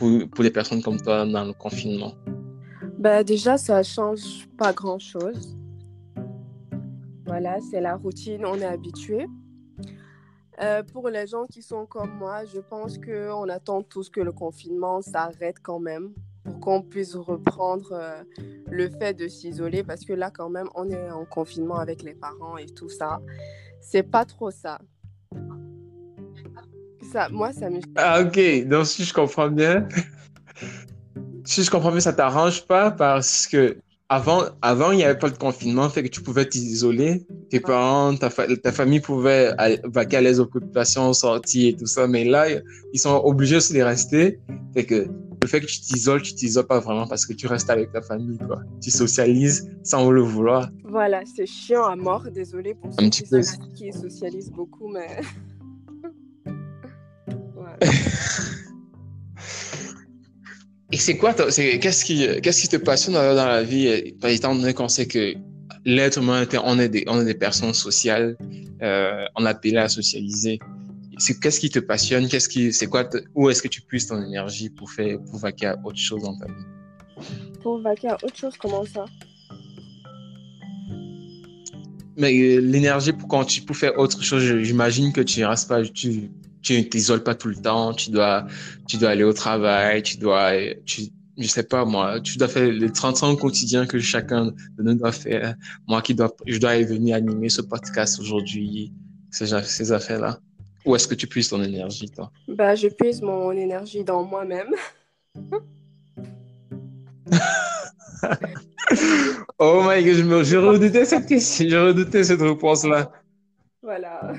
pour, 0.00 0.30
pour 0.30 0.42
les 0.42 0.50
personnes 0.50 0.82
comme 0.82 0.98
toi 0.98 1.26
dans 1.26 1.44
le 1.44 1.52
confinement? 1.52 2.14
Bah 2.98 3.22
déjà, 3.22 3.58
ça 3.58 3.82
change 3.82 4.48
pas 4.56 4.72
grand-chose. 4.72 5.56
Voilà, 7.26 7.58
c'est 7.70 7.80
la 7.80 7.96
routine, 7.96 8.44
on 8.44 8.56
est 8.56 8.64
habitué. 8.64 9.26
Euh, 10.62 10.82
pour 10.82 11.08
les 11.08 11.26
gens 11.26 11.44
qui 11.46 11.62
sont 11.62 11.86
comme 11.86 12.12
moi, 12.18 12.44
je 12.44 12.60
pense 12.60 12.98
qu'on 12.98 13.48
attend 13.48 13.82
tous 13.82 14.08
que 14.10 14.20
le 14.20 14.32
confinement 14.32 15.00
s'arrête 15.00 15.56
quand 15.62 15.78
même 15.78 16.12
pour 16.44 16.60
qu'on 16.60 16.82
puisse 16.82 17.14
reprendre 17.14 17.92
euh, 17.92 18.22
le 18.70 18.88
fait 18.90 19.14
de 19.14 19.28
s'isoler 19.28 19.82
parce 19.82 20.04
que 20.04 20.12
là 20.14 20.30
quand 20.30 20.48
même 20.48 20.68
on 20.74 20.88
est 20.88 21.10
en 21.10 21.24
confinement 21.24 21.76
avec 21.76 22.02
les 22.02 22.14
parents 22.14 22.56
et 22.56 22.66
tout 22.66 22.88
ça. 22.88 23.20
C'est 23.80 24.02
pas 24.02 24.24
trop 24.24 24.50
ça. 24.50 24.78
Ça, 27.10 27.28
moi, 27.30 27.52
ça 27.52 27.68
me. 27.70 27.80
Ah, 27.96 28.22
ok. 28.22 28.68
Donc, 28.68 28.86
si 28.86 29.04
je 29.04 29.12
comprends 29.12 29.48
bien, 29.48 29.88
si 31.44 31.64
je 31.64 31.70
comprends 31.70 31.90
bien, 31.90 32.00
ça 32.00 32.12
t'arrange 32.12 32.66
pas 32.66 32.90
parce 32.90 33.46
que 33.46 33.76
avant, 34.08 34.42
avant, 34.62 34.90
il 34.92 34.96
n'y 34.96 35.04
avait 35.04 35.18
pas 35.18 35.30
de 35.30 35.38
confinement, 35.38 35.88
fait 35.88 36.02
que 36.02 36.08
tu 36.08 36.20
pouvais 36.20 36.44
t'isoler. 36.44 37.24
Tes 37.48 37.60
parents, 37.60 38.14
ta, 38.16 38.28
ta 38.28 38.72
famille 38.72 39.00
pouvait 39.00 39.52
vaquer 39.84 40.16
à 40.18 40.20
les 40.20 40.40
occupations, 40.40 41.12
sortir 41.12 41.68
et 41.68 41.76
tout 41.76 41.86
ça. 41.86 42.06
Mais 42.06 42.24
là, 42.24 42.46
ils 42.92 42.98
sont 42.98 43.20
obligés 43.24 43.56
aussi 43.56 43.72
de 43.72 43.82
rester. 43.82 44.40
Fait 44.74 44.84
que 44.84 45.06
le 45.42 45.48
fait 45.48 45.60
que 45.60 45.66
tu 45.66 45.80
t'isoles, 45.80 46.22
tu 46.22 46.34
t'isoles 46.34 46.66
pas 46.66 46.80
vraiment 46.80 47.06
parce 47.06 47.24
que 47.24 47.32
tu 47.32 47.46
restes 47.46 47.70
avec 47.70 47.92
ta 47.92 48.02
famille, 48.02 48.38
quoi. 48.38 48.60
Tu 48.80 48.90
socialises 48.90 49.70
sans 49.82 50.10
le 50.10 50.22
vouloir. 50.22 50.68
Voilà, 50.84 51.22
c'est 51.24 51.46
chiant 51.46 51.84
à 51.86 51.96
mort. 51.96 52.24
Désolé 52.30 52.74
pour 52.74 52.92
ceux 52.92 53.08
qui, 53.08 53.24
qui 53.74 53.92
socialisent 53.92 54.50
beaucoup, 54.50 54.88
mais. 54.88 55.20
Et 60.92 60.96
c'est 60.96 61.16
quoi, 61.16 61.34
qu'est-ce 61.34 62.04
qui, 62.04 62.26
qu'est-ce 62.40 62.62
qui 62.62 62.68
te 62.68 62.76
passionne 62.76 63.14
dans, 63.14 63.46
la 63.46 63.62
vie, 63.62 63.86
étant 64.24 64.54
donné 64.56 64.74
qu'on 64.74 64.88
sait 64.88 65.06
que 65.06 65.34
l'être 65.84 66.18
humain, 66.18 66.44
on 66.64 66.78
est 66.78 66.88
des, 66.88 67.04
on 67.06 67.20
est 67.20 67.24
des 67.24 67.34
personnes 67.34 67.74
sociales, 67.74 68.36
euh, 68.82 69.24
on 69.36 69.46
a 69.46 69.50
appelé 69.50 69.76
à 69.76 69.88
socialiser. 69.88 70.58
C'est, 71.18 71.38
qu'est-ce 71.38 71.60
qui 71.60 71.70
te 71.70 71.78
passionne, 71.78 72.28
qu'est-ce 72.28 72.48
qui, 72.48 72.72
c'est 72.72 72.86
quoi, 72.86 73.08
où 73.34 73.50
est-ce 73.50 73.62
que 73.62 73.68
tu 73.68 73.82
puisses 73.82 74.08
ton 74.08 74.20
énergie 74.22 74.70
pour 74.70 74.90
faire, 74.90 75.18
pour 75.22 75.38
vaquer 75.38 75.66
à 75.66 75.78
autre 75.84 75.98
chose 75.98 76.22
dans 76.22 76.36
ta 76.36 76.46
vie? 76.46 77.28
Pour 77.62 77.80
vaquer 77.82 78.08
à 78.08 78.14
autre 78.14 78.36
chose, 78.36 78.54
comment 78.58 78.84
ça? 78.84 79.04
Mais 82.16 82.36
euh, 82.36 82.58
l'énergie 82.58 83.12
pour 83.12 83.28
quand 83.28 83.44
tu, 83.44 83.60
pour 83.62 83.76
faire 83.76 83.98
autre 83.98 84.22
chose, 84.22 84.42
j'imagine 84.62 85.12
que 85.12 85.20
tu 85.20 85.44
restes 85.44 85.68
pas, 85.68 85.82
tu, 85.82 86.30
tu 86.62 86.78
ne 86.78 86.82
t'isoles 86.82 87.22
pas 87.22 87.34
tout 87.34 87.48
le 87.48 87.56
temps, 87.56 87.92
tu 87.92 88.10
dois, 88.10 88.46
tu 88.86 88.98
dois 88.98 89.10
aller 89.10 89.24
au 89.24 89.32
travail, 89.32 90.02
tu 90.02 90.18
dois, 90.18 90.52
tu, 90.84 91.02
je 91.38 91.48
sais 91.48 91.62
pas 91.62 91.84
moi, 91.84 92.20
tu 92.20 92.38
dois 92.38 92.48
faire 92.48 92.70
les 92.70 92.90
30 92.90 93.22
ans 93.22 93.36
quotidiens 93.36 93.86
que 93.86 93.98
chacun 93.98 94.46
de 94.46 94.82
nous 94.82 94.94
doit 94.94 95.12
faire. 95.12 95.54
Moi 95.88 96.02
qui 96.02 96.14
dois, 96.14 96.34
je 96.46 96.58
dois 96.58 96.78
venir 96.82 97.16
animer 97.16 97.48
ce 97.48 97.62
podcast 97.62 98.20
aujourd'hui, 98.20 98.92
ces, 99.30 99.46
ces 99.62 99.92
affaires-là. 99.92 100.38
Où 100.84 100.94
est-ce 100.96 101.08
que 101.08 101.14
tu 101.14 101.26
puisses 101.26 101.50
ton 101.50 101.62
énergie, 101.62 102.10
toi? 102.10 102.32
Bah, 102.48 102.74
je 102.74 102.88
puise 102.88 103.20
mon 103.20 103.52
énergie 103.52 104.02
dans 104.02 104.24
moi-même. 104.24 104.70
oh 109.58 109.82
my 109.86 110.02
god, 110.02 110.14
je, 110.14 110.44
je 110.44 110.56
redoutais 110.56 111.04
cette 111.04 111.26
question, 111.26 111.68
je 111.68 111.76
redoutais 111.76 112.24
cette 112.24 112.40
réponse-là. 112.40 113.12
Voilà. 113.82 114.32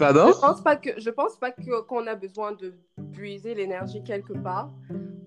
Pardon? 0.00 0.32
Je 0.32 0.40
pense 0.40 0.62
pas 0.62 0.76
que 0.76 0.98
je 0.98 1.10
pense 1.10 1.36
pas 1.36 1.50
que 1.50 1.82
qu'on 1.82 2.06
a 2.06 2.14
besoin 2.14 2.52
de 2.52 2.72
puiser 3.12 3.54
l'énergie 3.54 4.02
quelque 4.02 4.32
part 4.32 4.72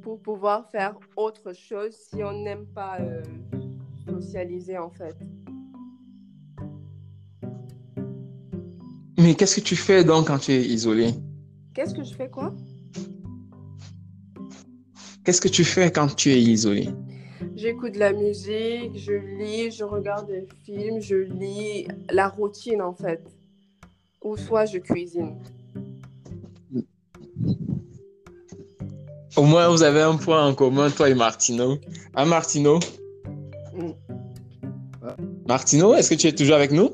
pour 0.02 0.20
pouvoir 0.20 0.68
faire 0.72 0.96
autre 1.16 1.54
chose 1.54 1.94
si 1.94 2.24
on 2.24 2.32
n'aime 2.42 2.66
pas 2.66 2.98
euh, 3.00 3.22
socialiser 4.10 4.80
en 4.80 4.90
fait. 4.90 5.16
Mais 9.20 9.36
qu'est-ce 9.36 9.58
que 9.58 9.62
tu 9.62 9.76
fais 9.76 10.04
donc 10.04 10.26
quand 10.26 10.40
tu 10.40 10.54
es 10.54 10.62
isolé? 10.62 11.14
Qu'est-ce 11.76 11.94
que 11.94 12.04
je 12.04 12.16
fais 12.16 12.30
quoi? 12.30 12.52
Qu'est-ce 15.24 15.40
que 15.40 15.50
tu 15.50 15.64
fais 15.64 15.92
quand 15.92 16.16
tu 16.16 16.32
es 16.32 16.42
isolé? 16.42 16.90
J'écoute 17.56 17.94
de 17.94 18.00
la 18.00 18.12
musique, 18.12 18.98
je 18.98 19.14
lis, 19.38 19.70
je 19.70 19.84
regarde 19.84 20.26
des 20.26 20.48
films, 20.66 21.00
je 21.00 21.18
lis 21.18 21.88
la 22.10 22.28
routine 22.28 22.82
en 22.82 22.96
fait 22.96 23.24
ou 24.24 24.38
soit 24.38 24.66
je 24.66 24.78
cuisine. 24.78 25.36
Au 29.36 29.44
moins, 29.44 29.68
vous 29.70 29.84
avez 29.84 30.02
un 30.02 30.16
point 30.16 30.48
en 30.48 30.54
commun, 30.54 30.90
toi 30.92 31.10
et 31.10 31.16
Martino. 31.16 31.78
Hein, 32.16 32.26
Martino? 32.26 32.80
Mm. 33.74 33.92
Martino, 35.48 35.96
est-ce 35.96 36.12
que 36.12 36.16
tu 36.16 36.28
es 36.28 36.34
toujours 36.34 36.56
avec 36.56 36.72
nous? 36.72 36.92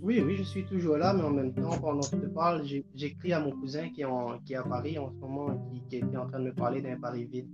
Oui, 0.00 0.20
oui, 0.20 0.36
je 0.36 0.42
suis 0.42 0.64
toujours 0.64 0.96
là, 0.96 1.12
mais 1.12 1.22
en 1.22 1.30
même 1.30 1.52
temps, 1.52 1.78
pendant 1.78 2.00
que 2.00 2.16
je 2.16 2.22
te 2.22 2.26
parle, 2.26 2.64
j'écris 2.94 3.32
à 3.32 3.40
mon 3.40 3.52
cousin 3.52 3.88
qui 3.90 4.02
est, 4.02 4.06
qui 4.44 4.52
est 4.52 4.56
à 4.56 4.62
Paris 4.62 4.98
en 4.98 5.10
ce 5.10 5.16
moment, 5.16 5.68
qui, 5.70 5.80
qui 5.88 5.96
est 5.96 6.16
en 6.16 6.26
train 6.26 6.40
de 6.40 6.46
me 6.46 6.54
parler 6.54 6.80
d'un 6.80 6.98
Paris 6.98 7.24
vide. 7.24 7.46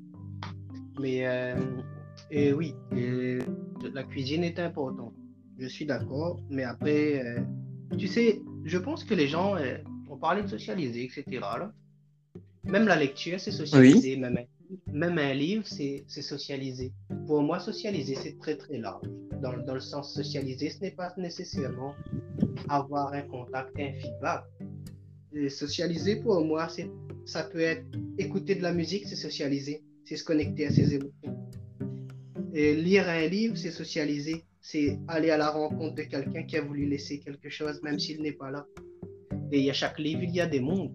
Mais 1.00 1.26
euh, 1.26 1.54
et 2.30 2.52
oui, 2.52 2.74
la 3.94 4.02
cuisine 4.04 4.44
est 4.44 4.58
importante. 4.58 5.14
Je 5.58 5.66
suis 5.66 5.86
d'accord, 5.86 6.40
mais 6.50 6.64
après, 6.64 7.24
euh, 7.24 7.40
tu 7.96 8.06
sais, 8.06 8.42
je 8.64 8.78
pense 8.78 9.04
que 9.04 9.14
les 9.14 9.28
gens 9.28 9.56
euh, 9.56 9.78
ont 10.10 10.16
parlé 10.16 10.42
de 10.42 10.48
socialiser, 10.48 11.04
etc. 11.04 11.40
Même 12.64 12.86
la 12.86 12.96
lecture, 12.96 13.40
c'est 13.40 13.50
socialiser. 13.50 14.16
Même, 14.16 14.38
même, 14.92 15.18
un 15.18 15.32
livre, 15.32 15.64
c'est 15.66 16.04
socialiser. 16.08 16.92
Pour 17.26 17.42
moi, 17.42 17.58
socialiser, 17.58 18.14
c'est 18.14 18.38
très 18.38 18.56
très 18.56 18.78
large. 18.78 19.06
Dans, 19.40 19.56
dans, 19.56 19.74
le 19.74 19.80
sens 19.80 20.14
socialiser, 20.14 20.68
ce 20.70 20.80
n'est 20.80 20.90
pas 20.90 21.14
nécessairement 21.16 21.94
avoir 22.68 23.12
un 23.12 23.22
contact, 23.22 23.70
un 23.78 23.92
feedback. 23.92 24.44
socialiser, 25.48 26.16
pour 26.16 26.44
moi, 26.44 26.68
ça 27.24 27.44
peut 27.44 27.60
être 27.60 27.84
écouter 28.18 28.56
de 28.56 28.62
la 28.62 28.72
musique, 28.72 29.06
c'est 29.06 29.16
socialiser. 29.16 29.82
C'est 30.04 30.16
se 30.16 30.24
connecter 30.24 30.66
à 30.66 30.70
ses 30.70 30.94
émotions. 30.94 31.36
Et 32.54 32.74
lire 32.74 33.08
un 33.08 33.26
livre, 33.26 33.56
c'est 33.56 33.70
socialiser 33.70 34.44
c'est 34.70 34.98
aller 35.08 35.30
à 35.30 35.38
la 35.38 35.48
rencontre 35.48 35.94
de 35.94 36.02
quelqu'un 36.02 36.42
qui 36.42 36.58
a 36.58 36.60
voulu 36.60 36.84
laisser 36.84 37.20
quelque 37.20 37.48
chose, 37.48 37.80
même 37.82 37.98
s'il 37.98 38.20
n'est 38.20 38.32
pas 38.32 38.50
là. 38.50 38.66
Et 39.50 39.62
y 39.62 39.70
a 39.70 39.72
chaque 39.72 39.98
livre, 39.98 40.22
il 40.22 40.34
y 40.34 40.42
a 40.42 40.46
des 40.46 40.60
mondes. 40.60 40.92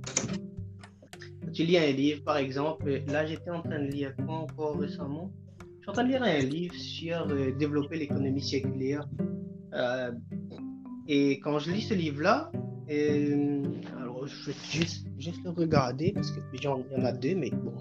Tu 1.53 1.63
lis 1.63 1.79
un 1.79 1.91
livre, 1.91 2.23
par 2.23 2.37
exemple, 2.37 3.01
là 3.07 3.25
j'étais 3.25 3.49
en 3.49 3.63
train 3.63 3.79
de 3.79 3.89
lire 3.89 4.15
quoi 4.15 4.35
encore 4.35 4.77
récemment? 4.77 5.31
Je 5.59 5.81
suis 5.81 5.89
en 5.89 5.93
train 5.93 6.03
de 6.03 6.09
lire 6.09 6.21
un 6.21 6.37
livre 6.37 6.75
sur 6.75 7.27
euh, 7.31 7.51
développer 7.57 7.97
l'économie 7.97 8.43
circulaire. 8.43 9.09
Euh, 9.73 10.11
et 11.07 11.39
quand 11.39 11.57
je 11.57 11.71
lis 11.71 11.81
ce 11.81 11.95
livre-là, 11.95 12.51
euh, 12.91 13.63
alors 13.97 14.27
je 14.27 14.51
vais 14.51 14.57
juste, 14.69 15.07
juste 15.17 15.43
le 15.43 15.49
regarder 15.49 16.11
parce 16.13 16.29
que 16.29 16.41
il 16.53 16.61
y 16.61 16.67
en 16.67 16.83
a 17.03 17.11
deux, 17.11 17.33
mais 17.33 17.49
bon. 17.49 17.73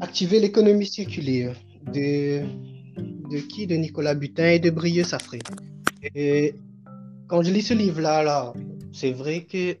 Activer 0.00 0.40
l'économie 0.40 0.86
circulaire 0.86 1.54
de, 1.94 2.42
de 2.98 3.38
qui? 3.38 3.66
De 3.66 3.76
Nicolas 3.76 4.14
Butin 4.14 4.50
et 4.50 4.58
de 4.58 4.70
Brieux 4.70 5.04
Safré. 5.04 5.38
Et 6.14 6.54
quand 7.26 7.42
je 7.42 7.52
lis 7.52 7.62
ce 7.62 7.74
livre-là, 7.74 8.22
là, 8.22 8.52
c'est 8.92 9.12
vrai 9.12 9.42
que 9.42 9.76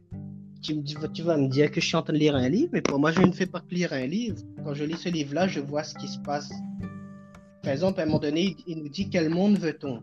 tu, 0.62 0.82
tu, 1.12 1.22
vas 1.22 1.36
me 1.36 1.48
dire 1.48 1.70
que 1.70 1.80
je 1.80 1.86
suis 1.86 1.96
en 1.96 2.02
train 2.02 2.12
de 2.12 2.18
lire 2.18 2.34
un 2.34 2.48
livre, 2.48 2.70
mais 2.72 2.82
pour 2.82 2.98
moi, 2.98 3.12
je 3.12 3.20
ne 3.20 3.32
fais 3.32 3.46
pas 3.46 3.60
que 3.60 3.74
lire 3.74 3.92
un 3.92 4.06
livre. 4.06 4.36
Quand 4.64 4.74
je 4.74 4.84
lis 4.84 4.96
ce 4.96 5.08
livre-là, 5.08 5.48
je 5.48 5.60
vois 5.60 5.84
ce 5.84 5.94
qui 5.94 6.08
se 6.08 6.18
passe. 6.18 6.50
Par 7.62 7.72
exemple, 7.72 8.00
à 8.00 8.02
un 8.02 8.06
moment 8.06 8.18
donné, 8.18 8.56
il 8.66 8.78
nous 8.78 8.88
dit 8.88 9.08
quel 9.08 9.30
monde 9.30 9.58
veut-on 9.58 10.02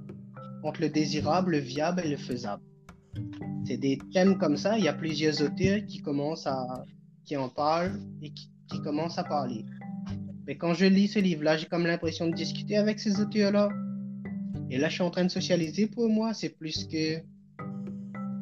Entre 0.64 0.82
le 0.82 0.90
désirable, 0.90 1.52
le 1.52 1.58
viable 1.60 2.02
et 2.06 2.10
le 2.10 2.18
faisable? 2.18 2.64
C'est 3.66 3.78
des 3.78 3.98
thèmes 4.14 4.38
comme 4.38 4.58
ça. 4.58 4.78
Il 4.78 4.84
y 4.84 4.88
a 4.88 4.94
plusieurs 4.94 5.42
auteurs 5.42 5.86
qui 5.88 6.02
commencent 6.02 6.48
à, 6.48 6.84
qui 7.26 7.36
en 7.38 7.50
parlent 7.50 8.00
et 8.22 8.30
qui, 8.30 8.50
qui 8.72 8.82
commencent 8.82 9.18
à 9.18 9.24
parler. 9.24 9.66
Mais 10.48 10.56
quand 10.58 10.74
je 10.74 10.86
lis 10.86 11.08
ce 11.08 11.20
livre-là, 11.20 11.58
j'ai 11.58 11.66
comme 11.66 11.86
l'impression 11.86 12.28
de 12.28 12.34
discuter 12.34 12.78
avec 12.78 13.00
ces 13.00 13.20
auteurs-là. 13.20 13.70
Et 14.70 14.78
là, 14.78 14.90
je 14.90 14.94
suis 14.96 15.04
en 15.04 15.10
train 15.10 15.24
de 15.26 15.30
socialiser 15.32 15.88
pour 15.88 16.10
moi. 16.10 16.34
C'est 16.34 16.50
plus 16.50 16.86
que. 16.86 17.20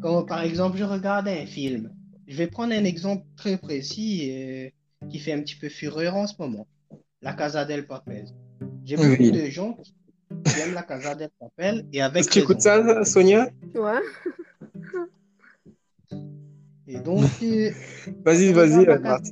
Quand, 0.02 0.24
par 0.26 0.42
exemple, 0.42 0.78
je 0.78 0.84
regarde 0.84 1.28
un 1.28 1.46
film. 1.46 1.92
Je 2.28 2.36
vais 2.38 2.48
prendre 2.48 2.74
un 2.74 2.84
exemple 2.84 3.26
très 3.38 3.58
précis 3.58 4.30
euh, 4.32 4.70
qui 5.10 5.20
fait 5.20 5.34
un 5.34 5.42
petit 5.42 5.56
peu 5.56 5.70
fureur 5.70 6.16
en 6.16 6.28
ce 6.28 6.34
moment. 6.40 6.68
La 7.22 7.34
Casa 7.34 7.64
del 7.66 7.86
Papel. 7.88 8.26
J'ai 8.84 8.98
beaucoup 8.98 9.32
de 9.32 9.46
gens 9.50 9.78
qui 10.46 10.60
aiment 10.60 10.74
la 10.74 10.84
Casa 10.84 11.16
del 11.16 11.30
Papel. 11.40 11.86
Et 11.94 12.02
avec 12.02 12.20
Est-ce 12.22 12.28
que 12.30 12.34
tu 12.34 12.40
écoutes 12.40 12.62
ça, 12.62 13.06
Sonia? 13.06 13.50
Ouais. 13.76 14.00
Et 16.88 17.00
donc. 17.00 17.24
euh, 17.42 17.72
Vas-y, 18.26 18.52
vas-y, 18.52 18.86
Casa- 18.86 19.00
Martin. 19.00 19.32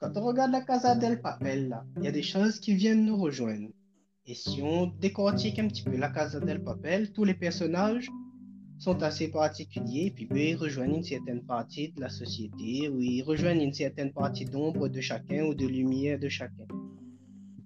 Quand 0.00 0.16
on 0.16 0.24
regarde 0.24 0.52
la 0.52 0.62
Casa 0.62 0.94
del 0.94 1.20
Papel, 1.20 1.78
il 1.98 2.04
y 2.04 2.08
a 2.08 2.10
des 2.10 2.22
choses 2.22 2.58
qui 2.58 2.72
viennent 2.74 3.04
nous 3.04 3.18
rejoindre. 3.18 3.68
Et 4.24 4.34
si 4.34 4.62
on 4.62 4.86
décortique 4.86 5.58
un 5.58 5.68
petit 5.68 5.82
peu 5.82 5.94
la 5.94 6.08
Casa 6.08 6.40
del 6.40 6.64
Papel, 6.64 7.12
tous 7.12 7.24
les 7.24 7.34
personnages 7.34 8.08
sont 8.78 9.02
assez 9.02 9.28
particuliers, 9.28 10.10
puis 10.16 10.26
eux, 10.32 10.38
ils 10.38 10.56
rejoignent 10.56 10.96
une 10.96 11.02
certaine 11.02 11.42
partie 11.42 11.92
de 11.92 12.00
la 12.00 12.08
société, 12.08 12.88
ou 12.88 13.02
ils 13.02 13.20
rejoignent 13.20 13.60
une 13.60 13.74
certaine 13.74 14.10
partie 14.10 14.46
d'ombre 14.46 14.88
de 14.88 15.02
chacun 15.02 15.44
ou 15.44 15.54
de 15.54 15.66
lumière 15.66 16.18
de 16.18 16.30
chacun. 16.30 16.64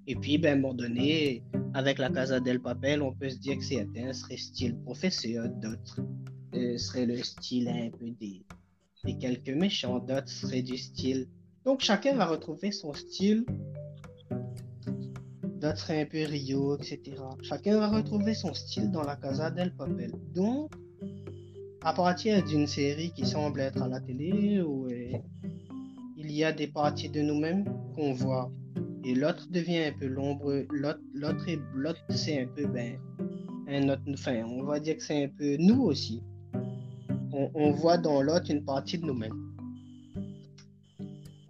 Et 0.09 0.17
puis, 0.17 0.37
ben, 0.37 0.49
à 0.49 0.53
un 0.55 0.61
moment 0.61 0.75
donné, 0.75 1.45
avec 1.73 1.99
la 1.99 2.11
Casa 2.11 2.41
del 2.41 2.61
Papel, 2.61 3.01
on 3.01 3.15
peut 3.15 3.31
se 3.31 3.39
dire 3.39 3.59
que 3.59 3.65
certains 3.65 4.13
seraient 4.13 4.39
style 4.39 4.77
professeur, 4.79 5.49
d'autres 5.49 6.01
euh, 6.55 6.79
seraient 6.79 7.07
le 7.07 7.23
style 7.23 7.69
un 7.69 7.91
peu 7.91 8.11
des, 8.11 8.45
des 9.05 9.19
quelques 9.19 9.51
méchants, 9.51 10.01
d'autres 10.01 10.29
seraient 10.29 10.63
du 10.63 10.77
style 10.77 11.29
donc 11.65 11.81
chacun 11.81 12.15
va 12.17 12.27
retrouver 12.27 12.71
son 12.73 12.93
style. 12.93 13.45
Peu 16.11 16.25
Rio, 16.27 16.77
etc. 16.77 17.01
Chacun 17.43 17.79
va 17.79 17.89
retrouver 17.89 18.35
son 18.35 18.53
style 18.53 18.91
dans 18.91 19.03
la 19.03 19.17
Casa 19.17 19.51
del 19.51 19.75
Papel. 19.75 20.13
Donc, 20.35 20.71
à 21.83 21.95
partir 21.95 22.45
d'une 22.45 22.67
série 22.67 23.13
qui 23.13 23.25
semble 23.25 23.61
être 23.61 23.81
à 23.81 23.89
la 23.89 23.99
télé, 23.99 24.59
euh, 24.59 25.17
il 26.19 26.31
y 26.31 26.45
a 26.45 26.53
des 26.53 26.67
parties 26.67 27.09
de 27.09 27.23
nous-mêmes 27.23 27.65
qu'on 27.95 28.13
voit, 28.13 28.53
et 29.05 29.15
l'autre 29.15 29.47
devient 29.51 29.85
un 29.85 29.93
peu 29.99 30.07
l'ombre, 30.07 30.65
l'autre, 30.71 31.01
l'autre, 31.15 31.49
est- 31.49 31.61
l'autre 31.75 32.01
c'est 32.11 32.43
un 32.43 32.47
peu, 32.47 32.67
ben, 32.67 32.99
un 33.67 33.89
autre, 33.89 34.03
enfin, 34.13 34.45
on 34.47 34.65
va 34.65 34.79
dire 34.81 34.99
que 34.99 35.03
c'est 35.03 35.25
un 35.25 35.29
peu 35.29 35.57
nous 35.59 35.81
aussi. 35.83 36.23
On 37.33 37.71
voit 37.73 37.97
dans 37.97 38.21
l'autre 38.21 38.51
une 38.51 38.65
partie 38.65 38.99
de 38.99 39.07
nous-mêmes. 39.07 39.44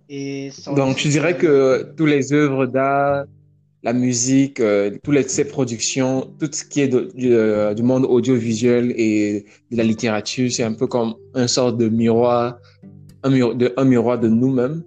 Et 0.09 0.51
sans- 0.51 0.75
Donc, 0.75 0.97
tu 0.97 1.09
dirais 1.09 1.37
que 1.37 1.93
tous 1.97 2.07
les 2.07 2.33
œuvres 2.33 2.67
d'art, 2.67 3.25
la 3.83 3.93
musique, 3.93 4.61
euh, 4.61 4.91
toutes 5.03 5.29
ces 5.29 5.45
productions, 5.47 6.23
tout 6.39 6.49
ce 6.53 6.65
qui 6.65 6.81
est 6.81 6.89
de- 6.89 7.11
du, 7.15 7.35
euh, 7.35 7.75
du 7.75 7.83
monde 7.83 8.05
audiovisuel 8.05 8.93
et 8.97 9.45
de 9.71 9.77
la 9.77 9.85
littérature, 9.85 10.51
c'est 10.51 10.63
un 10.63 10.73
peu 10.75 10.87
comme 10.87 11.15
un 11.35 11.47
sorte 11.47 11.77
de 11.79 11.89
miroir, 11.89 12.59
un, 13.23 13.31
miro- 13.31 13.55
de, 13.55 13.73
un 13.77 13.85
miroir 13.85 14.19
de 14.19 14.29
nous-mêmes 14.29 14.83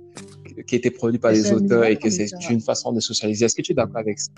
qui 0.65 0.75
a 0.75 0.77
été 0.77 0.89
produit 0.89 1.19
par 1.19 1.31
les 1.31 1.51
auteurs 1.51 1.83
et 1.83 1.89
miroir, 1.89 2.03
que 2.03 2.09
c'est 2.09 2.29
une 2.49 2.61
façon 2.61 2.91
de 2.91 2.99
socialiser. 2.99 3.45
Est-ce 3.45 3.55
que 3.55 3.61
tu 3.61 3.71
es 3.71 3.75
d'accord 3.75 3.97
avec 3.97 4.19
ça? 4.19 4.31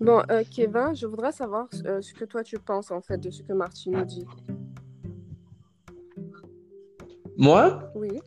Bon, 0.00 0.22
euh, 0.30 0.42
Kevin, 0.50 0.92
je 0.94 1.06
voudrais 1.06 1.32
savoir 1.32 1.68
euh, 1.86 2.00
ce 2.00 2.12
que 2.14 2.24
toi 2.24 2.42
tu 2.42 2.58
penses 2.58 2.90
en 2.90 3.00
fait 3.00 3.18
de 3.18 3.30
ce 3.30 3.42
que 3.42 3.52
Martin 3.52 3.90
nous 3.92 4.04
dit. 4.04 4.24
Moi, 7.36 7.92
Oui. 7.94 8.18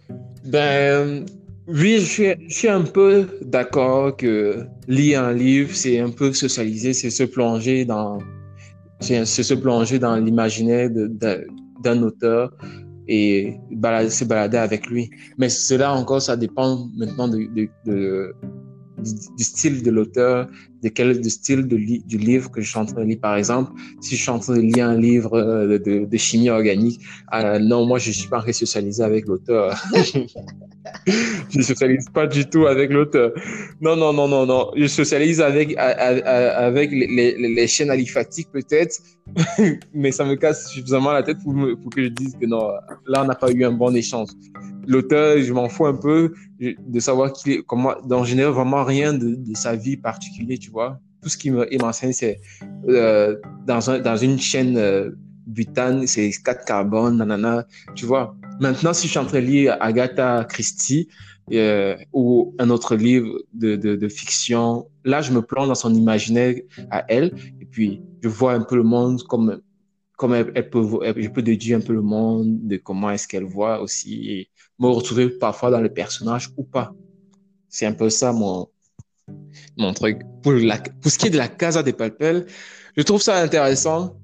Ben, 0.46 1.26
oui, 1.68 1.98
je 2.00 2.06
suis, 2.06 2.26
je 2.48 2.54
suis 2.54 2.68
un 2.70 2.84
peu 2.84 3.28
d'accord 3.42 4.16
que 4.16 4.66
lire 4.88 5.24
un 5.24 5.34
livre, 5.34 5.72
c'est 5.74 6.00
un 6.00 6.10
peu 6.10 6.32
socialiser, 6.34 6.94
c'est 6.94 7.10
se 7.10 7.24
plonger 7.24 7.84
dans, 7.86 8.20
c'est 9.02 9.26
se 9.26 9.54
plonger 9.54 10.00
dans 10.00 10.16
l'imaginaire 10.16 10.90
d'un 10.90 12.02
auteur 12.02 12.52
et 13.08 13.54
se 14.10 14.24
balader 14.26 14.58
avec 14.58 14.88
lui. 14.88 15.10
Mais 15.38 15.50
cela 15.50 15.94
encore, 15.94 16.22
ça 16.22 16.38
dépend 16.38 16.88
maintenant 16.96 17.28
de, 17.28 17.38
de- 17.54 17.70
de- 17.86 18.34
du, 18.98 19.44
style 19.44 19.84
de 19.84 19.92
l'auteur, 19.92 20.48
de 20.84 20.90
quel 20.90 21.22
du 21.22 21.30
style 21.30 21.68
de 21.68 21.78
du 21.78 22.18
livre 22.18 22.52
que 22.52 22.62
je 22.62 22.70
suis 22.70 22.80
en 22.80 22.86
train 22.86 23.02
de 23.02 23.10
lire. 23.10 23.20
Par 23.22 23.36
exemple, 23.36 23.72
si 24.02 24.16
je 24.16 24.22
suis 24.22 24.30
en 24.30 24.40
train 24.40 24.56
de 24.56 24.62
lire 24.62 24.88
un 24.88 24.98
livre 24.98 25.34
euh, 25.36 25.78
de, 25.78 26.18
chimie 26.18 26.50
organique, 26.50 27.02
euh, 27.34 27.60
non, 27.60 27.86
moi, 27.86 28.00
je 28.00 28.12
suis 28.12 28.30
pas 28.30 28.44
en 28.46 28.54
socialiser 28.54 29.04
avec 29.04 29.28
l'auteur. 29.28 29.76
je 31.50 31.62
socialise 31.62 32.08
pas 32.14 32.28
du 32.28 32.46
tout 32.46 32.68
avec 32.68 32.92
l'auteur. 32.92 33.32
Non, 33.82 33.96
non, 33.96 34.14
non, 34.14 34.28
non, 34.28 34.46
non. 34.46 34.72
Je 34.76 34.88
socialise 34.88 35.42
avec, 35.42 35.76
avec 35.78 36.92
les, 36.92 37.08
les, 37.08 37.56
les 37.56 37.68
chaînes 37.68 37.90
alimentiques 37.90 38.50
peut-être, 38.52 39.00
mais 39.94 40.12
ça 40.12 40.26
me 40.26 40.36
casse 40.36 40.70
suffisamment 40.72 41.12
la 41.12 41.24
tête 41.24 41.38
pour 41.44 41.90
que 41.94 42.04
je 42.04 42.10
dise 42.10 42.36
que 42.40 42.46
non, 42.46 42.70
là, 43.08 43.24
on 43.24 43.26
n'a 43.26 43.36
pas 43.36 43.52
eu 43.52 43.64
un 43.64 43.72
bon 43.72 43.96
échange. 43.96 44.30
L'auteur, 44.88 45.38
je 45.40 45.52
m'en 45.54 45.68
fous 45.70 45.86
un 45.86 45.94
peu 45.96 46.34
de 46.60 47.00
savoir 47.00 47.34
qu'il 47.34 47.52
est, 47.54 47.62
comment, 47.64 47.94
d'en 48.06 48.24
générer 48.24 48.52
vraiment 48.52 48.84
rien 48.84 49.14
de, 49.14 49.36
de 49.36 49.56
sa 49.56 49.76
vie 49.76 49.98
particulière, 49.98 50.58
tu 50.60 50.72
vois. 50.72 51.00
Tout 51.22 51.30
ce 51.30 51.38
qui 51.38 51.52
me- 51.52 51.72
il 51.74 51.82
m'enseigne, 51.82 52.14
c'est 52.14 52.40
euh, 52.88 53.36
dans, 53.66 53.90
un, 53.90 54.00
dans 54.00 54.16
une 54.18 54.40
chaîne 54.40 54.78
euh, 54.78 55.12
butane, 55.46 56.08
c'est 56.08 56.32
4 56.44 56.66
carbone, 56.66 57.18
nanana, 57.18 57.66
tu 57.96 58.06
vois. 58.06 58.36
Maintenant, 58.60 58.94
si 58.94 59.08
je 59.08 59.12
suis 59.12 59.20
en 59.20 59.26
train 59.26 59.42
de 59.42 59.46
lire 59.46 59.78
Agatha 59.82 60.46
Christie 60.48 61.08
euh, 61.54 61.96
ou 62.14 62.56
un 62.60 62.70
autre 62.70 62.96
livre 62.96 63.42
de, 63.54 63.76
de, 63.76 63.96
de 63.96 64.08
fiction, 64.10 64.88
là, 65.04 65.22
je 65.22 65.32
me 65.32 65.42
plonge 65.42 65.68
dans 65.68 65.76
son 65.76 65.94
imaginaire 65.94 66.56
à 66.92 67.06
elle 67.10 67.34
et 67.62 67.66
puis 67.66 68.02
je 68.22 68.30
vois 68.30 68.54
un 68.54 68.62
peu 68.62 68.76
le 68.76 68.84
monde 68.84 69.22
comme, 69.24 69.60
comme 70.18 70.34
elle, 70.34 70.70
peut, 70.70 70.82
je 71.16 71.30
peux 71.30 71.42
déduire 71.42 71.78
un 71.78 71.82
peu 71.82 71.94
le 71.94 72.02
monde, 72.02 72.68
de 72.68 72.78
comment 72.78 73.12
est-ce 73.12 73.28
qu'elle 73.28 73.46
voit 73.46 73.82
aussi 73.82 74.50
me 74.80 74.88
retrouver 74.88 75.30
parfois 75.30 75.72
dans 75.72 75.82
le 75.82 75.90
personnage 75.90 76.50
ou 76.58 76.64
pas. 76.64 76.94
C'est 77.70 77.86
un 77.86 77.94
peu 77.94 78.10
ça 78.10 78.32
mon, 78.32 78.68
mon 79.78 79.94
truc. 79.94 80.22
Pour, 80.42 80.54
la, 80.54 80.78
pour 80.78 81.12
ce 81.12 81.18
qui 81.18 81.28
est 81.28 81.32
de 81.32 81.38
la 81.38 81.48
Casa 81.48 81.84
de 81.84 81.92
Papel, 81.92 82.46
je 82.96 83.04
trouve 83.04 83.22
ça 83.22 83.42
intéressant, 83.42 84.18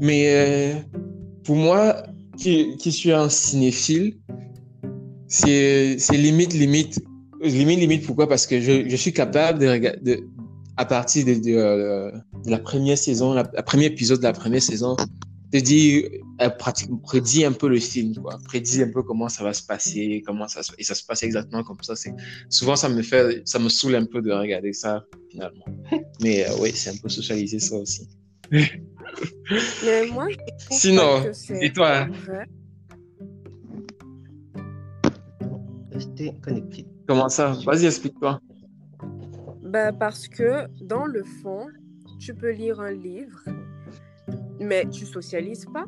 mais 0.00 0.24
euh, 0.28 0.74
pour 1.44 1.56
moi, 1.56 2.02
qui, 2.36 2.76
qui 2.76 2.92
suis 2.92 3.12
un 3.12 3.28
cinéphile, 3.28 4.18
c'est 5.28 5.96
limite, 6.12 6.52
limite, 6.52 7.00
limite, 7.40 7.78
limite, 7.80 8.06
pourquoi? 8.06 8.28
Parce 8.28 8.46
que 8.46 8.60
je, 8.60 8.88
je 8.88 8.96
suis 8.96 9.12
capable 9.12 9.58
de 9.58 10.24
à 10.76 10.84
partir 10.84 11.24
euh, 11.26 12.12
de 12.44 12.50
la 12.50 12.58
première 12.58 12.98
saison, 12.98 13.32
la, 13.32 13.50
la 13.54 13.62
premier 13.62 13.86
épisode 13.86 14.18
de 14.18 14.24
la 14.24 14.32
première 14.32 14.62
saison, 14.62 14.96
de 15.52 15.60
dire, 15.60 16.08
pratiquement, 16.58 16.98
prédit 16.98 17.44
un 17.44 17.52
peu 17.52 17.68
le 17.68 17.78
film, 17.78 18.14
quoi. 18.16 18.38
Prédit 18.44 18.82
un 18.82 18.90
peu 18.90 19.02
comment 19.02 19.28
ça 19.28 19.44
va 19.44 19.52
se 19.52 19.62
passer, 19.62 20.22
comment 20.26 20.48
ça 20.48 20.62
se, 20.62 20.72
et 20.78 20.84
ça 20.84 20.94
se 20.94 21.04
passe 21.04 21.22
exactement 21.22 21.62
comme 21.62 21.82
ça. 21.82 21.96
C'est, 21.96 22.14
souvent, 22.48 22.76
ça 22.76 22.88
me 22.88 23.02
fait, 23.02 23.42
ça 23.46 23.58
me 23.58 23.68
saoule 23.68 23.94
un 23.94 24.04
peu 24.04 24.20
de 24.22 24.32
regarder 24.32 24.72
ça, 24.72 25.04
finalement. 25.30 25.64
Mais 26.20 26.46
euh, 26.46 26.52
oui, 26.60 26.72
c'est 26.74 26.90
un 26.90 26.96
peu 27.02 27.08
socialiser 27.08 27.58
ça 27.58 27.76
aussi. 27.76 28.08
Mais 28.50 30.06
moi, 30.12 30.28
je 30.30 30.36
Sinon, 30.70 31.22
que 31.22 31.64
et 31.64 31.72
toi? 31.72 32.06
connectés. 36.42 36.86
Comment 37.06 37.28
ça? 37.28 37.56
Vas-y, 37.64 37.86
explique-toi. 37.86 38.40
Ben, 39.62 39.92
parce 39.92 40.28
que 40.28 40.66
dans 40.82 41.06
le 41.06 41.24
fond, 41.42 41.66
tu 42.18 42.34
peux 42.34 42.52
lire 42.52 42.80
un 42.80 42.92
livre, 42.92 43.40
mais 44.60 44.88
tu 44.88 45.04
socialises 45.04 45.66
pas. 45.66 45.86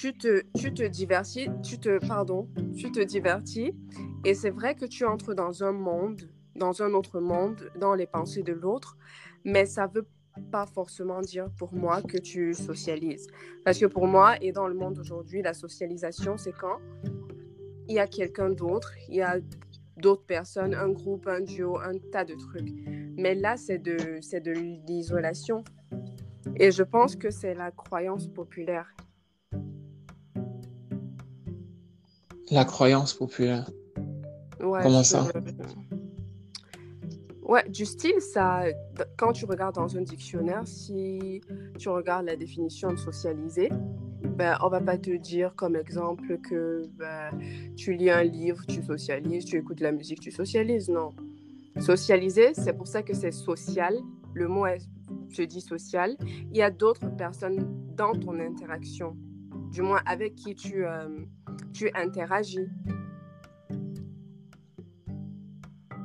Tu 0.00 0.14
te, 0.14 0.42
tu 0.56 0.72
te 0.72 0.82
divertis, 0.82 1.50
tu 1.62 1.78
te, 1.78 1.98
pardon, 2.06 2.48
tu 2.74 2.90
te 2.90 3.00
divertis, 3.00 3.74
et 4.24 4.32
c'est 4.32 4.48
vrai 4.48 4.74
que 4.74 4.86
tu 4.86 5.04
entres 5.04 5.34
dans 5.34 5.62
un 5.62 5.72
monde, 5.72 6.22
dans 6.56 6.80
un 6.80 6.94
autre 6.94 7.20
monde, 7.20 7.70
dans 7.78 7.94
les 7.94 8.06
pensées 8.06 8.42
de 8.42 8.54
l'autre, 8.54 8.96
mais 9.44 9.66
ça 9.66 9.86
veut 9.86 10.06
pas 10.50 10.64
forcément 10.64 11.20
dire 11.20 11.50
pour 11.58 11.74
moi 11.74 12.00
que 12.00 12.16
tu 12.16 12.54
socialises. 12.54 13.26
Parce 13.62 13.78
que 13.78 13.84
pour 13.84 14.06
moi, 14.06 14.42
et 14.42 14.52
dans 14.52 14.68
le 14.68 14.74
monde 14.74 14.98
aujourd'hui, 14.98 15.42
la 15.42 15.52
socialisation, 15.52 16.38
c'est 16.38 16.54
quand 16.58 16.78
il 17.86 17.96
y 17.96 17.98
a 17.98 18.06
quelqu'un 18.06 18.48
d'autre, 18.48 18.94
il 19.10 19.16
y 19.16 19.22
a 19.22 19.36
d'autres 19.98 20.24
personnes, 20.24 20.72
un 20.72 20.88
groupe, 20.88 21.28
un 21.28 21.42
duo, 21.42 21.76
un 21.76 21.98
tas 22.10 22.24
de 22.24 22.36
trucs. 22.36 22.72
Mais 23.18 23.34
là, 23.34 23.58
c'est 23.58 23.76
de, 23.76 23.98
c'est 24.22 24.40
de 24.40 24.52
l'isolation. 24.52 25.62
Et 26.56 26.70
je 26.70 26.84
pense 26.84 27.16
que 27.16 27.28
c'est 27.28 27.52
la 27.52 27.70
croyance 27.70 28.28
populaire. 28.28 28.94
La 32.50 32.64
croyance 32.64 33.14
populaire. 33.14 33.70
Ouais, 34.60 34.80
Comment 34.82 35.02
ça 35.02 35.26
Ouais, 37.42 37.68
du 37.68 37.84
style, 37.84 38.20
ça, 38.20 38.62
quand 39.16 39.32
tu 39.32 39.44
regardes 39.44 39.74
dans 39.74 39.96
un 39.96 40.02
dictionnaire, 40.02 40.62
si 40.66 41.40
tu 41.78 41.88
regardes 41.88 42.26
la 42.26 42.36
définition 42.36 42.92
de 42.92 42.96
socialiser, 42.96 43.70
ben, 44.22 44.56
on 44.62 44.68
va 44.68 44.80
pas 44.80 44.98
te 44.98 45.10
dire 45.10 45.54
comme 45.56 45.76
exemple 45.76 46.38
que 46.38 46.82
ben, 46.96 47.30
tu 47.76 47.94
lis 47.94 48.10
un 48.10 48.22
livre, 48.22 48.64
tu 48.66 48.82
socialises, 48.82 49.44
tu 49.44 49.56
écoutes 49.56 49.78
de 49.78 49.82
la 49.82 49.92
musique, 49.92 50.20
tu 50.20 50.30
socialises. 50.30 50.88
Non. 50.88 51.10
Socialiser, 51.78 52.54
c'est 52.54 52.72
pour 52.72 52.86
ça 52.86 53.02
que 53.02 53.14
c'est 53.14 53.32
social. 53.32 53.96
Le 54.34 54.46
mot 54.46 54.66
est, 54.66 54.78
se 55.30 55.42
dit 55.42 55.60
social. 55.60 56.16
Il 56.22 56.56
y 56.56 56.62
a 56.62 56.70
d'autres 56.70 57.08
personnes 57.16 57.66
dans 57.96 58.12
ton 58.12 58.38
interaction, 58.38 59.16
du 59.72 59.82
moins 59.82 60.00
avec 60.06 60.36
qui 60.36 60.54
tu, 60.54 60.86
euh, 60.86 61.08
tu 61.72 61.90
interagis. 61.94 62.68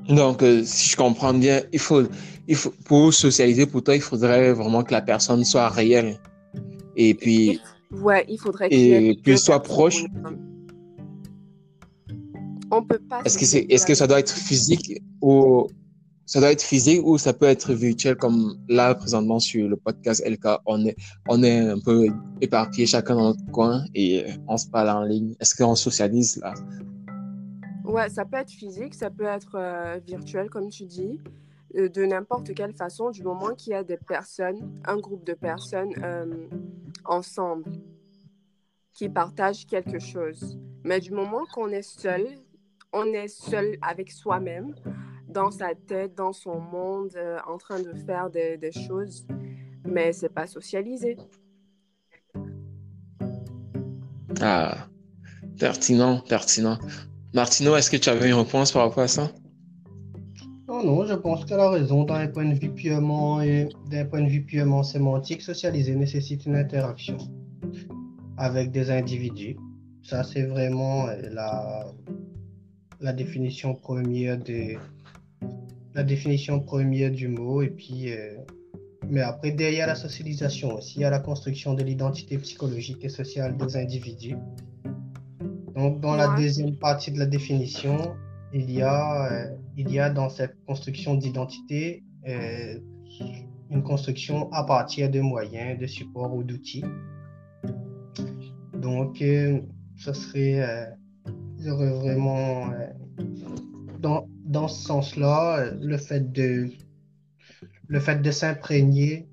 Donc, 0.07 0.43
euh, 0.43 0.61
si 0.63 0.89
je 0.89 0.95
comprends 0.95 1.33
bien, 1.33 1.61
il 1.73 1.79
faut, 1.79 2.03
il 2.47 2.55
faut, 2.55 2.71
pour 2.85 3.13
socialiser, 3.13 3.65
pour 3.65 3.83
toi, 3.83 3.95
il 3.95 4.01
faudrait 4.01 4.53
vraiment 4.53 4.83
que 4.83 4.91
la 4.91 5.01
personne 5.01 5.43
soit 5.43 5.69
réelle. 5.69 6.19
Et 6.95 7.13
puis, 7.15 7.59
Ouais, 8.01 8.25
il 8.27 8.37
faudrait 8.37 8.67
puis 8.69 9.17
deux 9.23 9.37
soit 9.37 9.61
proche. 9.61 10.03
On 12.71 12.83
peut 12.83 12.99
pas. 13.09 13.21
est-ce 13.23 13.37
que 13.37 13.45
c'est, 13.45 13.65
est-ce 13.69 13.85
que 13.85 13.93
ça 13.93 14.07
doit 14.07 14.19
être 14.19 14.33
physique 14.33 15.01
ou 15.21 15.67
ça 16.25 16.39
doit 16.39 16.51
être 16.51 16.63
physique 16.63 17.01
ou 17.05 17.17
ça 17.17 17.33
peut 17.33 17.45
être 17.45 17.73
virtuel 17.73 18.15
comme 18.15 18.57
là 18.67 18.95
présentement 18.95 19.39
sur 19.39 19.69
le 19.69 19.75
podcast 19.75 20.23
LK, 20.27 20.59
on 20.65 20.85
est, 20.85 20.95
on 21.27 21.43
est 21.43 21.59
un 21.59 21.79
peu 21.79 22.07
éparpillés 22.41 22.87
chacun 22.87 23.15
dans 23.15 23.29
notre 23.29 23.51
coin 23.51 23.85
et 23.93 24.25
on 24.47 24.57
se 24.57 24.67
parle 24.67 24.89
en 24.89 25.03
ligne. 25.03 25.35
Est-ce 25.39 25.55
qu'on 25.55 25.75
socialise 25.75 26.37
là? 26.37 26.53
Ouais, 27.83 28.09
ça 28.09 28.25
peut 28.25 28.37
être 28.37 28.51
physique, 28.51 28.95
ça 28.95 29.11
peut 29.11 29.25
être 29.25 29.55
euh, 29.55 29.99
virtuel, 30.05 30.49
comme 30.49 30.69
tu 30.69 30.85
dis, 30.85 31.21
euh, 31.75 31.87
de 31.87 32.03
n'importe 32.03 32.55
quelle 32.55 32.73
façon, 32.73 33.11
du 33.11 33.21
moment 33.21 33.53
qu'il 33.53 33.73
y 33.73 33.75
a 33.75 33.83
des 33.83 33.97
personnes, 33.97 34.81
un 34.85 34.97
groupe 34.97 35.23
de 35.23 35.33
personnes 35.33 35.93
euh, 36.03 36.47
ensemble 37.05 37.71
qui 38.91 39.07
partagent 39.07 39.67
quelque 39.67 39.99
chose. 39.99 40.57
Mais 40.83 40.99
du 40.99 41.11
moment 41.11 41.43
qu'on 41.53 41.69
est 41.69 41.83
seul, 41.83 42.25
on 42.91 43.05
est 43.13 43.27
seul 43.27 43.77
avec 43.83 44.11
soi-même, 44.11 44.73
dans 45.27 45.51
sa 45.51 45.75
tête, 45.75 46.15
dans 46.15 46.33
son 46.33 46.59
monde, 46.59 47.11
euh, 47.15 47.37
en 47.47 47.57
train 47.57 47.79
de 47.79 47.93
faire 48.05 48.29
des, 48.29 48.57
des 48.57 48.71
choses, 48.71 49.25
mais 49.85 50.13
c'est 50.13 50.29
pas 50.29 50.47
socialisé. 50.47 51.17
Ah, 54.41 54.87
pertinent, 55.59 56.21
pertinent. 56.27 56.77
Martino, 57.33 57.75
est-ce 57.75 57.89
que 57.89 57.97
tu 57.97 58.09
avais 58.09 58.29
une 58.29 58.35
réponse 58.35 58.71
par 58.71 58.83
rapport 58.83 59.03
à 59.03 59.07
ça? 59.07 59.31
Non, 60.67 60.83
non, 60.83 61.05
je 61.05 61.13
pense 61.13 61.45
qu'elle 61.45 61.59
a 61.59 61.69
raison. 61.69 62.03
D'un 62.03 62.27
point 62.27 62.45
de 62.45 62.53
vue 62.53 62.73
purement, 62.73 63.41
et 63.41 63.69
d'un 63.89 64.05
point 64.05 64.21
de 64.21 64.29
vue 64.29 64.43
purement 64.43 64.83
sémantique, 64.83 65.41
socialiser 65.41 65.95
nécessite 65.95 66.45
une 66.45 66.55
interaction 66.55 67.17
avec 68.37 68.71
des 68.71 68.89
individus. 68.91 69.57
Ça, 70.03 70.23
c'est 70.23 70.43
vraiment 70.43 71.07
euh, 71.07 71.21
la, 71.31 71.85
la 72.99 73.13
définition 73.13 73.75
première 73.75 74.37
de, 74.37 74.75
la 75.95 76.03
définition 76.03 76.59
première 76.59 77.09
du 77.09 77.29
mot. 77.29 77.61
Et 77.61 77.69
puis, 77.69 78.11
euh, 78.11 78.35
mais 79.09 79.21
après, 79.21 79.51
derrière 79.51 79.87
la 79.87 79.95
socialisation 79.95 80.75
aussi, 80.75 80.99
il 80.99 81.01
y 81.01 81.05
a 81.05 81.09
la 81.09 81.19
construction 81.19 81.73
de 81.73 81.83
l'identité 81.83 82.37
psychologique 82.37 83.03
et 83.03 83.09
sociale 83.09 83.57
des 83.57 83.77
individus. 83.77 84.35
Donc, 85.75 86.01
dans 86.01 86.15
la 86.15 86.35
deuxième 86.35 86.75
partie 86.75 87.11
de 87.11 87.19
la 87.19 87.25
définition, 87.25 88.15
il 88.53 88.71
y 88.71 88.81
a, 88.81 89.31
euh, 89.31 89.55
il 89.77 89.89
y 89.91 89.99
a 89.99 90.09
dans 90.09 90.29
cette 90.29 90.55
construction 90.65 91.15
d'identité 91.15 92.03
euh, 92.27 92.79
une 93.71 93.83
construction 93.83 94.51
à 94.51 94.63
partir 94.63 95.09
de 95.09 95.21
moyens, 95.21 95.79
de 95.79 95.87
supports 95.87 96.33
ou 96.33 96.43
d'outils. 96.43 96.85
Donc, 98.73 99.17
ce 99.17 100.13
serait, 100.13 100.87
vraiment, 101.57 102.69
dans, 104.01 104.27
dans 104.45 104.67
ce 104.67 104.83
sens-là, 104.85 105.71
le 105.81 105.97
fait 105.97 106.31
de, 106.31 106.69
le 107.87 107.99
fait 107.99 108.21
de 108.21 108.31
s'imprégner 108.31 109.27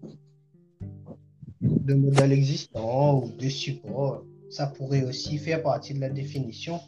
de 1.61 1.95
modèles 1.95 2.33
existants 2.33 3.23
ou 3.23 3.31
de 3.37 3.49
supports, 3.49 4.25
ça 4.51 4.67
pourrait 4.67 5.05
aussi 5.05 5.39
faire 5.39 5.63
partie 5.63 5.95
de 5.95 6.01
la 6.01 6.11
définition. 6.11 6.81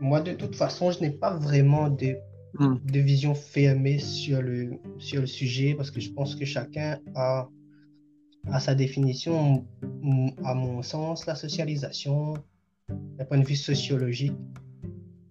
Moi, 0.00 0.20
de 0.20 0.32
toute 0.32 0.56
façon, 0.56 0.90
je 0.90 1.00
n'ai 1.00 1.10
pas 1.10 1.36
vraiment 1.36 1.88
de, 1.88 2.16
Hmm. 2.58 2.78
de 2.84 2.98
vision 2.98 3.32
fermée 3.34 4.00
sur 4.00 4.42
le, 4.42 4.80
sur 4.98 5.20
le 5.20 5.26
sujet 5.28 5.74
parce 5.74 5.90
que 5.90 6.00
je 6.00 6.10
pense 6.10 6.34
que 6.34 6.44
chacun 6.44 6.98
a, 7.14 7.48
a 8.50 8.58
sa 8.58 8.74
définition. 8.74 9.64
À 10.44 10.54
mon 10.54 10.82
sens, 10.82 11.26
la 11.26 11.36
socialisation, 11.36 12.34
d'un 12.88 13.24
point 13.24 13.38
de 13.38 13.46
vue 13.46 13.54
sociologique, 13.54 14.34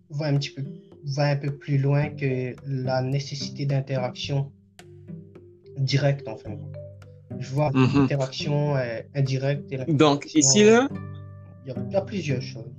va 0.09 0.27
un 0.27 0.37
petit 0.37 0.51
peu, 0.51 0.63
va 1.05 1.23
un 1.29 1.35
peu 1.35 1.51
plus 1.51 1.77
loin 1.77 2.09
que 2.09 2.55
la 2.67 3.01
nécessité 3.01 3.65
d'interaction 3.65 4.51
directe, 5.77 6.27
en 6.27 6.35
fin 6.37 6.51
de 6.51 6.55
compte. 6.55 6.75
Je 7.39 7.49
vois 7.53 7.71
Mhm. 7.71 8.01
l'interaction 8.01 8.75
euh, 8.75 9.01
indirecte 9.15 9.71
et 9.71 9.93
Donc, 9.93 10.33
ici, 10.35 10.63
là, 10.63 10.89
il 11.65 11.69
y, 11.69 11.71
a, 11.71 11.75
il 11.87 11.93
y 11.93 11.95
a 11.95 12.01
plusieurs 12.01 12.41
choses. 12.41 12.71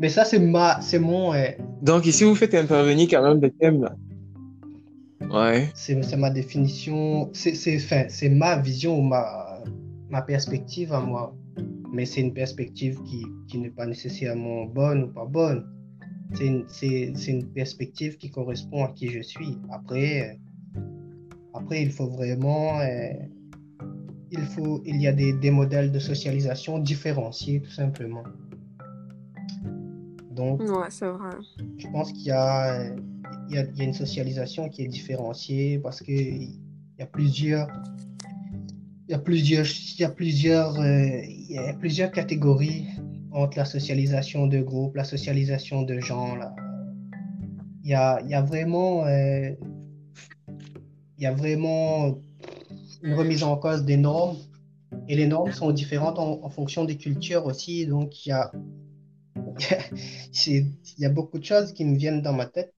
Mais 0.00 0.08
ça, 0.08 0.24
c'est 0.24 0.38
ma, 0.38 0.80
c'est 0.80 0.98
mon, 1.00 1.34
euh, 1.34 1.46
donc 1.82 2.06
ici, 2.06 2.24
vous 2.24 2.34
faites 2.36 2.54
intervenir 2.54 3.08
quand 3.10 3.22
même 3.22 3.40
des 3.40 3.50
thèmes 3.50 3.82
là. 3.82 3.94
Ouais. 5.30 5.68
c'est, 5.74 6.16
ma 6.16 6.30
définition, 6.30 7.28
c'est, 7.32 7.54
c'est, 7.54 7.76
enfin, 7.76 8.04
c'est 8.08 8.28
ma 8.30 8.56
vision 8.58 8.98
ou 8.98 9.02
ma, 9.02 9.62
ma 10.08 10.22
perspective 10.22 10.92
à 10.92 11.00
moi. 11.00 11.34
Mais 11.92 12.06
c'est 12.06 12.20
une 12.20 12.32
perspective 12.32 12.98
qui, 13.04 13.24
qui 13.48 13.58
n'est 13.58 13.70
pas 13.70 13.86
nécessairement 13.86 14.66
bonne 14.66 15.04
ou 15.04 15.08
pas 15.08 15.24
bonne. 15.24 15.66
C'est 16.34 16.46
une, 16.46 16.66
une 17.26 17.46
perspective 17.52 18.16
qui 18.16 18.30
correspond 18.30 18.84
à 18.84 18.92
qui 18.92 19.08
je 19.08 19.20
suis. 19.20 19.58
Après, 19.70 20.38
euh, 20.76 20.80
après 21.54 21.82
il 21.82 21.90
faut 21.90 22.08
vraiment, 22.08 22.80
euh, 22.80 23.12
il 24.30 24.40
faut, 24.40 24.82
il 24.84 25.00
y 25.00 25.06
a 25.06 25.12
des, 25.12 25.32
des 25.32 25.50
modèles 25.50 25.90
de 25.90 25.98
socialisation 25.98 26.78
différenciés 26.78 27.60
tout 27.60 27.70
simplement. 27.70 28.24
Donc, 30.30 30.60
Ouais, 30.60 30.88
vrai. 31.00 31.36
je 31.78 31.88
pense 31.88 32.12
qu'il 32.12 32.22
y 32.22 32.26
y 32.26 33.54
y 33.54 33.58
a 33.58 33.84
une 33.84 33.94
socialisation 33.94 34.68
qui 34.68 34.82
est 34.82 34.88
différenciée 34.88 35.78
parce 35.78 36.00
que 36.00 36.12
il 36.12 36.54
y 36.98 37.02
a 37.02 37.06
plusieurs, 37.06 37.68
il 39.08 39.12
y 39.12 39.14
a 39.14 39.18
plusieurs, 39.18 39.66
il 39.66 40.00
y 40.00 40.04
a 40.04 40.10
plusieurs, 40.10 40.78
euh, 40.78 41.20
il 41.26 41.52
y 41.52 41.58
a 41.58 41.72
plusieurs 41.72 42.12
catégories 42.12 42.86
entre 43.32 43.58
la 43.58 43.64
socialisation 43.64 44.46
de 44.46 44.60
groupe, 44.60 44.96
la 44.96 45.04
socialisation 45.04 45.82
de 45.82 45.98
gens. 46.00 46.38
Il 47.84 47.90
y 47.90 47.94
a, 47.94 48.42
vraiment, 48.42 49.06
euh, 49.06 49.50
y 51.18 51.26
a 51.26 51.32
vraiment 51.32 52.18
une 53.02 53.14
remise 53.14 53.42
en 53.42 53.56
cause 53.56 53.84
des 53.84 53.96
normes 53.96 54.36
et 55.08 55.16
les 55.16 55.26
normes 55.26 55.52
sont 55.52 55.70
différentes 55.70 56.18
en, 56.18 56.48
fonction 56.50 56.84
des 56.84 56.96
cultures 56.96 57.46
aussi. 57.46 57.86
Donc 57.86 58.26
il 58.26 58.30
y 58.30 58.32
a, 58.32 58.52
y 60.98 61.04
a 61.04 61.08
beaucoup 61.08 61.38
de 61.38 61.44
choses 61.44 61.72
qui 61.72 61.84
me 61.84 61.96
viennent 61.96 62.22
dans 62.22 62.34
ma 62.34 62.46
tête. 62.46 62.74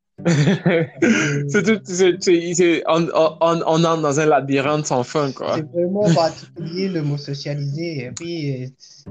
C'est 1.48 1.62
tout, 1.62 1.80
c'est, 1.84 2.82
on, 2.88 3.08
on, 3.14 3.36
on 3.66 3.84
entre 3.84 4.02
dans 4.02 4.20
un 4.20 4.26
labyrinthe 4.26 4.86
sans 4.86 5.02
fin, 5.02 5.32
quoi. 5.32 5.56
C'est 5.56 5.70
vraiment 5.72 6.12
particulier 6.14 6.88
le 6.88 7.02
mot 7.02 7.16
socialiser. 7.16 8.04
Et 8.04 8.10
puis, 8.12 8.64
euh, 8.64 8.66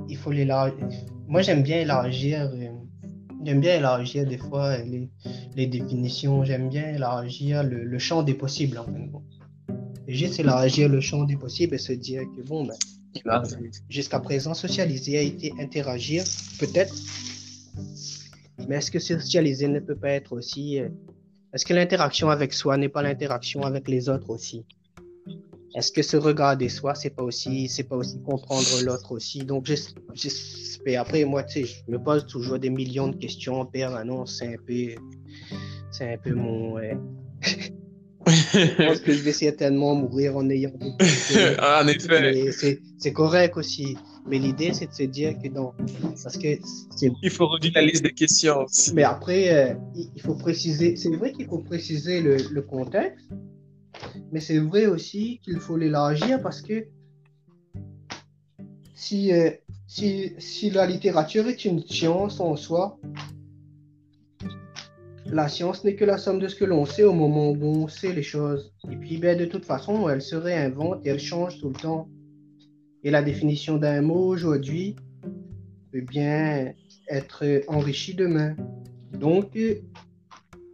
il 0.07 0.18
faut 0.18 0.32
l'élargir. 0.32 0.78
Moi, 1.28 1.41
j'aime 1.41 1.64
bien 1.64 1.80
élargir. 1.82 2.41
euh, 2.53 2.68
J'aime 3.45 3.62
bien 3.62 3.76
élargir 3.78 4.26
des 4.26 4.38
fois 4.38 4.78
les, 4.80 5.10
les 5.55 5.66
définitions. 5.68 6.43
J'aime 6.43 6.68
bien 6.70 6.89
élargir 6.89 7.64
le, 7.64 7.86
le 7.86 7.99
champ 7.99 8.22
des 8.22 8.34
possibles, 8.34 8.78
en 8.78 8.84
fin 8.84 8.91
de 8.91 9.12
compte. 9.12 9.24
juste 10.07 10.39
élargir 10.39 10.89
le 10.89 10.99
champ 11.01 11.24
des 11.24 11.38
possibles 11.38 11.76
et 11.76 11.78
se 11.78 11.93
dire 11.93 12.24
que 12.36 12.41
bon, 12.47 12.66
ben, 12.66 13.41
jusqu'à 13.89 14.20
présent, 14.20 14.53
socialiser 14.53 15.18
a 15.18 15.22
été 15.22 15.53
interagir, 15.60 16.24
peut-être. 16.60 16.93
Mais 18.68 18.78
est-ce 18.78 18.91
que 18.91 18.99
socialiser 18.99 19.68
ne 19.68 19.80
peut 19.80 19.95
pas 19.95 20.10
être 20.10 20.34
aussi. 20.34 20.80
Euh, 20.80 20.89
est-ce 21.53 21.66
que 21.66 21.74
l'interaction 21.74 22.30
avec 22.30 22.53
soi 22.53 22.78
n'est 22.78 22.89
pas 22.89 23.01
l'interaction 23.01 23.64
avec 23.64 23.88
les 23.88 24.10
autres 24.10 24.30
aussi? 24.30 24.66
Est-ce 25.76 25.91
que 25.91 26.01
se 26.01 26.18
regarder 26.18 26.68
soi, 26.68 26.95
c'est 26.95 27.12
pas 27.12 27.24
aussi, 27.24 27.70
c'est 27.70 27.84
pas 27.84 27.95
aussi 27.95 28.20
comprendre 28.24 28.84
l'autre 28.84 29.12
aussi? 29.12 29.39
Donc, 29.39 29.66
j'espère. 29.66 31.01
Après, 31.01 31.24
moi, 31.26 31.43
tu 31.43 31.66
sais, 31.66 31.74
je 31.88 31.91
me 31.91 31.99
pose 31.99 32.26
toujours 32.26 32.57
des 32.57 32.70
millions 32.70 33.07
de 33.07 33.16
questions 33.16 33.62
en 33.62 33.66
permanence. 33.66 34.38
C'est 34.39 34.47
un 34.47 34.57
peu, 34.66 34.95
c'est 35.91 36.14
un 36.14 36.18
peu 36.18 36.34
mon. 36.34 36.78
je 38.28 38.86
pense 38.88 38.99
que 38.99 39.14
je 39.14 39.22
vais 39.22 39.32
certainement 39.32 39.95
mourir 39.95 40.36
en 40.38 40.49
ayant 40.49 40.72
des 40.72 41.57
En 41.60 41.88
effet. 41.88 42.80
C'est 42.97 43.14
correct 43.14 43.57
aussi. 43.57 43.95
Mais 44.30 44.38
l'idée, 44.38 44.74
c'est 44.74 44.88
de 44.88 44.94
se 44.94 45.04
dire 45.04 45.34
que 45.42 45.48
non. 45.50 45.74
Parce 46.24 46.38
que. 46.38 46.60
Il 47.02 47.30
faut 47.30 47.48
redire 47.48 47.72
la 47.76 47.82
liste 47.82 48.04
de 48.04 48.10
questions 48.10 48.64
aussi. 48.64 48.94
Mais 48.94 49.04
après, 49.04 49.54
euh, 49.54 49.74
il 50.16 50.22
faut 50.22 50.36
préciser. 50.36 50.96
C'est 50.96 51.16
vrai 51.16 51.32
qu'il 51.34 51.48
faut 51.48 51.60
préciser 51.60 52.22
le, 52.22 52.38
le 52.52 52.62
contexte. 52.62 53.30
Mais 54.32 54.40
c'est 54.40 54.60
vrai 54.60 54.86
aussi 54.86 55.40
qu'il 55.44 55.60
faut 55.60 55.78
l'élargir 55.78 56.42
parce 56.42 56.62
que 56.62 56.86
si, 58.94 59.34
euh, 59.34 59.50
si, 59.88 60.34
si 60.38 60.70
la 60.70 60.86
littérature 60.86 61.48
est 61.48 61.66
une 61.66 61.82
science 61.82 62.40
en 62.40 62.56
soi, 62.56 63.00
la 65.26 65.48
science 65.48 65.84
n'est 65.84 65.96
que 65.96 66.06
la 66.06 66.18
somme 66.18 66.40
de 66.40 66.48
ce 66.48 66.56
que 66.56 66.66
l'on 66.66 66.86
sait 66.86 67.04
au 67.04 67.14
moment 67.14 67.52
où 67.52 67.64
on 67.64 67.88
sait 67.88 68.14
les 68.14 68.24
choses. 68.24 68.74
Et 68.92 68.96
puis, 68.96 69.18
ben, 69.18 69.38
de 69.38 69.46
toute 69.46 69.66
façon, 69.66 70.10
elle 70.10 70.22
se 70.22 70.36
réinvente 70.36 71.06
et 71.06 71.10
elle 71.10 71.20
change 71.20 71.60
tout 71.60 71.70
le 71.70 71.76
temps. 71.76 72.10
Et 73.04 73.12
la 73.12 73.22
définition 73.22 73.78
d'un 73.78 74.02
mot 74.02 74.26
aujourd'hui 74.26 74.95
peut 75.91 76.02
bien 76.02 76.74
être 77.10 77.64
enrichie 77.68 78.14
demain. 78.14 78.56
Donc, 79.14 79.58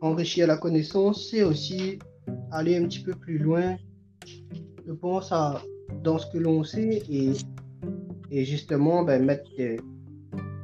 enrichir 0.02 0.48
la 0.48 0.58
connaissance, 0.58 1.30
c'est 1.30 1.44
aussi 1.44 2.00
aller 2.52 2.78
un 2.78 2.84
petit 2.84 3.02
peu 3.02 3.14
plus 3.14 3.38
loin, 3.38 3.78
je 4.86 4.92
pense, 4.92 5.32
dans 6.04 6.18
ce 6.18 6.32
que 6.32 6.38
l'on 6.38 6.64
sait 6.64 7.04
et, 7.10 8.46
justement 8.46 9.04
ben, 9.04 9.24
mettre, 9.24 9.50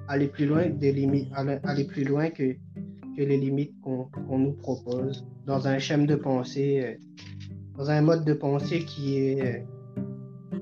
aller 0.07 0.27
plus 0.27 0.45
loin 0.45 0.67
des 0.67 0.91
limites, 0.91 1.31
aller 1.35 1.85
plus 1.85 2.03
loin 2.03 2.29
que 2.29 2.55
que 3.15 3.21
les 3.21 3.37
limites 3.37 3.73
qu'on 3.81 4.39
nous 4.39 4.53
propose 4.53 5.25
dans 5.45 5.67
un 5.67 5.79
schéma 5.79 6.05
de 6.05 6.15
pensée, 6.15 6.81
euh, 6.83 7.27
dans 7.77 7.89
un 7.89 8.01
mode 8.01 8.25
de 8.25 8.33
pensée 8.33 8.85
qui 8.85 9.17
est 9.17 9.65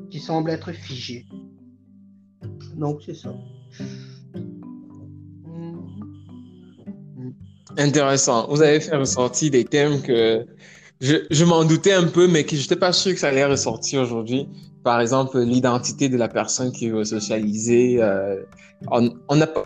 qui 0.09 0.19
semble 0.19 0.51
être 0.51 0.71
figé. 0.71 1.25
Donc 2.75 3.01
c'est 3.05 3.15
ça. 3.15 3.33
Intéressant. 7.77 8.47
Vous 8.49 8.61
avez 8.61 8.79
fait 8.79 8.95
ressortir 8.95 9.51
des 9.51 9.63
thèmes 9.63 10.01
que 10.01 10.45
je, 10.99 11.15
je 11.29 11.45
m'en 11.45 11.63
doutais 11.63 11.93
un 11.93 12.07
peu, 12.07 12.27
mais 12.27 12.43
que 12.43 12.55
je 12.55 12.61
n'étais 12.61 12.75
pas 12.75 12.91
sûr 12.91 13.13
que 13.13 13.19
ça 13.19 13.29
allait 13.29 13.45
ressortir 13.45 14.01
aujourd'hui. 14.01 14.47
Par 14.83 14.99
exemple, 14.99 15.39
l'identité 15.39 16.09
de 16.09 16.17
la 16.17 16.27
personne 16.27 16.71
qui 16.71 16.89
veut 16.89 17.03
socialiser. 17.03 18.01
Euh, 18.01 18.43
on 18.89 19.35
n'a 19.35 19.47
pas 19.47 19.65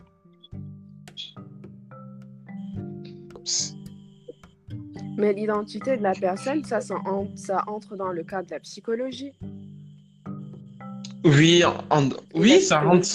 Mais 5.17 5.31
l'identité 5.31 5.95
de 5.95 6.03
la 6.03 6.13
personne, 6.13 6.63
ça, 6.63 6.81
ça, 6.81 7.63
entre 7.67 7.95
dans 7.95 8.11
le 8.11 8.23
cadre 8.23 8.47
de 8.47 8.53
la 8.55 8.59
psychologie. 8.59 9.31
Oui, 11.23 11.63
oui, 12.33 12.61
ça 12.61 12.81
rentre. 12.81 13.07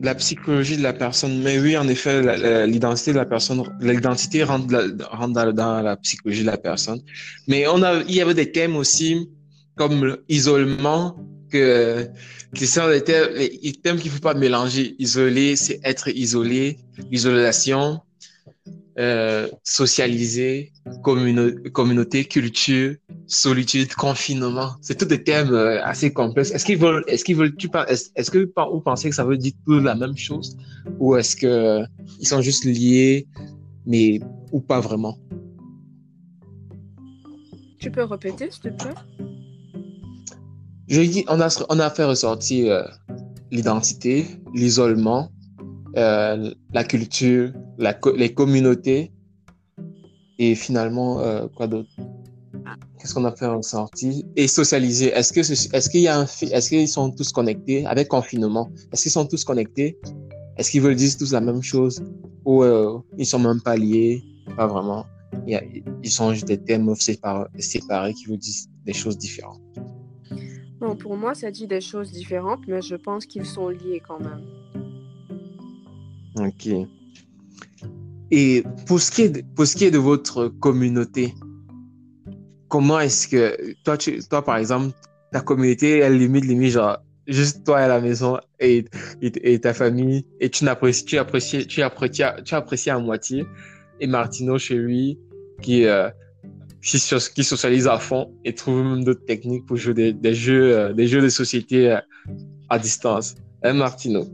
La 0.00 0.14
psychologie 0.14 0.76
de 0.76 0.82
la 0.82 0.92
personne, 0.92 1.42
mais 1.42 1.58
oui, 1.58 1.76
en 1.76 1.88
effet, 1.88 2.66
l'identité 2.66 3.12
de 3.12 3.16
la 3.16 3.26
personne, 3.26 3.64
l'identité 3.80 4.44
rentre, 4.44 4.66
dans, 4.68 5.82
la 5.82 5.96
psychologie 5.96 6.42
de 6.42 6.46
la 6.46 6.56
personne. 6.56 7.00
Mais 7.48 7.66
on 7.66 7.82
a, 7.82 8.02
il 8.06 8.14
y 8.14 8.20
avait 8.20 8.34
des 8.34 8.52
thèmes 8.52 8.76
aussi 8.76 9.28
comme 9.74 10.18
l'isolement, 10.28 11.16
que, 11.50 12.06
que 12.54 12.66
ça, 12.66 12.88
les 12.90 13.02
thèmes, 13.02 13.98
qu'il 13.98 14.10
ne 14.10 14.16
faut 14.16 14.20
pas 14.20 14.34
mélanger. 14.34 14.94
Isoler, 14.98 15.56
c'est 15.56 15.80
être 15.84 16.08
isolé, 16.08 16.78
isolation, 17.10 18.00
euh, 18.98 19.48
socialiser, 19.62 20.72
communauté, 21.02 22.24
culture, 22.24 22.96
solitude, 23.26 23.94
confinement. 23.94 24.70
C'est 24.80 24.98
tous 24.98 25.06
des 25.06 25.22
thèmes 25.22 25.52
euh, 25.52 25.80
assez 25.84 26.12
complexes. 26.12 26.50
Est-ce 26.50 26.64
qu'ils 26.64 26.78
veulent, 26.78 27.04
est-ce 27.06 27.24
qu'ils 27.24 27.36
veulent, 27.36 27.54
tu 27.54 27.68
est-ce 27.86 28.30
que 28.30 28.50
vous 28.56 28.80
pensez 28.80 29.10
que 29.10 29.14
ça 29.14 29.24
veut 29.24 29.36
dire 29.36 29.52
tout 29.66 29.78
la 29.78 29.94
même 29.94 30.16
chose? 30.16 30.56
Ou 30.98 31.14
est-ce 31.16 31.36
que 31.36 31.84
ils 32.18 32.26
sont 32.26 32.42
juste 32.42 32.64
liés, 32.64 33.28
mais 33.86 34.20
ou 34.50 34.60
pas 34.60 34.80
vraiment? 34.80 35.16
Tu 37.78 37.92
peux 37.92 38.02
répéter, 38.02 38.50
s'il 38.50 38.62
te 38.62 38.68
plaît? 38.82 38.94
Je 40.88 41.02
dis, 41.02 41.24
on 41.28 41.40
a, 41.40 41.64
on 41.68 41.78
a 41.78 41.90
fait 41.90 42.04
ressortir 42.04 42.72
euh, 42.72 42.82
l'identité, 43.52 44.26
l'isolement, 44.54 45.30
euh, 45.98 46.54
la 46.72 46.84
culture, 46.84 47.52
les 48.16 48.32
communautés 48.32 49.12
et 50.38 50.54
finalement, 50.54 51.20
euh, 51.20 51.48
quoi 51.48 51.66
d'autre? 51.66 51.90
Qu'est-ce 52.98 53.14
qu'on 53.14 53.24
a 53.24 53.34
fait 53.34 53.46
en 53.46 53.62
sortie? 53.62 54.24
Et 54.36 54.46
socialiser. 54.46 55.08
Est-ce 55.08 55.38
est-ce 55.40 56.68
qu'ils 56.68 56.88
sont 56.88 57.10
tous 57.10 57.32
connectés? 57.32 57.84
Avec 57.86 58.08
confinement 58.08 58.70
Est-ce 58.92 59.02
qu'ils 59.02 59.12
sont 59.12 59.26
tous 59.26 59.44
connectés? 59.44 59.98
Est-ce 60.56 60.70
qu'ils 60.70 60.82
veulent 60.82 60.94
dire 60.94 61.16
tous 61.18 61.32
la 61.32 61.40
même 61.40 61.62
chose? 61.62 62.02
Ou 62.44 62.62
euh, 62.62 62.98
ils 63.16 63.26
sont 63.26 63.38
même 63.40 63.60
pas 63.60 63.76
liés? 63.76 64.22
Pas 64.56 64.66
vraiment. 64.66 65.04
ils 65.46 66.10
sont 66.10 66.32
juste 66.32 66.46
des 66.46 66.62
thèmes 66.62 66.94
séparés, 66.94 68.14
qui 68.14 68.26
veulent 68.26 68.38
dire 68.38 68.54
des 68.86 68.92
choses 68.92 69.18
différentes. 69.18 69.60
Non, 70.80 70.94
pour 70.96 71.16
moi, 71.16 71.34
ça 71.34 71.50
dit 71.50 71.66
des 71.66 71.80
choses 71.80 72.12
différentes, 72.12 72.60
mais 72.68 72.80
je 72.82 72.94
pense 72.94 73.26
qu'ils 73.26 73.46
sont 73.46 73.68
liés 73.68 74.00
quand 74.06 74.20
même. 74.20 74.44
Ok. 76.38 76.68
Et 78.30 78.62
pour 78.86 79.00
ce 79.00 79.10
qui 79.10 79.22
est 79.22 79.28
de, 79.28 79.42
pour 79.54 79.66
ce 79.66 79.76
qui 79.76 79.84
est 79.84 79.90
de 79.90 79.98
votre 79.98 80.48
communauté, 80.48 81.34
comment 82.68 83.00
est-ce 83.00 83.28
que 83.28 83.74
toi, 83.84 83.96
toi, 84.28 84.44
par 84.44 84.56
exemple, 84.58 84.94
ta 85.32 85.40
communauté, 85.40 85.98
elle 85.98 86.18
limite, 86.18 86.44
limite, 86.44 86.72
genre, 86.72 86.98
juste 87.26 87.64
toi 87.64 87.78
à 87.78 87.88
la 87.88 88.00
maison 88.00 88.38
et, 88.60 88.84
et, 89.22 89.60
ta 89.60 89.74
famille, 89.74 90.26
et 90.40 90.50
tu 90.50 90.64
n'apprécies, 90.64 91.04
tu 91.04 91.18
apprécies, 91.18 91.66
tu 91.66 91.82
apprécies, 91.82 92.22
tu 92.44 92.54
apprécies 92.54 92.90
à 92.90 92.98
moitié, 92.98 93.46
et 94.00 94.06
Martino 94.06 94.58
chez 94.58 94.76
lui, 94.76 95.18
qui, 95.62 95.86
euh, 95.86 96.08
qui, 96.82 97.44
socialise 97.44 97.86
à 97.86 97.98
fond 97.98 98.32
et 98.44 98.54
trouve 98.54 98.82
même 98.82 99.04
d'autres 99.04 99.24
techniques 99.24 99.66
pour 99.66 99.76
jouer 99.76 99.94
des, 99.94 100.12
des 100.12 100.34
jeux, 100.34 100.76
euh, 100.76 100.92
des 100.92 101.06
jeux 101.06 101.20
de 101.20 101.28
société 101.28 101.92
euh, 101.92 102.00
à 102.68 102.78
distance. 102.78 103.34
Hein, 103.62 103.74
Martino? 103.74 104.24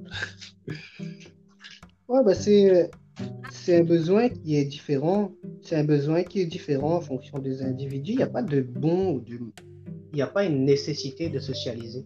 Ouais, 2.07 2.22
bah 2.22 2.34
c'est, 2.34 2.90
c'est 3.50 3.80
un 3.80 3.84
besoin 3.84 4.28
qui 4.28 4.57
est 4.57 4.66
différent. 4.66 5.32
C'est 5.62 5.76
un 5.76 5.84
besoin 5.84 6.22
qui 6.22 6.40
est 6.40 6.46
différent 6.46 6.96
en 6.96 7.00
fonction 7.00 7.38
des 7.38 7.62
individus. 7.62 8.12
Il 8.12 8.16
n'y 8.18 8.22
a 8.22 8.28
pas 8.28 8.42
de 8.42 8.61
bon 8.61 9.14
ou 9.14 9.20
de. 9.20 9.38
Il 10.12 10.16
n'y 10.16 10.22
a 10.22 10.26
pas 10.26 10.44
une 10.44 10.64
nécessité 10.64 11.30
de 11.30 11.38
socialiser. 11.38 12.05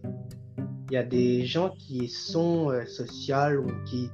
Il 0.89 0.93
y 0.93 0.97
a 0.97 1.03
des 1.03 1.45
gens 1.45 1.71
qui 1.77 2.07
sont 2.07 2.69
euh, 2.71 2.85
sociaux 2.85 3.65
ou 3.65 3.67
qui, 3.85 4.09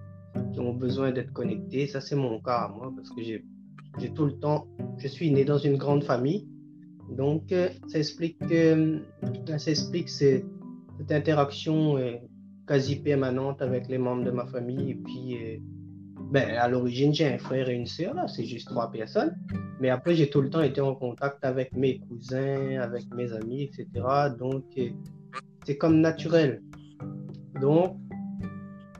qui, 0.53 0.59
ont 0.59 0.73
besoin 0.73 1.11
d'être 1.11 1.31
connectés. 1.31 1.88
Ça, 1.88 2.01
c'est 2.01 2.15
mon 2.15 2.41
cas, 2.41 2.67
moi, 2.75 2.91
parce 2.95 3.11
que 3.11 3.21
j'ai, 3.21 3.45
j'ai 3.99 4.09
tout 4.09 4.25
le 4.25 4.33
temps. 4.33 4.67
Je 4.97 5.07
suis 5.07 5.31
né 5.31 5.45
dans 5.45 5.59
une 5.59 5.77
grande 5.77 6.03
famille. 6.03 6.47
Donc, 7.15 7.51
euh, 7.51 7.69
ça 7.88 7.99
explique, 7.99 8.38
euh, 8.51 8.99
ça 9.57 9.69
explique 9.69 10.09
cette 10.09 10.43
interaction 11.11 11.97
quasi 12.67 12.95
permanente 12.95 13.61
avec 13.61 13.88
les 13.88 13.99
membres 13.99 14.23
de 14.25 14.31
ma 14.31 14.47
famille. 14.47 14.91
Et 14.91 14.95
puis, 14.95 15.61
ben, 16.32 16.49
à 16.57 16.67
l'origine, 16.67 17.13
j'ai 17.13 17.28
un 17.28 17.38
frère 17.38 17.69
et 17.69 17.76
une 17.76 17.86
sœur, 17.86 18.15
c'est 18.30 18.45
juste 18.45 18.67
trois 18.67 18.91
personnes. 18.91 19.36
Mais 19.80 19.89
après, 19.89 20.15
j'ai 20.15 20.30
tout 20.30 20.41
le 20.41 20.49
temps 20.49 20.61
été 20.61 20.82
en 20.82 20.95
contact 20.95 21.43
avec 21.43 21.73
mes 21.73 21.99
cousins, 21.99 22.80
avec 22.82 23.03
mes 23.13 23.32
amis, 23.34 23.63
etc. 23.63 23.88
Donc, 24.38 24.63
euh, 24.78 24.89
c'est 25.65 25.78
comme 25.78 26.01
naturel. 26.01 26.61
Donc, 27.61 27.97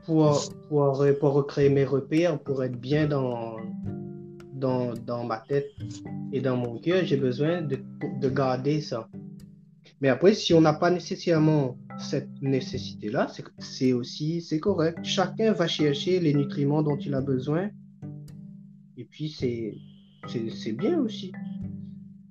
pour, 0.04 0.40
pour, 0.68 1.04
pour 1.20 1.32
recréer 1.32 1.68
mes 1.68 1.84
repères, 1.84 2.38
pour 2.38 2.62
être 2.62 2.78
bien 2.78 3.06
dans, 3.06 3.56
dans, 4.54 4.94
dans 4.94 5.24
ma 5.24 5.38
tête 5.38 5.70
et 6.32 6.40
dans 6.40 6.56
mon 6.56 6.78
cœur, 6.78 7.04
j'ai 7.04 7.16
besoin 7.16 7.62
de, 7.62 7.78
de 8.20 8.28
garder 8.28 8.80
ça. 8.80 9.08
Mais 10.00 10.08
après, 10.08 10.34
si 10.34 10.54
on 10.54 10.60
n'a 10.60 10.74
pas 10.74 10.90
nécessairement 10.90 11.76
cette 11.98 12.30
nécessité-là, 12.42 13.30
c'est 13.58 13.92
aussi 13.92 14.42
c'est 14.42 14.60
correct. 14.60 14.98
Chacun 15.02 15.52
va 15.52 15.66
chercher 15.66 16.20
les 16.20 16.34
nutriments 16.34 16.82
dont 16.82 16.96
il 16.96 17.14
a 17.14 17.20
besoin. 17.20 17.70
Et 18.96 19.04
puis, 19.04 19.28
c'est 19.28 20.72
bien 20.72 20.98
aussi. 21.00 21.32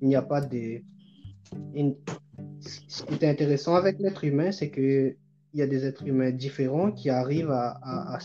il 0.02 0.08
n'y 0.08 0.16
a 0.16 0.22
pas 0.22 0.42
de. 0.42 0.82
Ce 2.60 3.04
qui 3.04 3.14
est 3.14 3.30
intéressant 3.30 3.76
avec 3.76 4.00
l'être 4.00 4.24
humain, 4.24 4.52
c'est 4.52 4.70
que 4.70 5.16
il 5.54 5.60
y 5.60 5.62
a 5.62 5.68
des 5.68 5.86
êtres 5.86 6.06
humains 6.06 6.32
différents 6.32 6.92
qui 6.92 7.10
arrivent 7.10 7.52
à, 7.52 7.80
à, 7.82 8.20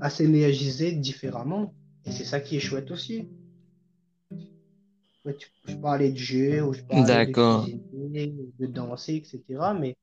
à 0.00 0.10
s'énergiser 0.10 0.92
différemment. 0.92 1.72
Et 2.04 2.10
c'est 2.10 2.24
ça 2.24 2.40
qui 2.40 2.56
est 2.56 2.60
chouette 2.60 2.90
aussi. 2.90 3.28
Je 5.66 5.74
parlais 5.76 6.12
de 6.12 6.16
jeu, 6.16 6.62
ou 6.62 6.72
je 6.72 6.82
parlais 6.82 7.26
de, 7.26 8.50
de 8.58 8.66
danser, 8.66 9.16
etc. 9.16 9.42
Mais 9.80 9.96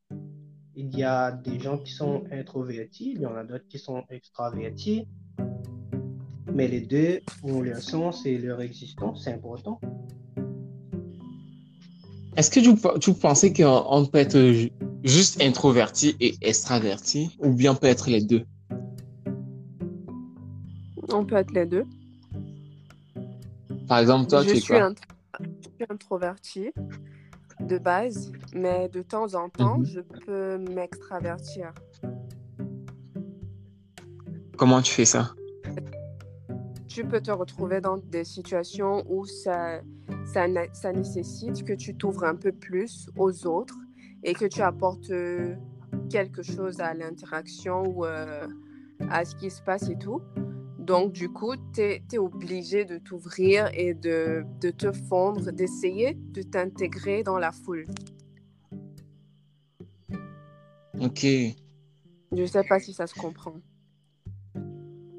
il 0.75 0.97
y 0.97 1.03
a 1.03 1.31
des 1.31 1.59
gens 1.59 1.77
qui 1.77 1.91
sont 1.91 2.23
introvertis, 2.31 3.13
il 3.15 3.21
y 3.21 3.25
en 3.25 3.35
a 3.35 3.43
d'autres 3.43 3.67
qui 3.67 3.77
sont 3.77 4.03
extravertis. 4.09 5.07
Mais 6.51 6.67
les 6.67 6.81
deux 6.81 7.19
ont 7.43 7.61
leur 7.61 7.81
sens 7.81 8.25
et 8.25 8.37
leur 8.37 8.61
existence, 8.61 9.23
c'est 9.23 9.33
important. 9.33 9.79
Est-ce 12.35 12.49
que 12.49 12.59
tu, 12.59 12.99
tu 12.99 13.13
pensais 13.13 13.53
qu'on 13.53 14.05
peut 14.05 14.17
être 14.17 14.69
juste 15.03 15.41
introverti 15.41 16.15
et 16.19 16.35
extraverti, 16.41 17.35
ou 17.39 17.53
bien 17.53 17.75
peut 17.75 17.87
être 17.87 18.09
les 18.09 18.21
deux? 18.21 18.43
On 21.11 21.25
peut 21.25 21.35
être 21.35 21.51
les 21.53 21.65
deux. 21.65 21.85
Par 23.87 23.99
exemple, 23.99 24.27
toi, 24.29 24.43
tu 24.43 24.57
es 24.57 24.61
quoi? 24.61 24.93
Je 25.39 25.45
suis 25.69 25.85
introverti 25.89 26.71
de 27.59 27.77
base, 27.77 28.31
mais 28.55 28.89
de 28.89 29.01
temps 29.01 29.33
en 29.35 29.49
temps, 29.49 29.79
mhm. 29.79 29.85
je 29.85 29.99
peux 29.99 30.57
m'extravertir. 30.57 31.73
Comment 34.57 34.81
tu 34.81 34.93
fais 34.93 35.05
ça? 35.05 35.31
Tu 36.87 37.03
peux 37.03 37.21
te 37.21 37.31
retrouver 37.31 37.81
dans 37.81 37.97
des 37.97 38.23
situations 38.23 39.03
où 39.09 39.25
ça, 39.25 39.81
ça, 40.25 40.45
ça 40.73 40.91
nécessite 40.91 41.63
que 41.63 41.73
tu 41.73 41.95
t'ouvres 41.95 42.23
un 42.25 42.35
peu 42.35 42.51
plus 42.51 43.09
aux 43.17 43.47
autres 43.47 43.77
et 44.23 44.33
que 44.33 44.45
tu 44.45 44.61
apportes 44.61 45.09
euh, 45.09 45.55
quelque 46.09 46.43
chose 46.43 46.79
à 46.79 46.93
l'interaction 46.93 47.83
ou 47.87 48.05
euh, 48.05 48.47
à 49.09 49.25
ce 49.25 49.35
qui 49.35 49.49
se 49.49 49.61
passe 49.61 49.89
et 49.89 49.97
tout. 49.97 50.21
Donc, 50.77 51.13
du 51.13 51.29
coup, 51.29 51.55
tu 51.73 51.81
es, 51.81 52.17
obligé 52.17 52.85
de 52.85 52.97
t'ouvrir 52.97 53.69
et 53.73 53.93
de, 53.93 54.43
de, 54.59 54.69
te 54.69 54.91
fondre, 54.91 55.51
d'essayer 55.51 56.13
de 56.13 56.41
t'intégrer 56.41 57.23
dans 57.23 57.37
la 57.37 57.51
foule. 57.51 57.85
Ok. 60.99 61.23
Je 61.23 62.41
ne 62.41 62.45
sais 62.45 62.63
pas 62.63 62.79
si 62.79 62.93
ça 62.93 63.07
se 63.07 63.13
comprend. 63.13 63.55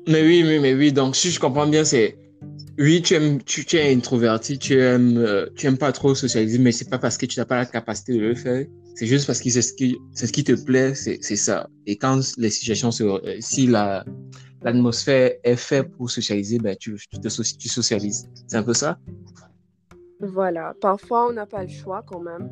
Mais 0.07 0.23
oui, 0.23 0.43
mais, 0.45 0.59
mais 0.59 0.75
oui. 0.75 0.93
Donc, 0.93 1.17
si 1.17 1.31
je 1.31 1.41
comprends 1.41 1.67
bien, 1.67 1.85
c'est 1.85 2.19
oui, 2.79 3.03
tu, 3.03 3.15
aimes, 3.15 3.43
tu, 3.43 3.65
tu, 3.65 3.77
es 3.77 3.95
introverti, 3.95 4.59
tu 4.59 4.79
aimes, 4.79 5.17
euh, 5.17 5.47
tu 5.55 5.67
aimes 5.67 5.79
pas 5.79 5.93
trop 5.93 6.15
socialiser, 6.15 6.59
mais 6.59 6.73
c'est 6.73 6.91
pas 6.91 6.99
parce 6.99 7.17
que 7.17 7.27
tu 7.27 7.39
n'as 7.39 7.45
pas 7.45 7.57
la 7.57 7.67
capacité 7.67 8.15
de 8.15 8.19
le 8.19 8.35
faire. 8.35 8.67
C'est 8.97 9.07
juste 9.07 9.27
parce 9.27 9.41
que 9.41 9.51
c'est 9.51 9.63
ce 9.63 9.73
qui, 9.73 9.97
c'est 10.13 10.27
ce 10.27 10.33
qui 10.33 10.45
te 10.45 10.53
plaît, 10.53 10.95
c'est, 10.95 11.19
c'est 11.23 11.37
ça. 11.37 11.69
Et 11.87 11.97
quand 11.97 12.21
les 12.37 12.51
situations 12.51 12.91
se, 12.91 13.05
euh, 13.05 13.37
si 13.41 13.67
la, 13.67 14.05
l'atmosphère 14.63 15.33
est 15.45 15.57
faite 15.57 15.91
pour 15.93 16.11
socialiser, 16.11 16.59
ben, 16.59 16.77
tu, 16.77 16.97
tu, 16.97 17.21
te, 17.21 17.57
tu 17.57 17.69
socialises. 17.69 18.29
C'est 18.49 18.57
un 18.57 18.63
peu 18.63 18.75
ça? 18.75 18.99
Voilà. 20.21 20.75
Parfois, 20.81 21.29
on 21.29 21.33
n'a 21.33 21.47
pas 21.47 21.63
le 21.63 21.69
choix 21.69 22.05
quand 22.07 22.21
même. 22.21 22.51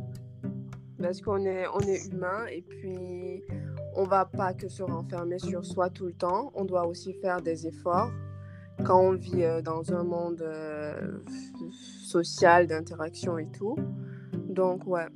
Parce 1.03 1.20
qu'on 1.20 1.44
est, 1.44 1.66
on 1.74 1.80
est 1.80 2.07
humain 2.12 2.46
et 2.46 2.62
puis 2.62 3.42
on 3.96 4.05
va 4.05 4.24
pas 4.24 4.55
que 4.55 4.68
se 4.68 4.82
renfermer 4.82 5.38
sur 5.38 5.64
soi 5.64 5.90
tout 5.90 6.07
le 6.07 6.12
temps. 6.12 6.53
On 6.55 6.64
doit 6.64 6.86
aussi 6.86 7.12
faire 7.14 7.42
des 7.42 7.66
efforts 7.66 8.12
quand 8.84 9.00
on 9.00 9.12
vit 9.12 9.42
euh, 9.42 9.61
dans 9.61 9.92
un 9.92 10.05
monde 10.05 10.40
euh, 10.42 11.18
social, 12.05 12.68
d'interaction 12.68 13.36
et 13.36 13.48
tout. 13.50 13.76
Donc, 14.48 14.86
ouais. 14.86 15.07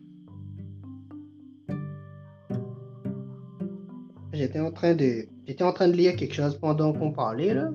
J'étais 4.33 4.61
en 4.61 4.73
train 4.73 4.95
de 4.95 5.27
J'étais 5.47 5.63
en 5.63 5.73
train 5.73 5.87
de 5.87 5.93
lire 5.93 6.17
quelque 6.17 6.35
chose 6.35 6.59
pendant 6.59 6.93
qu'on 6.93 7.13
parlait, 7.13 7.55
là. 7.55 7.71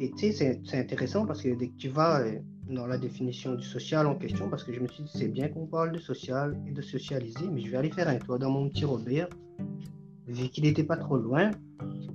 Et 0.00 0.10
tu 0.10 0.32
sais, 0.32 0.60
c'est 0.64 0.78
intéressant 0.78 1.26
parce 1.26 1.42
que 1.42 1.50
dès 1.50 1.68
que 1.68 1.76
tu 1.76 1.88
vas 1.88 2.20
euh, 2.20 2.38
dans 2.68 2.86
la 2.86 2.98
définition 2.98 3.54
du 3.54 3.64
social 3.64 4.06
en 4.06 4.14
question, 4.14 4.48
parce 4.48 4.64
que 4.64 4.72
je 4.72 4.80
me 4.80 4.88
suis 4.88 5.02
dit, 5.02 5.10
c'est 5.14 5.28
bien 5.28 5.48
qu'on 5.48 5.66
parle 5.66 5.92
de 5.92 5.98
social 5.98 6.56
et 6.66 6.72
de 6.72 6.82
socialiser, 6.82 7.48
mais 7.50 7.60
je 7.60 7.70
vais 7.70 7.76
aller 7.76 7.90
faire 7.90 8.08
un 8.08 8.16
tour 8.16 8.38
dans 8.38 8.50
mon 8.50 8.68
petit 8.68 8.84
Robert, 8.84 9.28
vu 10.26 10.48
qu'il 10.48 10.64
n'était 10.64 10.84
pas 10.84 10.96
trop 10.96 11.16
loin. 11.16 11.50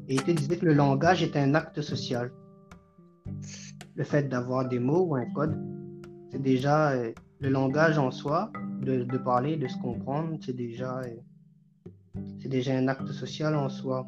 Et 0.07 0.15
il 0.15 0.23
te 0.23 0.31
disait 0.31 0.57
que 0.57 0.65
le 0.65 0.73
langage 0.73 1.23
est 1.23 1.35
un 1.37 1.55
acte 1.55 1.81
social. 1.81 2.31
Le 3.95 4.03
fait 4.03 4.29
d'avoir 4.29 4.67
des 4.67 4.79
mots 4.79 5.05
ou 5.05 5.15
un 5.15 5.25
code, 5.33 5.57
c'est 6.31 6.41
déjà 6.41 6.91
euh, 6.91 7.11
le 7.39 7.49
langage 7.49 7.97
en 7.97 8.11
soi, 8.11 8.51
de, 8.81 9.17
parler, 9.17 9.55
de 9.55 9.67
se 9.67 9.77
comprendre, 9.77 10.37
c'est 10.41 10.55
déjà, 10.55 10.99
euh, 10.99 12.19
déjà 12.45 12.73
un 12.73 12.87
acte 12.87 13.07
social 13.11 13.55
en 13.55 13.69
soi. 13.69 14.05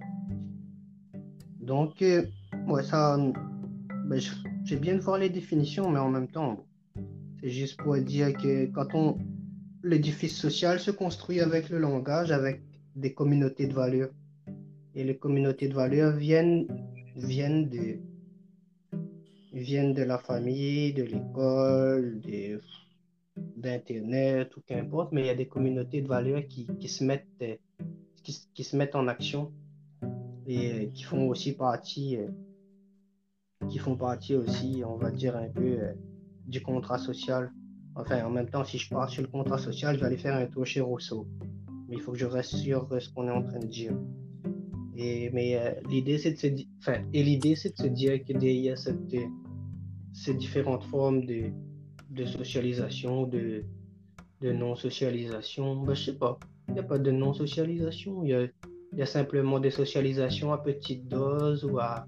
Donc, 1.59 2.01
euh, 2.01 2.25
ça, 2.83 3.17
ben, 4.05 4.19
j'ai 4.65 4.77
bien 4.77 4.95
de 4.95 4.99
voir 4.99 5.19
les 5.19 5.29
définitions, 5.29 5.89
mais 5.89 5.99
en 5.99 6.09
même 6.09 6.27
temps, 6.27 6.65
c'est 7.39 7.49
juste 7.49 7.77
pour 7.77 7.95
dire 7.97 8.33
que 8.33 8.65
quand 8.65 8.95
on, 8.95 9.17
l'édifice 9.83 10.35
social 10.35 10.79
se 10.79 10.89
construit 10.89 11.39
avec 11.39 11.69
le 11.69 11.77
langage, 11.77 12.31
avec 12.31 12.61
des 12.95 13.13
communautés 13.13 13.67
de 13.67 13.73
valeurs. 13.73 14.09
Et 14.95 15.03
les 15.03 15.17
communautés 15.17 15.67
de 15.67 15.75
valeurs 15.75 16.15
viennent, 16.15 16.65
viennent 17.15 17.69
de, 17.69 17.99
viennent 19.53 19.93
de 19.93 20.01
la 20.01 20.17
famille, 20.17 20.93
de 20.93 21.03
l'école, 21.03 22.21
d'Internet, 23.57 24.57
ou 24.57 24.61
qu'importe, 24.61 25.11
mais 25.11 25.21
il 25.21 25.27
y 25.27 25.29
a 25.29 25.35
des 25.35 25.47
communautés 25.47 26.01
de 26.01 26.07
valeurs 26.07 26.47
qui, 26.47 26.65
qui 26.79 26.89
se, 26.89 27.03
mettent, 27.03 27.27
qui, 28.23 28.47
qui, 28.53 28.63
se 28.63 28.75
mettent 28.75 28.95
en 28.95 29.07
action 29.07 29.51
et 30.47 30.89
qui 30.93 31.03
font 31.03 31.27
aussi 31.27 31.53
partie, 31.53 32.17
euh, 32.17 32.29
qui 33.69 33.77
font 33.77 33.95
partie 33.95 34.35
aussi, 34.35 34.83
on 34.85 34.97
va 34.97 35.11
dire, 35.11 35.35
un 35.35 35.49
peu 35.49 35.63
euh, 35.63 35.93
du 36.47 36.61
contrat 36.61 36.97
social. 36.97 37.51
Enfin, 37.95 38.25
en 38.25 38.29
même 38.29 38.49
temps, 38.49 38.63
si 38.63 38.77
je 38.77 38.89
pars 38.89 39.09
sur 39.09 39.21
le 39.21 39.27
contrat 39.27 39.57
social, 39.57 39.95
je 39.95 40.01
vais 40.01 40.07
aller 40.07 40.17
faire 40.17 40.35
un 40.35 40.45
tour 40.45 40.65
chez 40.65 40.81
Rousseau. 40.81 41.27
Mais 41.87 41.95
il 41.95 42.01
faut 42.01 42.11
que 42.11 42.17
je 42.17 42.25
reste 42.25 42.55
sur 42.55 42.87
ce 42.99 43.09
qu'on 43.13 43.27
est 43.27 43.31
en 43.31 43.41
train 43.41 43.59
de 43.59 43.67
dire. 43.67 43.93
Et, 44.97 45.29
mais 45.31 45.77
l'idée, 45.89 46.17
c'est 46.17 46.31
de 46.31 46.37
se 46.37 46.47
dire, 46.47 46.65
enfin, 46.79 47.03
et 47.13 47.23
l'idée, 47.23 47.55
c'est 47.55 47.77
de 47.77 47.77
se 47.77 47.87
dire 47.87 48.23
que 48.23 48.71
a 48.71 48.75
cette, 48.75 49.15
ces 50.13 50.33
différentes 50.33 50.83
formes 50.83 51.25
de, 51.25 51.51
de 52.09 52.25
socialisation, 52.25 53.27
de, 53.27 53.63
de 54.41 54.51
non-socialisation. 54.51 55.83
Ben, 55.83 55.93
je 55.93 56.05
sais 56.05 56.17
pas. 56.17 56.39
Il 56.67 56.73
n'y 56.73 56.79
a 56.79 56.83
pas 56.83 56.97
de 56.97 57.11
non-socialisation. 57.11 58.23
Il 58.23 58.29
y 58.29 58.33
a 58.33 58.47
y 58.97 59.01
a 59.01 59.05
simplement 59.05 59.59
des 59.59 59.71
socialisations 59.71 60.53
à 60.53 60.57
petite 60.57 61.07
dose 61.07 61.65
ou 61.65 61.79
à. 61.79 62.07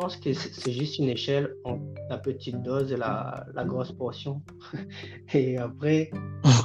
Pense 0.00 0.16
que 0.16 0.32
c'est 0.32 0.72
juste 0.72 0.98
une 0.98 1.10
échelle 1.10 1.54
entre 1.64 1.82
la 2.08 2.16
petite 2.16 2.62
dose 2.62 2.90
et 2.90 2.96
la, 2.96 3.44
la 3.52 3.66
grosse 3.66 3.92
portion. 3.92 4.40
et 5.34 5.58
après, 5.58 6.10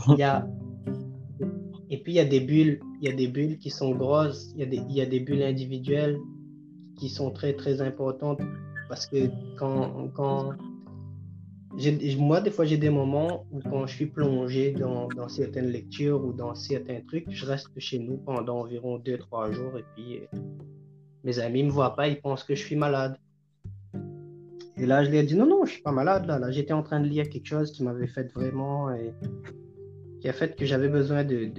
il 0.08 0.20
y 0.20 0.24
a. 0.24 0.48
Et 1.90 2.02
puis 2.02 2.14
il 2.14 2.16
y 2.16 2.20
a 2.22 2.26
des 2.26 2.40
bulles, 2.40 2.80
il 3.02 3.10
y 3.10 3.12
a 3.12 3.14
des 3.14 3.28
bulles 3.28 3.58
qui 3.58 3.70
sont 3.70 3.94
grosses, 3.94 4.54
il 4.56 4.62
y 4.62 4.64
a 4.64 4.66
des, 4.68 4.78
y 4.88 5.02
a 5.02 5.06
des 5.06 5.20
bulles 5.20 5.44
individuelles 5.44 6.18
qui 6.98 7.10
sont 7.10 7.30
très 7.30 7.54
très 7.54 7.82
importantes 7.82 8.40
parce 8.88 9.06
que 9.06 9.30
quand, 9.58 10.10
quand 10.16 10.54
moi, 12.18 12.40
des 12.40 12.52
fois, 12.52 12.64
j'ai 12.64 12.78
des 12.78 12.90
moments 12.90 13.46
où 13.52 13.60
quand 13.60 13.86
je 13.86 13.96
suis 13.96 14.06
plongé 14.06 14.72
dans, 14.72 15.10
dans, 15.10 15.28
certaines 15.28 15.68
lectures 15.68 16.24
ou 16.24 16.32
dans 16.32 16.56
certains 16.56 17.02
trucs, 17.02 17.30
je 17.30 17.46
reste 17.46 17.68
chez 17.80 18.00
nous 18.00 18.16
pendant 18.16 18.62
environ 18.62 18.98
2-3 18.98 19.52
jours 19.52 19.78
et 19.78 19.84
puis 19.94 20.20
euh, 20.20 20.40
mes 21.26 21.40
amis 21.40 21.64
ne 21.64 21.68
me 21.68 21.74
voient 21.74 21.98
pas, 21.98 22.08
ils 22.08 22.22
pensent 22.22 22.46
que 22.46 22.56
je 22.56 22.64
suis 22.64 22.78
malade. 22.78 23.18
Et 24.78 24.86
là, 24.86 25.04
je 25.04 25.10
leur 25.10 25.22
ai 25.22 25.24
dit 25.24 25.36
non, 25.36 25.46
non, 25.46 25.66
je 25.66 25.72
suis 25.74 25.82
pas 25.82 25.92
malade. 25.92 26.26
Là, 26.26 26.40
là 26.40 26.52
j'étais 26.52 26.74
en 26.74 26.84
train 26.84 27.00
de 27.00 27.08
lire 27.08 27.30
quelque 27.30 27.48
chose 27.48 27.72
qui 27.72 27.84
m'avait 27.84 28.08
fait 28.08 28.32
vraiment. 28.34 28.92
Et 28.94 29.14
qui 30.20 30.28
a 30.28 30.34
fait 30.34 30.56
que 30.56 30.66
j'avais 30.66 30.90
besoin 30.90 31.24
de, 31.24 31.52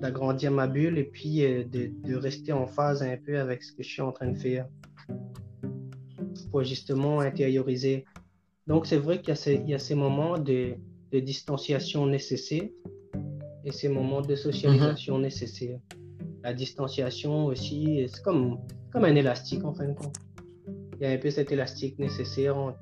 d'agrandir 0.00 0.50
ma 0.50 0.66
bulle 0.66 0.98
et 0.98 1.04
puis 1.04 1.44
euh, 1.44 1.64
de, 1.64 1.90
de, 2.06 2.14
rester 2.14 2.52
en 2.52 2.66
phase 2.66 3.02
un 3.02 3.16
peu 3.16 3.38
avec 3.38 3.62
ce 3.62 3.72
que 3.72 3.82
je 3.82 3.88
suis 3.88 4.02
en 4.02 4.12
train 4.12 4.30
de 4.30 4.38
faire 4.38 4.68
pour 6.50 6.62
justement 6.64 7.20
intérioriser 7.20 8.04
donc, 8.66 8.86
c'est 8.86 8.96
vrai 8.96 9.20
qu'il 9.20 9.68
y, 9.68 9.74
a 9.74 9.78
ces 9.78 9.94
moments 9.94 10.38
de, 10.38 10.76
distanciation 11.12 12.06
nécessaires 12.06 12.68
et 13.64 13.70
ces 13.70 13.88
moments 13.88 14.22
de 14.22 14.34
socialisation 14.34 15.16
mhm. 15.16 15.22
nécessaires. 15.22 15.78
La 16.42 16.52
distanciation 16.52 17.46
aussi, 17.46 18.04
c'est 18.08 18.22
comme, 18.22 18.58
comme 18.90 19.04
un 19.04 19.14
élastique 19.14 19.64
en 19.64 19.74
fin 19.74 19.88
de 19.88 19.94
compte. 19.94 20.16
Il 21.00 21.06
y 21.06 21.06
a 21.06 21.10
un 21.10 21.18
peu 21.18 21.30
cet 21.30 21.52
élastique 21.52 21.98
nécessaire 21.98 22.56
entre, 22.56 22.80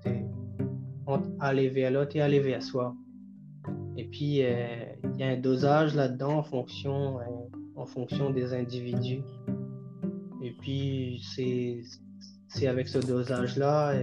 aller 1.41 1.69
vers 1.69 1.91
l'autre 1.91 2.17
et 2.17 2.21
aller 2.21 2.41
vers 2.41 2.63
soi. 2.63 2.95
Et 3.97 4.05
puis, 4.05 4.43
euh, 4.43 4.85
il 5.15 5.21
y 5.21 5.23
a 5.23 5.29
un 5.29 5.37
dosage 5.37 5.95
là-dedans 5.95 6.39
en 6.39 6.43
fonction, 6.43 7.21
euh, 7.21 7.25
en 7.77 7.87
fonction 7.87 8.31
des 8.31 8.55
individus. 8.55 9.23
Et 10.43 10.53
puis, 10.61 11.23
c'est 12.49 12.67
avec 12.67 12.89
ce 12.89 12.99
dosage-là. 12.99 14.03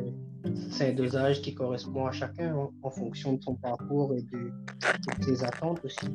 C'est 0.72 0.92
un 0.92 0.94
dosage 0.94 1.42
qui 1.42 1.54
correspond 1.54 2.06
à 2.06 2.12
chacun 2.12 2.56
en, 2.56 2.72
en 2.82 2.90
fonction 2.90 3.34
de 3.34 3.44
son 3.44 3.56
parcours 3.56 4.14
et 4.16 4.22
de, 4.22 4.52
de 5.20 5.24
ses 5.24 5.44
attentes 5.44 5.84
aussi. 5.84 6.08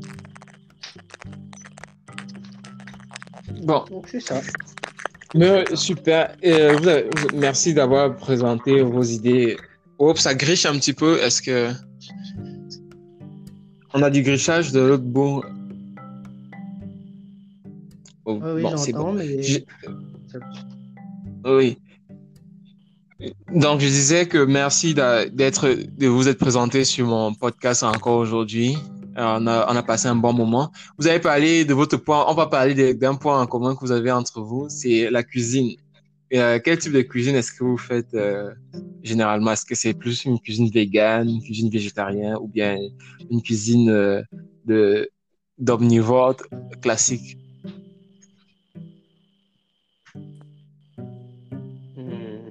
Bon, 3.62 3.84
Donc, 3.90 4.08
c'est 4.08 4.20
ça. 4.20 4.40
Mais, 5.34 5.64
super. 5.74 6.36
Euh, 6.44 6.76
vous 6.76 6.88
avez- 6.88 7.02
vous- 7.16 7.36
merci 7.36 7.74
d'avoir 7.74 8.14
présenté 8.16 8.82
vos 8.82 9.02
idées. 9.02 9.56
Oups, 9.98 10.20
ça 10.20 10.34
griche 10.34 10.66
un 10.66 10.74
petit 10.78 10.92
peu. 10.92 11.18
Est-ce 11.20 11.42
que. 11.42 11.70
On 13.92 14.02
a 14.02 14.10
du 14.10 14.22
grichage 14.22 14.72
de 14.72 14.80
l'autre 14.80 15.04
bout? 15.04 15.42
Oh, 18.24 18.38
Oui, 18.42 18.50
oui, 18.54 18.62
bon, 18.62 18.76
c'est 18.76 18.92
j'entends, 18.92 19.12
bon. 19.12 19.14
mais 19.14 19.64
Oui. 21.44 21.78
Donc, 23.54 23.80
je 23.80 23.86
disais 23.86 24.26
que 24.26 24.44
merci 24.44 24.94
d'a- 24.94 25.26
d'être, 25.28 25.68
de 25.68 26.06
vous 26.08 26.28
être 26.28 26.38
présenté 26.38 26.84
sur 26.84 27.06
mon 27.06 27.32
podcast 27.34 27.82
encore 27.82 28.16
aujourd'hui. 28.18 28.76
On 29.16 29.46
a, 29.46 29.72
on 29.72 29.76
a 29.76 29.82
passé 29.82 30.08
un 30.08 30.16
bon 30.16 30.32
moment. 30.32 30.72
Vous 30.98 31.06
avez 31.06 31.20
parlé 31.20 31.64
de 31.64 31.72
votre 31.74 31.96
point. 31.96 32.24
On 32.28 32.34
va 32.34 32.46
parler 32.46 32.94
d'un 32.94 33.14
point 33.14 33.40
en 33.40 33.46
commun 33.46 33.74
que 33.74 33.80
vous 33.80 33.92
avez 33.92 34.10
entre 34.10 34.40
vous, 34.40 34.68
c'est 34.68 35.10
la 35.10 35.22
cuisine. 35.22 35.76
Euh, 36.32 36.58
quel 36.62 36.78
type 36.78 36.92
de 36.92 37.02
cuisine 37.02 37.36
est-ce 37.36 37.52
que 37.52 37.62
vous 37.62 37.76
faites 37.78 38.12
euh, 38.14 38.52
généralement? 39.02 39.52
Est-ce 39.52 39.64
que 39.64 39.76
c'est 39.76 39.94
plus 39.94 40.24
une 40.24 40.40
cuisine 40.40 40.68
végane, 40.68 41.28
une 41.28 41.42
cuisine 41.42 41.70
végétarienne 41.70 42.36
ou 42.40 42.48
bien 42.48 42.76
une 43.30 43.42
cuisine 43.42 43.90
euh, 43.90 44.22
de 44.64 45.08
d'omnivore 45.58 46.34
classique? 46.82 47.38
Hmm. 51.96 52.50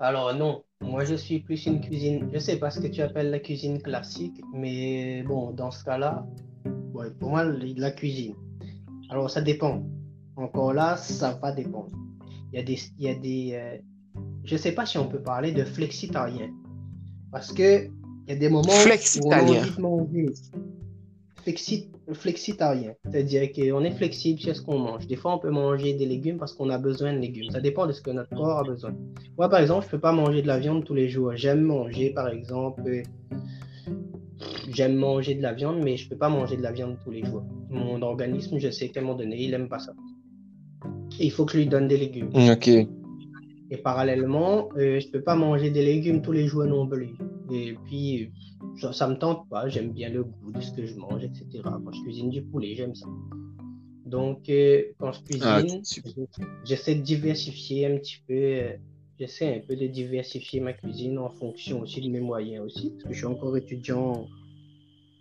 Alors 0.00 0.34
non, 0.34 0.64
moi 0.98 1.04
je 1.04 1.14
suis 1.14 1.38
plus 1.38 1.64
une 1.66 1.80
cuisine, 1.80 2.28
je 2.34 2.40
sais 2.40 2.56
pas 2.56 2.72
ce 2.72 2.80
que 2.80 2.88
tu 2.88 3.02
appelles 3.02 3.30
la 3.30 3.38
cuisine 3.38 3.80
classique, 3.80 4.42
mais 4.52 5.22
bon, 5.22 5.52
dans 5.52 5.70
ce 5.70 5.84
cas-là, 5.84 6.26
ouais, 6.92 7.12
pour 7.20 7.30
moi, 7.30 7.44
la 7.44 7.92
cuisine. 7.92 8.34
Alors 9.08 9.30
ça 9.30 9.40
dépend. 9.40 9.84
Encore 10.34 10.72
là, 10.72 10.96
ça 10.96 11.38
va 11.40 11.52
dépendre. 11.52 11.92
Il 12.52 12.56
y 12.56 12.58
a 12.58 12.64
des, 12.64 12.80
il 12.98 13.04
y 13.04 13.08
a 13.10 13.14
des, 13.14 13.50
euh, 13.52 13.76
je 14.42 14.56
sais 14.56 14.72
pas 14.72 14.86
si 14.86 14.98
on 14.98 15.06
peut 15.06 15.22
parler 15.22 15.52
de 15.52 15.62
flexitarien, 15.62 16.50
parce 17.30 17.52
que 17.52 17.86
il 17.86 18.30
y 18.30 18.32
a 18.32 18.36
des 18.36 18.48
moments 18.48 18.66
où 18.66 19.28
on 19.28 19.30
a 19.30 19.40
envie 19.40 19.70
de 19.70 19.80
manger. 19.80 20.26
Flexi- 21.48 21.88
flexitarien, 22.12 22.92
c'est-à-dire 23.10 23.50
qu'on 23.54 23.82
est 23.82 23.92
flexible 23.92 24.38
sur 24.38 24.54
ce 24.54 24.60
qu'on 24.60 24.78
mange. 24.78 25.06
Des 25.06 25.16
fois, 25.16 25.34
on 25.34 25.38
peut 25.38 25.50
manger 25.50 25.94
des 25.94 26.04
légumes 26.04 26.36
parce 26.36 26.52
qu'on 26.52 26.68
a 26.68 26.76
besoin 26.76 27.14
de 27.14 27.18
légumes. 27.18 27.50
Ça 27.50 27.62
dépend 27.62 27.86
de 27.86 27.92
ce 27.92 28.02
que 28.02 28.10
notre 28.10 28.28
corps 28.36 28.58
a 28.58 28.64
besoin. 28.64 28.94
Moi, 29.38 29.48
par 29.48 29.60
exemple, 29.60 29.86
je 29.86 29.90
peux 29.90 29.98
pas 29.98 30.12
manger 30.12 30.42
de 30.42 30.46
la 30.46 30.58
viande 30.58 30.84
tous 30.84 30.92
les 30.92 31.08
jours. 31.08 31.32
J'aime 31.36 31.62
manger, 31.62 32.10
par 32.10 32.28
exemple, 32.28 32.82
euh, 32.86 33.02
j'aime 34.70 34.96
manger 34.96 35.36
de 35.36 35.42
la 35.42 35.54
viande, 35.54 35.80
mais 35.82 35.96
je 35.96 36.06
peux 36.10 36.16
pas 36.18 36.28
manger 36.28 36.58
de 36.58 36.62
la 36.62 36.72
viande 36.72 36.98
tous 37.02 37.10
les 37.10 37.24
jours. 37.24 37.44
Mon 37.70 38.02
organisme, 38.02 38.58
je 38.58 38.68
sais 38.68 38.90
qu'à 38.90 39.00
un 39.00 39.04
moment 39.04 39.16
donné, 39.16 39.42
il 39.42 39.54
aime 39.54 39.70
pas 39.70 39.78
ça. 39.78 39.94
Et 41.18 41.24
il 41.24 41.30
faut 41.30 41.46
que 41.46 41.52
je 41.52 41.58
lui 41.58 41.66
donne 41.66 41.88
des 41.88 41.96
légumes. 41.96 42.30
Ok. 42.34 42.68
Et 42.68 43.76
parallèlement, 43.82 44.68
euh, 44.76 45.00
je 45.00 45.08
peux 45.08 45.22
pas 45.22 45.34
manger 45.34 45.70
des 45.70 45.84
légumes 45.84 46.20
tous 46.20 46.32
les 46.32 46.46
jours 46.46 46.64
non 46.66 46.86
plus. 46.86 47.16
Et 47.52 47.76
puis, 47.86 48.30
ça, 48.80 48.92
ça 48.92 49.08
me 49.08 49.16
tente 49.16 49.48
pas. 49.48 49.68
J'aime 49.68 49.92
bien 49.92 50.08
le 50.10 50.24
goût 50.24 50.52
de 50.52 50.60
ce 50.60 50.72
que 50.72 50.86
je 50.86 50.94
mange, 50.96 51.24
etc. 51.24 51.46
Quand 51.62 51.92
je 51.92 52.02
cuisine 52.02 52.30
du 52.30 52.42
poulet, 52.42 52.74
j'aime 52.74 52.94
ça. 52.94 53.06
Donc, 54.06 54.48
euh, 54.48 54.82
quand 54.98 55.12
je 55.12 55.20
Ah, 55.42 55.60
cuisine, 55.62 55.82
j'essaie 56.64 56.94
de 56.94 57.02
diversifier 57.02 57.86
un 57.86 57.96
petit 57.98 58.18
peu. 58.26 58.34
euh, 58.34 58.72
j'essaie 59.18 59.56
un 59.56 59.60
peu 59.66 59.76
de 59.76 59.86
diversifier 59.86 60.60
ma 60.60 60.72
cuisine 60.72 61.18
en 61.18 61.28
fonction 61.30 61.80
aussi 61.80 62.00
de 62.00 62.08
mes 62.08 62.20
moyens 62.20 62.64
aussi. 62.64 62.90
Parce 62.92 63.04
que 63.04 63.12
je 63.12 63.18
suis 63.18 63.26
encore 63.26 63.56
étudiant 63.56 64.26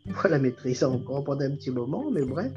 pour 0.13 0.29
la 0.29 0.39
maîtrise 0.39 0.83
encore 0.83 1.23
pendant 1.23 1.45
un 1.45 1.51
petit 1.55 1.71
moment, 1.71 2.09
mais 2.11 2.23
bref. 2.23 2.53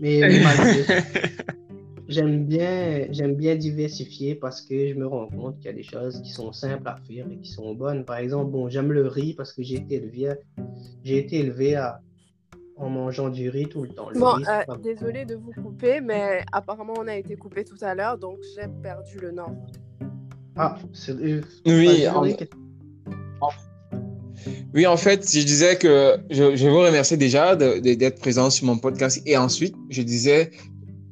Mais 0.00 0.20
malgré 0.42 0.84
J'aime 2.08 2.44
bien, 2.46 3.06
j'aime 3.10 3.34
bien 3.36 3.54
diversifier 3.56 4.34
parce 4.34 4.60
que 4.60 4.88
je 4.88 4.94
me 4.94 5.06
rends 5.06 5.28
compte 5.28 5.56
qu'il 5.58 5.66
y 5.66 5.68
a 5.68 5.72
des 5.72 5.82
choses 5.82 6.20
qui 6.22 6.30
sont 6.30 6.52
simples 6.52 6.88
à 6.88 6.96
faire 7.06 7.26
et 7.30 7.36
qui 7.38 7.50
sont 7.50 7.74
bonnes. 7.74 8.04
Par 8.04 8.16
exemple, 8.16 8.50
bon, 8.50 8.68
j'aime 8.68 8.92
le 8.92 9.06
riz 9.06 9.34
parce 9.34 9.52
que 9.52 9.62
j'ai 9.62 9.76
été 9.76 9.94
élevé, 9.96 10.34
j'ai 11.04 11.18
été 11.18 11.38
élevé 11.38 11.76
à, 11.76 12.00
en 12.76 12.90
mangeant 12.90 13.28
du 13.28 13.48
riz 13.48 13.66
tout 13.68 13.82
le 13.82 13.88
temps. 13.90 14.10
Le 14.10 14.18
Bon, 14.18 14.32
riz, 14.32 14.42
euh, 14.48 14.64
pas- 14.66 14.76
désolé 14.82 15.24
de 15.24 15.36
vous 15.36 15.52
couper, 15.52 16.00
mais 16.00 16.42
apparemment 16.52 16.94
on 16.98 17.06
a 17.06 17.16
été 17.16 17.36
coupé 17.36 17.64
tout 17.64 17.78
à 17.82 17.94
l'heure, 17.94 18.18
donc 18.18 18.38
j'ai 18.56 18.66
perdu 18.82 19.18
le 19.20 19.30
nom. 19.30 19.56
Ah, 20.56 20.76
c'est 20.92 21.12
euh, 21.12 21.40
Oui, 21.66 22.04
Oui, 24.74 24.86
en 24.86 24.96
fait, 24.96 25.20
je 25.30 25.44
disais 25.44 25.76
que 25.76 26.16
je, 26.30 26.56
je 26.56 26.66
vous 26.68 26.78
remercie 26.80 27.16
déjà 27.16 27.54
d'être 27.56 28.18
présent 28.18 28.50
sur 28.50 28.66
mon 28.66 28.76
podcast. 28.78 29.22
Et 29.26 29.36
ensuite, 29.36 29.74
je 29.90 30.02
disais 30.02 30.50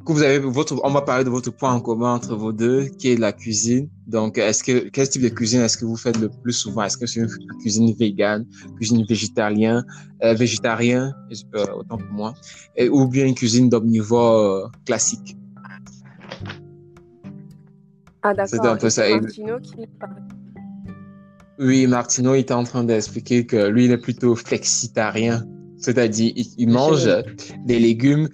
que 0.04 0.12
vous 0.12 0.22
avez 0.22 0.38
votre, 0.38 0.80
on 0.82 0.90
va 0.90 1.02
parler 1.02 1.24
de 1.24 1.30
votre 1.30 1.50
point 1.50 1.72
en 1.72 1.80
commun 1.80 2.14
entre 2.14 2.34
vous 2.34 2.52
deux, 2.52 2.86
qui 2.98 3.12
est 3.12 3.16
la 3.16 3.32
cuisine. 3.32 3.88
Donc, 4.06 4.38
est-ce 4.38 4.64
que, 4.64 4.88
quel 4.88 5.08
type 5.08 5.22
de 5.22 5.28
cuisine 5.28 5.60
est-ce 5.60 5.76
que 5.76 5.84
vous 5.84 5.96
faites 5.96 6.18
le 6.18 6.28
plus 6.28 6.52
souvent? 6.52 6.82
Est-ce 6.84 6.96
que 6.96 7.06
c'est 7.06 7.20
une 7.20 7.28
cuisine 7.60 7.92
végane, 7.94 8.46
cuisine 8.76 9.04
végétarien, 9.06 9.84
euh, 10.24 10.34
végétarien, 10.34 11.12
euh, 11.54 11.66
autant 11.76 11.98
pour 11.98 12.12
moi, 12.12 12.34
et- 12.76 12.88
ou 12.88 13.06
bien 13.08 13.26
une 13.26 13.34
cuisine 13.34 13.68
d'omnivore 13.68 14.38
euh, 14.38 14.68
classique? 14.86 15.36
Ah 18.22 18.34
d'accord. 18.34 18.66
un 18.66 18.76
peu 18.76 18.90
ça. 18.90 19.02
c'est 19.04 19.12
Et- 19.12 19.20
Martino 19.20 19.60
qui 19.60 19.86
parle. 19.98 20.16
Oui, 21.58 21.86
Martino 21.86 22.34
était 22.34 22.54
en 22.54 22.64
train 22.64 22.84
d'expliquer 22.84 23.44
que 23.44 23.68
lui, 23.68 23.84
il 23.84 23.90
est 23.90 23.98
plutôt 23.98 24.34
flexitarien. 24.34 25.44
C'est-à-dire, 25.76 26.32
il, 26.36 26.46
il 26.58 26.68
mange 26.68 27.08
des 27.66 27.78
légumes. 27.78 28.28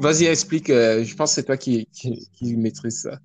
Vas-y, 0.00 0.24
explique. 0.26 0.70
euh, 0.70 1.04
je 1.04 1.14
pense 1.16 1.30
que 1.30 1.34
c'est 1.36 1.44
toi 1.44 1.56
qui, 1.56 1.86
qui, 1.92 2.56
maîtrise 2.56 3.00
ça. 3.02 3.18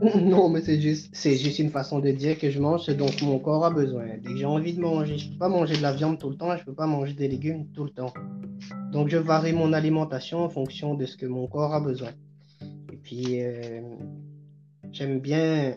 Non, 0.22 0.48
mais 0.48 0.60
c'est 0.62 0.80
juste, 0.80 1.12
juste 1.16 1.58
une 1.58 1.70
façon 1.70 1.98
de 1.98 2.10
dire 2.12 2.38
que 2.38 2.50
je 2.50 2.60
mange 2.60 2.82
ce 2.82 2.92
dont 2.92 3.10
mon 3.22 3.40
corps 3.40 3.64
a 3.64 3.70
besoin. 3.70 4.06
Dès 4.22 4.30
que 4.30 4.36
j'ai 4.36 4.44
envie 4.44 4.72
de 4.74 4.80
manger, 4.80 5.18
je 5.18 5.28
peux 5.30 5.38
pas 5.38 5.48
manger 5.48 5.76
de 5.76 5.82
la 5.82 5.92
viande 5.92 6.18
tout 6.20 6.30
le 6.30 6.36
temps, 6.36 6.56
je 6.56 6.64
peux 6.64 6.72
pas 6.74 6.86
manger 6.86 7.14
des 7.14 7.26
légumes 7.26 7.66
tout 7.74 7.82
le 7.84 7.90
temps. 7.90 8.12
Donc, 8.92 9.08
je 9.08 9.16
varie 9.16 9.52
mon 9.52 9.72
alimentation 9.72 10.38
en 10.44 10.48
fonction 10.48 10.94
de 10.94 11.04
ce 11.04 11.16
que 11.16 11.26
mon 11.26 11.48
corps 11.48 11.74
a 11.74 11.80
besoin. 11.80 12.10
Et 12.92 12.96
puis, 12.96 13.42
euh, 13.42 13.80
j'aime 14.92 15.18
bien, 15.18 15.76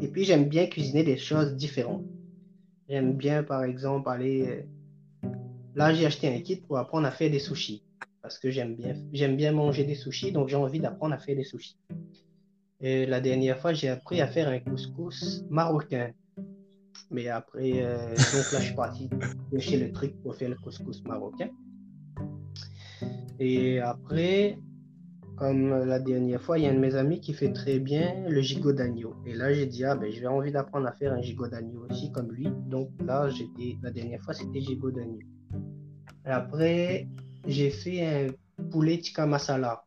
et 0.00 0.08
puis 0.08 0.24
j'aime 0.24 0.48
bien 0.50 0.66
cuisiner 0.66 1.02
des 1.02 1.16
choses 1.16 1.54
différentes. 1.56 2.04
J'aime 2.90 3.14
bien, 3.14 3.42
par 3.42 3.64
exemple, 3.64 4.08
aller. 4.10 4.46
euh, 4.48 4.62
Là, 5.74 5.94
j'ai 5.94 6.04
acheté 6.04 6.28
un 6.28 6.40
kit 6.40 6.56
pour 6.56 6.76
apprendre 6.76 7.06
à 7.06 7.10
faire 7.10 7.30
des 7.30 7.38
sushis. 7.38 7.82
Parce 8.22 8.38
que 8.38 8.50
j'aime 8.50 8.76
bien, 8.76 8.94
j'aime 9.12 9.36
bien 9.36 9.52
manger 9.52 9.84
des 9.84 9.96
sushis, 9.96 10.32
donc 10.32 10.48
j'ai 10.48 10.56
envie 10.56 10.78
d'apprendre 10.78 11.14
à 11.14 11.18
faire 11.18 11.36
des 11.36 11.44
sushis. 11.44 11.76
Et 12.80 13.06
la 13.06 13.20
dernière 13.20 13.58
fois, 13.58 13.72
j'ai 13.72 13.88
appris 13.88 14.20
à 14.20 14.26
faire 14.26 14.48
un 14.48 14.60
couscous 14.60 15.44
marocain. 15.50 16.12
Mais 17.10 17.28
après, 17.28 17.72
euh, 17.76 18.08
donc 18.10 18.52
là, 18.52 18.60
je 18.60 18.64
suis 18.64 18.74
parti 18.74 19.10
chez 19.58 19.78
le 19.78 19.92
truc 19.92 20.14
pour 20.22 20.34
faire 20.34 20.48
le 20.48 20.56
couscous 20.56 21.02
marocain. 21.04 21.50
Et 23.38 23.80
après, 23.80 24.58
comme 25.36 25.70
la 25.84 25.98
dernière 25.98 26.40
fois, 26.40 26.58
il 26.58 26.64
y 26.64 26.66
a 26.66 26.70
un 26.70 26.74
de 26.74 26.78
mes 26.78 26.94
amis 26.94 27.20
qui 27.20 27.34
fait 27.34 27.52
très 27.52 27.78
bien 27.78 28.28
le 28.28 28.40
gigot 28.40 28.72
d'agneau. 28.72 29.14
Et 29.26 29.34
là, 29.34 29.52
j'ai 29.52 29.66
dit, 29.66 29.84
ah 29.84 29.96
ben, 29.96 30.10
j'ai 30.10 30.26
envie 30.26 30.52
d'apprendre 30.52 30.86
à 30.86 30.92
faire 30.92 31.12
un 31.12 31.20
gigot 31.20 31.48
d'agneau 31.48 31.86
aussi, 31.90 32.12
comme 32.12 32.30
lui. 32.30 32.48
Donc 32.66 32.90
là, 33.04 33.28
j'étais, 33.28 33.76
la 33.82 33.90
dernière 33.90 34.20
fois, 34.22 34.34
c'était 34.34 34.60
gigot 34.60 34.90
d'agneau. 34.90 35.18
Après, 36.24 37.08
j'ai 37.46 37.70
fait 37.70 38.04
un 38.04 38.64
poulet 38.70 38.98
tikka 38.98 39.26
masala. 39.26 39.84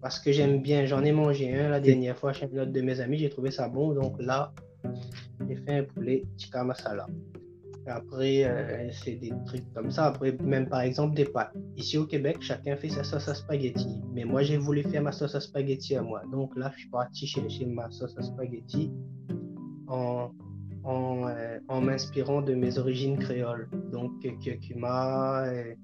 Parce 0.00 0.18
que 0.18 0.32
j'aime 0.32 0.60
bien, 0.60 0.84
j'en 0.84 1.02
ai 1.02 1.12
mangé 1.12 1.54
un 1.54 1.70
la 1.70 1.80
dernière 1.80 2.18
fois 2.18 2.32
chez 2.32 2.44
un 2.44 2.62
autre 2.62 2.72
de 2.72 2.80
mes 2.82 3.00
amis, 3.00 3.18
j'ai 3.18 3.30
trouvé 3.30 3.50
ça 3.50 3.68
bon. 3.68 3.94
Donc 3.94 4.20
là, 4.20 4.52
j'ai 5.48 5.56
fait 5.56 5.78
un 5.78 5.84
poulet 5.84 6.24
tikka 6.36 6.62
masala. 6.64 7.06
Et 7.86 7.90
après, 7.90 8.44
euh, 8.44 8.90
c'est 8.92 9.16
des 9.16 9.32
trucs 9.46 9.70
comme 9.74 9.90
ça. 9.90 10.06
Après, 10.06 10.32
même 10.42 10.68
par 10.68 10.80
exemple 10.80 11.14
des 11.14 11.26
pâtes. 11.26 11.52
Ici 11.76 11.98
au 11.98 12.06
Québec, 12.06 12.38
chacun 12.40 12.76
fait 12.76 12.88
sa 12.88 13.04
sauce 13.04 13.28
à 13.28 13.34
spaghetti. 13.34 14.00
Mais 14.12 14.24
moi, 14.24 14.42
j'ai 14.42 14.56
voulu 14.56 14.82
faire 14.82 15.02
ma 15.02 15.12
sauce 15.12 15.34
à 15.34 15.40
spaghetti 15.40 15.94
à 15.96 16.02
moi. 16.02 16.22
Donc 16.32 16.56
là, 16.56 16.70
je 16.74 16.80
suis 16.80 16.90
parti 16.90 17.26
chercher 17.26 17.66
ma 17.66 17.90
sauce 17.90 18.16
à 18.16 18.22
spaghetti 18.22 18.90
en, 19.86 20.30
en, 20.84 21.28
euh, 21.28 21.58
en 21.68 21.80
m'inspirant 21.80 22.40
de 22.40 22.54
mes 22.54 22.78
origines 22.78 23.18
créoles. 23.18 23.68
Donc, 23.92 24.12
euh, 24.24 24.30
curcuma, 24.42 25.44
euh, 25.46 25.74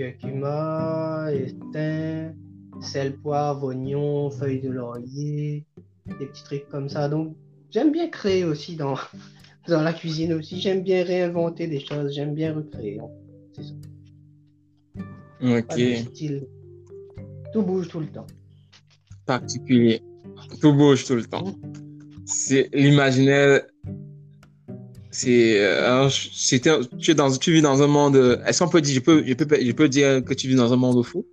curcuma, 0.00 1.28
thym, 1.72 2.34
sel, 2.80 3.12
poivre, 3.16 3.64
oignon, 3.64 4.30
feuilles 4.30 4.60
de 4.60 4.70
laurier, 4.70 5.66
des 6.06 6.26
petits 6.26 6.44
trucs 6.44 6.68
comme 6.68 6.88
ça. 6.88 7.08
Donc, 7.08 7.36
j'aime 7.70 7.92
bien 7.92 8.08
créer 8.08 8.44
aussi 8.44 8.76
dans, 8.76 8.94
dans 9.68 9.82
la 9.82 9.92
cuisine 9.92 10.32
aussi. 10.32 10.60
J'aime 10.60 10.82
bien 10.82 11.04
réinventer 11.04 11.66
des 11.66 11.80
choses, 11.80 12.14
j'aime 12.14 12.34
bien 12.34 12.54
recréer. 12.54 13.00
C'est 13.54 13.62
ça. 13.62 13.74
Ok. 15.42 16.08
style. 16.12 16.46
Tout 17.52 17.62
bouge 17.62 17.88
tout 17.88 18.00
le 18.00 18.06
temps. 18.06 18.26
Particulier. 19.26 20.02
Tout 20.60 20.72
bouge 20.72 21.04
tout 21.04 21.16
le 21.16 21.24
temps. 21.24 21.54
C'est 22.24 22.70
l'imaginaire. 22.72 23.62
C'est, 25.10 25.58
euh, 25.58 26.08
tu, 26.08 27.10
es 27.10 27.14
dans, 27.14 27.30
tu 27.30 27.52
vis 27.52 27.62
dans 27.62 27.82
un 27.82 27.86
monde. 27.88 28.40
Est-ce 28.46 28.62
qu'on 28.62 28.70
peut 28.70 28.80
dire, 28.80 28.94
je 28.94 29.00
peux, 29.00 29.24
je 29.26 29.34
peux, 29.34 29.56
je 29.60 29.72
peux 29.72 29.88
dire 29.88 30.24
que 30.24 30.34
tu 30.34 30.46
vis 30.46 30.54
dans 30.54 30.72
un 30.72 30.76
monde 30.76 31.04
fou? 31.04 31.26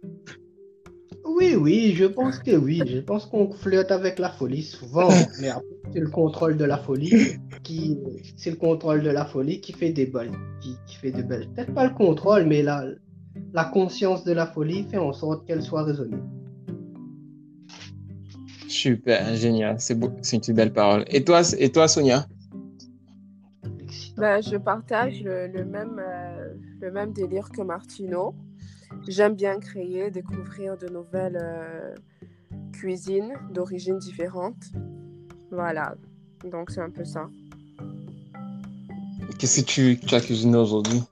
Oui, 1.25 1.53
oui, 1.55 1.93
je 1.95 2.05
pense 2.05 2.39
que 2.39 2.55
oui. 2.55 2.81
Je 2.87 2.99
pense 2.99 3.27
qu'on 3.27 3.51
flirte 3.51 3.91
avec 3.91 4.17
la 4.17 4.29
folie 4.29 4.63
souvent, 4.63 5.09
mais 5.39 5.49
c'est 5.93 5.99
le 5.99 6.09
contrôle 6.09 6.57
de 6.57 6.65
la 6.65 6.77
folie 6.77 7.13
qui, 7.61 7.99
c'est 8.35 8.49
le 8.49 8.55
contrôle 8.55 9.03
de 9.03 9.11
la 9.11 9.25
folie 9.25 9.61
qui 9.61 9.73
fait 9.73 9.91
des 9.91 10.07
balles, 10.07 10.31
qui, 10.61 10.75
qui 10.87 10.95
fait 10.95 11.11
des 11.11 11.21
belles. 11.21 11.47
Peut-être 11.55 11.73
pas 11.75 11.85
le 11.85 11.93
contrôle, 11.93 12.45
mais 12.45 12.63
la, 12.63 12.85
la 13.53 13.65
conscience 13.65 14.23
de 14.23 14.31
la 14.31 14.47
folie 14.47 14.87
fait 14.89 14.97
en 14.97 15.13
sorte 15.13 15.45
qu'elle 15.45 15.61
soit 15.61 15.83
raisonnée. 15.83 16.17
Super, 18.67 19.35
génial. 19.35 19.75
C'est 19.79 19.95
beau, 19.95 20.09
c'est 20.23 20.47
une 20.47 20.55
belle 20.55 20.73
parole. 20.73 21.05
Et 21.07 21.23
toi, 21.23 21.41
et 21.59 21.71
toi 21.71 21.87
Sonia? 21.87 22.25
Ben, 24.17 24.41
Je 24.41 24.57
partage 24.57 25.23
le, 25.23 25.63
même, 25.63 25.99
euh, 25.99 26.53
le 26.81 26.91
même 26.91 27.13
délire 27.13 27.49
que 27.49 27.61
Martino. 27.61 28.35
J'aime 29.07 29.35
bien 29.35 29.59
créer, 29.59 30.11
découvrir 30.11 30.77
de 30.77 30.87
nouvelles 30.87 31.39
euh, 31.41 31.95
cuisines 32.73 33.33
d'origines 33.51 33.99
différentes. 33.99 34.71
Voilà, 35.51 35.95
donc 36.43 36.71
c'est 36.71 36.81
un 36.81 36.89
peu 36.89 37.05
ça. 37.05 37.29
Qu'est-ce 39.39 39.61
que 39.61 39.65
tu, 40.05 40.15
as 40.15 40.21
cuisiné 40.21 40.57
aujourd'hui? 40.57 41.03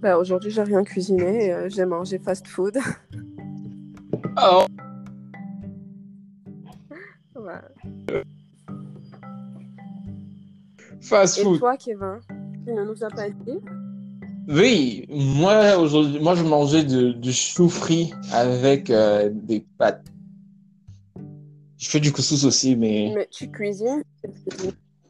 Ben, 0.00 0.16
Aujourd'hui, 0.16 0.50
j'ai 0.50 0.62
rien 0.62 0.84
cuisiné. 0.84 1.52
Euh, 1.52 1.68
j'ai 1.68 1.86
mangé 1.86 2.18
fast 2.18 2.46
food. 2.46 2.78
Oh 4.44 4.64
Fast 11.02 11.42
food. 11.42 11.56
Et 11.56 11.58
toi, 11.58 11.76
Kevin, 11.76 12.20
tu 12.64 12.72
ne 12.72 12.84
nous 12.84 13.04
as 13.04 13.10
pas 13.10 13.28
dit? 13.28 13.58
Oui, 14.48 15.06
moi, 15.08 15.76
aujourd'hui, 15.78 16.20
moi, 16.20 16.34
je 16.34 16.42
mangeais 16.42 16.84
du 16.84 17.32
chou 17.32 17.68
frit 17.68 18.12
avec 18.32 18.90
euh, 18.90 19.30
des 19.32 19.64
pâtes. 19.78 20.04
Je 21.78 21.88
fais 21.88 22.00
du 22.00 22.12
couscous 22.12 22.44
aussi, 22.44 22.76
mais. 22.76 23.12
Mais 23.14 23.28
tu 23.30 23.50
cuisines? 23.50 24.04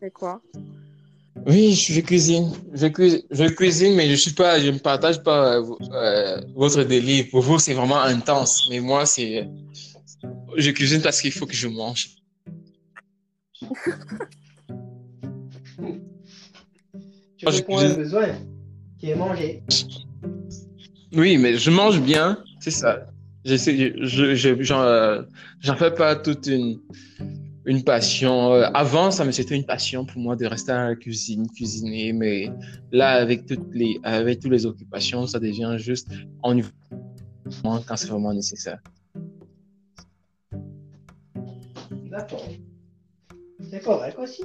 C'est 0.01 0.11
quoi? 0.11 0.41
Oui, 1.47 1.75
je, 1.75 2.01
cuisine. 2.01 2.53
Je, 2.73 2.87
je, 3.31 3.49
cuisine, 3.49 3.95
mais 3.95 4.09
je 4.09 4.17
suis 4.17 4.33
pas, 4.33 4.61
je 4.61 4.71
ne 4.71 4.79
partage 4.79 5.23
pas 5.23 5.57
euh, 5.57 5.65
euh, 5.93 6.41
votre 6.55 6.83
délire. 6.85 7.27
Pour 7.31 7.41
vous, 7.43 7.59
c'est 7.59 7.75
vraiment 7.75 8.01
intense, 8.01 8.67
mais 8.71 8.81
moi, 8.81 9.07
c'est. 9.07 9.49
Je 10.57 10.71
cuisine 10.71 11.03
parce 11.03 11.21
qu'il 11.21 11.33
faut 11.33 11.47
que 11.47 11.55
je 11.55 11.69
mange. 11.69 12.17
tu 17.43 17.49
réponds 17.49 17.79
à 17.79 17.85
un 17.85 17.95
besoin 17.95 18.29
qui 18.99 19.11
est 19.11 19.17
manger. 19.17 19.63
Oui, 21.15 21.37
mais 21.39 21.57
je 21.57 21.71
mange 21.71 22.01
bien, 22.01 22.39
c'est 22.61 22.71
ça. 22.71 23.07
J'essaie, 23.45 23.93
je, 24.01 24.35
je, 24.35 24.63
j'en, 24.63 24.83
euh, 24.83 25.23
j'en 25.61 25.75
fais 25.75 25.91
pas 25.91 26.15
toute 26.15 26.47
une, 26.47 26.79
une 27.67 27.83
passion. 27.83 28.53
Euh, 28.53 28.71
avant, 28.73 29.11
ça 29.11 29.25
me 29.25 29.33
c'était 29.33 29.57
une 29.57 29.67
passion 29.67 30.05
pour 30.05 30.21
moi 30.21 30.37
de 30.37 30.47
rester 30.47 30.71
à 30.71 30.89
la 30.91 30.95
cuisine, 30.95 31.49
cuisiner, 31.51 32.13
mais 32.13 32.51
là, 32.93 33.11
avec 33.15 33.47
toutes 33.47 33.75
les, 33.75 33.99
avec 34.05 34.39
toutes 34.41 34.53
les 34.53 34.65
occupations, 34.65 35.27
ça 35.27 35.41
devient 35.41 35.75
juste 35.79 36.09
en 36.43 36.57
quand 37.63 37.97
c'est 37.97 38.09
vraiment 38.09 38.33
nécessaire. 38.33 38.79
D'accord. 42.11 42.47
C'est 43.71 43.83
correct 43.83 44.17
aussi. 44.19 44.45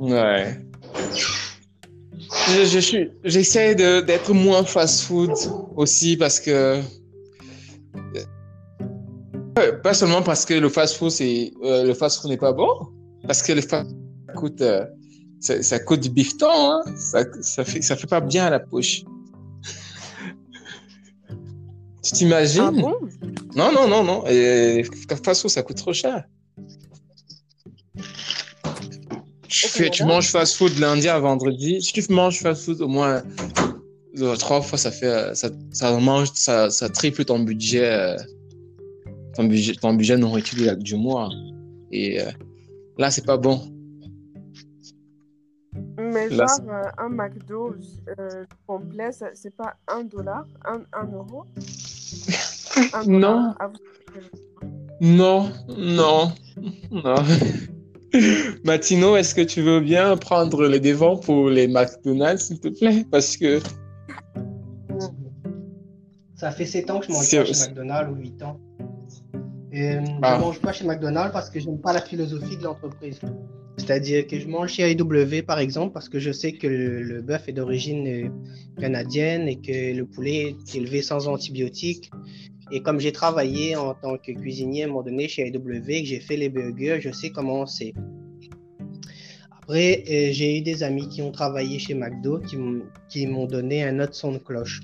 Ouais. 0.00 0.58
Je, 2.32 2.78
suis, 2.80 3.10
j'essaie 3.24 3.74
de, 3.74 4.00
d'être 4.00 4.32
moins 4.32 4.64
fast-food 4.64 5.32
aussi 5.76 6.16
parce 6.16 6.40
que 6.40 6.80
pas 9.82 9.94
seulement 9.94 10.22
parce 10.22 10.44
que 10.44 10.54
le 10.54 10.68
fast-food 10.68 11.10
c'est 11.10 11.52
euh, 11.62 11.84
le 11.84 11.94
fast-food 11.94 12.30
n'est 12.30 12.36
pas 12.36 12.52
bon, 12.52 12.68
parce 13.26 13.42
que 13.42 13.52
le 13.52 13.60
fast 13.60 13.90
coûte 14.34 14.60
euh, 14.62 14.84
ça, 15.40 15.78
coûte 15.80 16.00
du 16.00 16.08
bifton, 16.10 16.46
hein? 16.50 16.82
ça, 16.96 17.24
ça 17.42 17.64
fait 17.64 17.82
ça 17.82 17.96
fait 17.96 18.06
pas 18.06 18.20
bien 18.20 18.46
à 18.46 18.50
la 18.50 18.60
poche. 18.60 19.04
tu 22.02 22.12
t'imagines? 22.12 22.62
Ah 22.62 22.70
bon? 22.70 22.94
Non 23.54 23.72
non 23.72 23.86
non 23.88 24.04
non, 24.04 24.24
et 24.26 24.84
fast-food 25.22 25.50
ça 25.50 25.62
coûte 25.62 25.76
trop 25.76 25.92
cher. 25.92 26.24
Tu 29.90 30.04
manges 30.04 30.30
fast-food 30.30 30.78
lundi 30.78 31.08
à 31.08 31.18
vendredi. 31.18 31.80
Si 31.80 31.92
tu 31.92 32.12
manges 32.12 32.40
fast-food 32.40 32.80
au 32.80 32.88
moins 32.88 33.22
trois 34.38 34.60
fois, 34.60 34.78
ça 34.78 34.90
fait 34.90 35.34
ça, 35.34 35.48
ça 35.70 35.98
mange 35.98 36.30
ça, 36.34 36.70
ça 36.70 36.88
triple 36.88 37.24
ton 37.24 37.40
budget 37.40 38.16
ton 39.34 39.44
budget, 39.44 39.74
ton 39.74 39.94
budget 39.94 40.16
nourriture 40.16 40.76
du 40.76 40.96
mois. 40.96 41.30
Et 41.90 42.20
euh, 42.20 42.30
là, 42.98 43.10
c'est 43.10 43.24
pas 43.24 43.36
bon. 43.36 43.60
Mais 45.98 46.30
genre, 46.30 46.48
euh, 46.68 46.82
un 46.98 47.08
McDo 47.08 47.74
euh, 48.18 48.44
complet, 48.66 49.10
c'est 49.34 49.54
pas 49.56 49.74
un 49.88 50.04
dollar, 50.04 50.44
un, 50.64 50.82
un 50.92 51.06
euro? 51.12 51.44
Non. 53.06 53.54
Non, 55.00 55.50
non, 55.68 56.32
non. 56.90 57.14
Matino, 58.64 59.16
est-ce 59.16 59.34
que 59.34 59.40
tu 59.40 59.62
veux 59.62 59.80
bien 59.80 60.16
prendre 60.16 60.66
les 60.66 60.80
devants 60.80 61.16
pour 61.16 61.48
les 61.48 61.68
McDonald's, 61.68 62.46
s'il 62.46 62.60
te 62.60 62.68
plaît? 62.68 63.04
Parce 63.10 63.36
que. 63.36 63.60
Ça 66.34 66.50
fait 66.50 66.66
7 66.66 66.90
ans 66.90 67.00
que 67.00 67.06
je 67.06 67.12
mange 67.12 67.30
pas 67.30 67.44
chez 67.44 67.68
McDonald's 67.68 68.12
ou 68.12 68.20
8 68.20 68.42
ans. 68.42 68.60
Et, 69.72 69.92
euh, 69.92 70.00
ah. 70.22 70.34
Je 70.34 70.40
ne 70.40 70.40
mange 70.44 70.60
pas 70.60 70.72
chez 70.72 70.84
McDonald's 70.84 71.32
parce 71.32 71.48
que 71.48 71.60
je 71.60 71.66
n'aime 71.66 71.80
pas 71.80 71.92
la 71.92 72.02
philosophie 72.02 72.56
de 72.56 72.64
l'entreprise. 72.64 73.20
C'est-à-dire 73.78 74.26
que 74.26 74.38
je 74.38 74.46
mange 74.46 74.70
chez 74.70 74.90
AEW 74.90 75.42
par 75.46 75.58
exemple 75.58 75.94
parce 75.94 76.08
que 76.08 76.18
je 76.18 76.30
sais 76.30 76.52
que 76.52 76.66
le, 76.66 77.22
bœuf 77.22 77.48
est 77.48 77.52
d'origine 77.52 78.06
euh, 78.06 78.28
canadienne 78.78 79.48
et 79.48 79.56
que 79.56 79.96
le 79.96 80.04
poulet 80.04 80.50
est 80.50 80.74
élevé 80.74 81.00
sans 81.00 81.26
antibiotiques. 81.26 82.10
Et 82.70 82.80
comme 82.80 83.00
j'ai 83.00 83.12
travaillé 83.12 83.76
en 83.76 83.94
tant 83.94 84.16
que 84.16 84.32
cuisinier 84.32 84.82
à 84.82 84.86
un 84.86 84.88
moment 84.88 85.02
donné 85.02 85.28
chez 85.28 85.46
et 85.46 85.52
que 85.52 86.08
j'ai 86.08 86.20
fait 86.20 86.36
les 86.36 86.48
burgers, 86.48 86.98
je 87.00 87.10
sais 87.10 87.30
comment 87.30 87.66
c'est. 87.66 87.92
Après, 89.50 90.04
euh, 90.08 90.32
j'ai 90.32 90.58
eu 90.58 90.60
des 90.62 90.82
amis 90.82 91.08
qui 91.08 91.22
ont 91.22 91.32
travaillé 91.32 91.78
chez 91.78 91.94
McDo 91.94 92.40
qui 93.08 93.26
m'ont 93.26 93.46
donné 93.46 93.84
un 93.84 94.00
autre 94.00 94.14
son 94.14 94.32
de 94.32 94.38
cloche. 94.38 94.80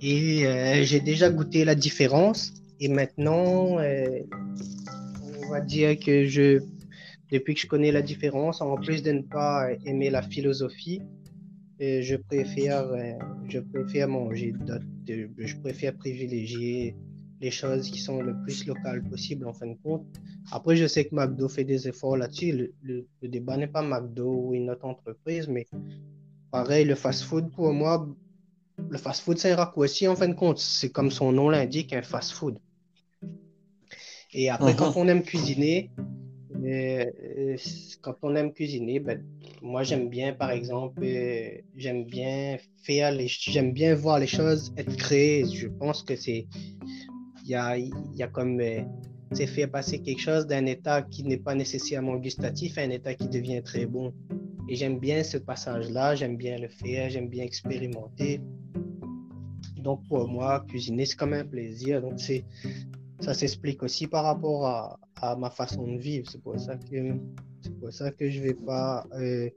Et 0.00 0.44
j'ai 0.82 1.00
déjà 1.00 1.30
goûté 1.30 1.64
la 1.64 1.74
différence. 1.74 2.52
Et 2.80 2.88
maintenant, 2.88 3.78
euh, 3.78 4.20
on 5.42 5.50
va 5.50 5.60
dire 5.60 5.98
que 5.98 6.26
je, 6.26 6.60
depuis 7.30 7.54
que 7.54 7.60
je 7.60 7.66
connais 7.66 7.92
la 7.92 8.02
différence, 8.02 8.60
en 8.60 8.76
plus 8.76 9.02
de 9.02 9.12
ne 9.12 9.22
pas 9.22 9.68
aimer 9.84 10.10
la 10.10 10.22
philosophie, 10.22 11.00
euh, 11.80 12.02
je 12.02 12.16
préfère, 12.16 12.86
euh, 12.88 13.12
je 13.48 13.60
préfère 13.60 14.08
manger, 14.08 14.52
je 15.06 15.56
préfère 15.56 15.96
privilégier 15.96 16.96
les 17.40 17.50
choses 17.50 17.90
qui 17.90 17.98
sont 17.98 18.22
le 18.22 18.34
plus 18.42 18.66
locales 18.66 19.02
possible 19.02 19.46
en 19.46 19.52
fin 19.52 19.66
de 19.66 19.76
compte. 19.82 20.06
Après, 20.50 20.76
je 20.76 20.86
sais 20.86 21.04
que 21.04 21.14
McDo 21.14 21.48
fait 21.48 21.64
des 21.64 21.88
efforts 21.88 22.16
là-dessus. 22.16 22.72
Le, 22.82 23.06
le, 23.20 23.28
débat 23.28 23.56
n'est 23.56 23.66
pas 23.66 23.82
McDo 23.82 24.28
ou 24.32 24.54
une 24.54 24.70
autre 24.70 24.86
entreprise, 24.86 25.48
mais 25.48 25.66
pareil, 26.50 26.84
le 26.84 26.94
fast-food 26.94 27.50
pour 27.50 27.72
moi, 27.72 28.08
le 28.88 28.98
fast-food, 28.98 29.38
c'est 29.38 29.52
un 29.52 29.56
raccourci 29.56 30.08
en 30.08 30.16
fin 30.16 30.28
de 30.28 30.34
compte. 30.34 30.58
C'est 30.58 30.90
comme 30.90 31.10
son 31.10 31.32
nom 31.32 31.48
l'indique, 31.48 31.92
un 31.92 32.02
fast-food. 32.02 32.58
Et 34.32 34.50
après, 34.50 34.72
uh-huh. 34.72 34.76
quand 34.76 34.96
on 34.96 35.06
aime 35.08 35.22
cuisiner, 35.22 35.90
euh, 36.64 37.56
quand 38.00 38.16
on 38.22 38.34
aime 38.34 38.52
cuisiner, 38.52 39.00
ben, 39.00 39.24
moi 39.64 39.82
j'aime 39.82 40.10
bien, 40.10 40.34
par 40.34 40.50
exemple, 40.50 41.02
euh, 41.02 41.48
j'aime 41.74 42.04
bien 42.04 42.58
faire 42.82 43.10
les, 43.10 43.26
j'aime 43.28 43.72
bien 43.72 43.94
voir 43.94 44.18
les 44.18 44.26
choses 44.26 44.74
être 44.76 44.94
créées. 44.96 45.46
Je 45.46 45.68
pense 45.68 46.02
que 46.02 46.14
c'est, 46.16 46.46
il 47.44 47.50
y 47.50 47.54
a, 47.54 47.78
y 47.78 48.22
a 48.22 48.28
comme, 48.28 48.60
euh, 48.60 48.82
c'est 49.32 49.46
faire 49.46 49.70
passer 49.70 50.00
quelque 50.00 50.20
chose 50.20 50.46
d'un 50.46 50.66
état 50.66 51.00
qui 51.00 51.24
n'est 51.24 51.38
pas 51.38 51.54
nécessairement 51.54 52.16
gustatif 52.16 52.76
à 52.76 52.82
un 52.82 52.90
état 52.90 53.14
qui 53.14 53.26
devient 53.26 53.62
très 53.62 53.86
bon. 53.86 54.12
Et 54.68 54.76
j'aime 54.76 54.98
bien 54.98 55.22
ce 55.24 55.38
passage-là, 55.38 56.14
j'aime 56.14 56.36
bien 56.36 56.58
le 56.58 56.68
faire, 56.68 57.08
j'aime 57.08 57.28
bien 57.28 57.44
expérimenter. 57.44 58.42
Donc 59.78 60.06
pour 60.08 60.28
moi, 60.28 60.62
cuisiner, 60.68 61.06
c'est 61.06 61.16
comme 61.16 61.32
un 61.32 61.44
plaisir. 61.44 62.02
Donc 62.02 62.20
c'est, 62.20 62.44
ça 63.20 63.32
s'explique 63.32 63.82
aussi 63.82 64.06
par 64.08 64.24
rapport 64.24 64.66
à, 64.66 64.98
à, 65.16 65.36
ma 65.36 65.48
façon 65.48 65.86
de 65.86 65.96
vivre. 65.96 66.30
C'est 66.30 66.42
pour 66.42 66.60
ça 66.60 66.76
que 66.76 67.14
c'est 67.64 67.80
pour 67.80 67.92
ça 67.92 68.10
que 68.10 68.28
je 68.28 68.40
vais 68.40 68.54
pas. 68.54 69.06
Euh, 69.14 69.48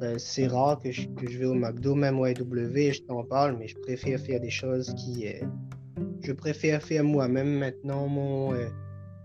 ben, 0.00 0.18
c'est 0.18 0.46
rare 0.46 0.78
que 0.78 0.92
je, 0.92 1.08
que 1.08 1.28
je, 1.28 1.38
vais 1.38 1.46
au 1.46 1.54
McDo, 1.54 1.94
même 1.94 2.20
au 2.20 2.24
AW, 2.24 2.92
je 2.92 3.00
t'en 3.02 3.24
parle, 3.24 3.56
mais 3.58 3.66
je 3.66 3.76
préfère 3.78 4.20
faire 4.20 4.40
des 4.40 4.50
choses 4.50 4.94
qui. 4.94 5.26
Euh, 5.26 5.46
je 6.20 6.32
préfère 6.32 6.82
faire 6.82 7.02
moi-même 7.02 7.58
maintenant 7.58 8.06
mon, 8.06 8.52
euh, 8.52 8.68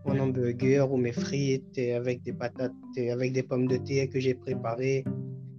mon 0.05 0.17
hamburger 0.17 0.91
ou 0.91 0.97
mes 0.97 1.11
frites 1.11 1.77
avec 1.77 2.23
des 2.23 2.33
patates, 2.33 2.71
avec 3.11 3.33
des 3.33 3.43
pommes 3.43 3.67
de 3.67 3.77
terre 3.77 4.07
que 4.09 4.19
j'ai 4.19 4.33
préparées. 4.33 5.03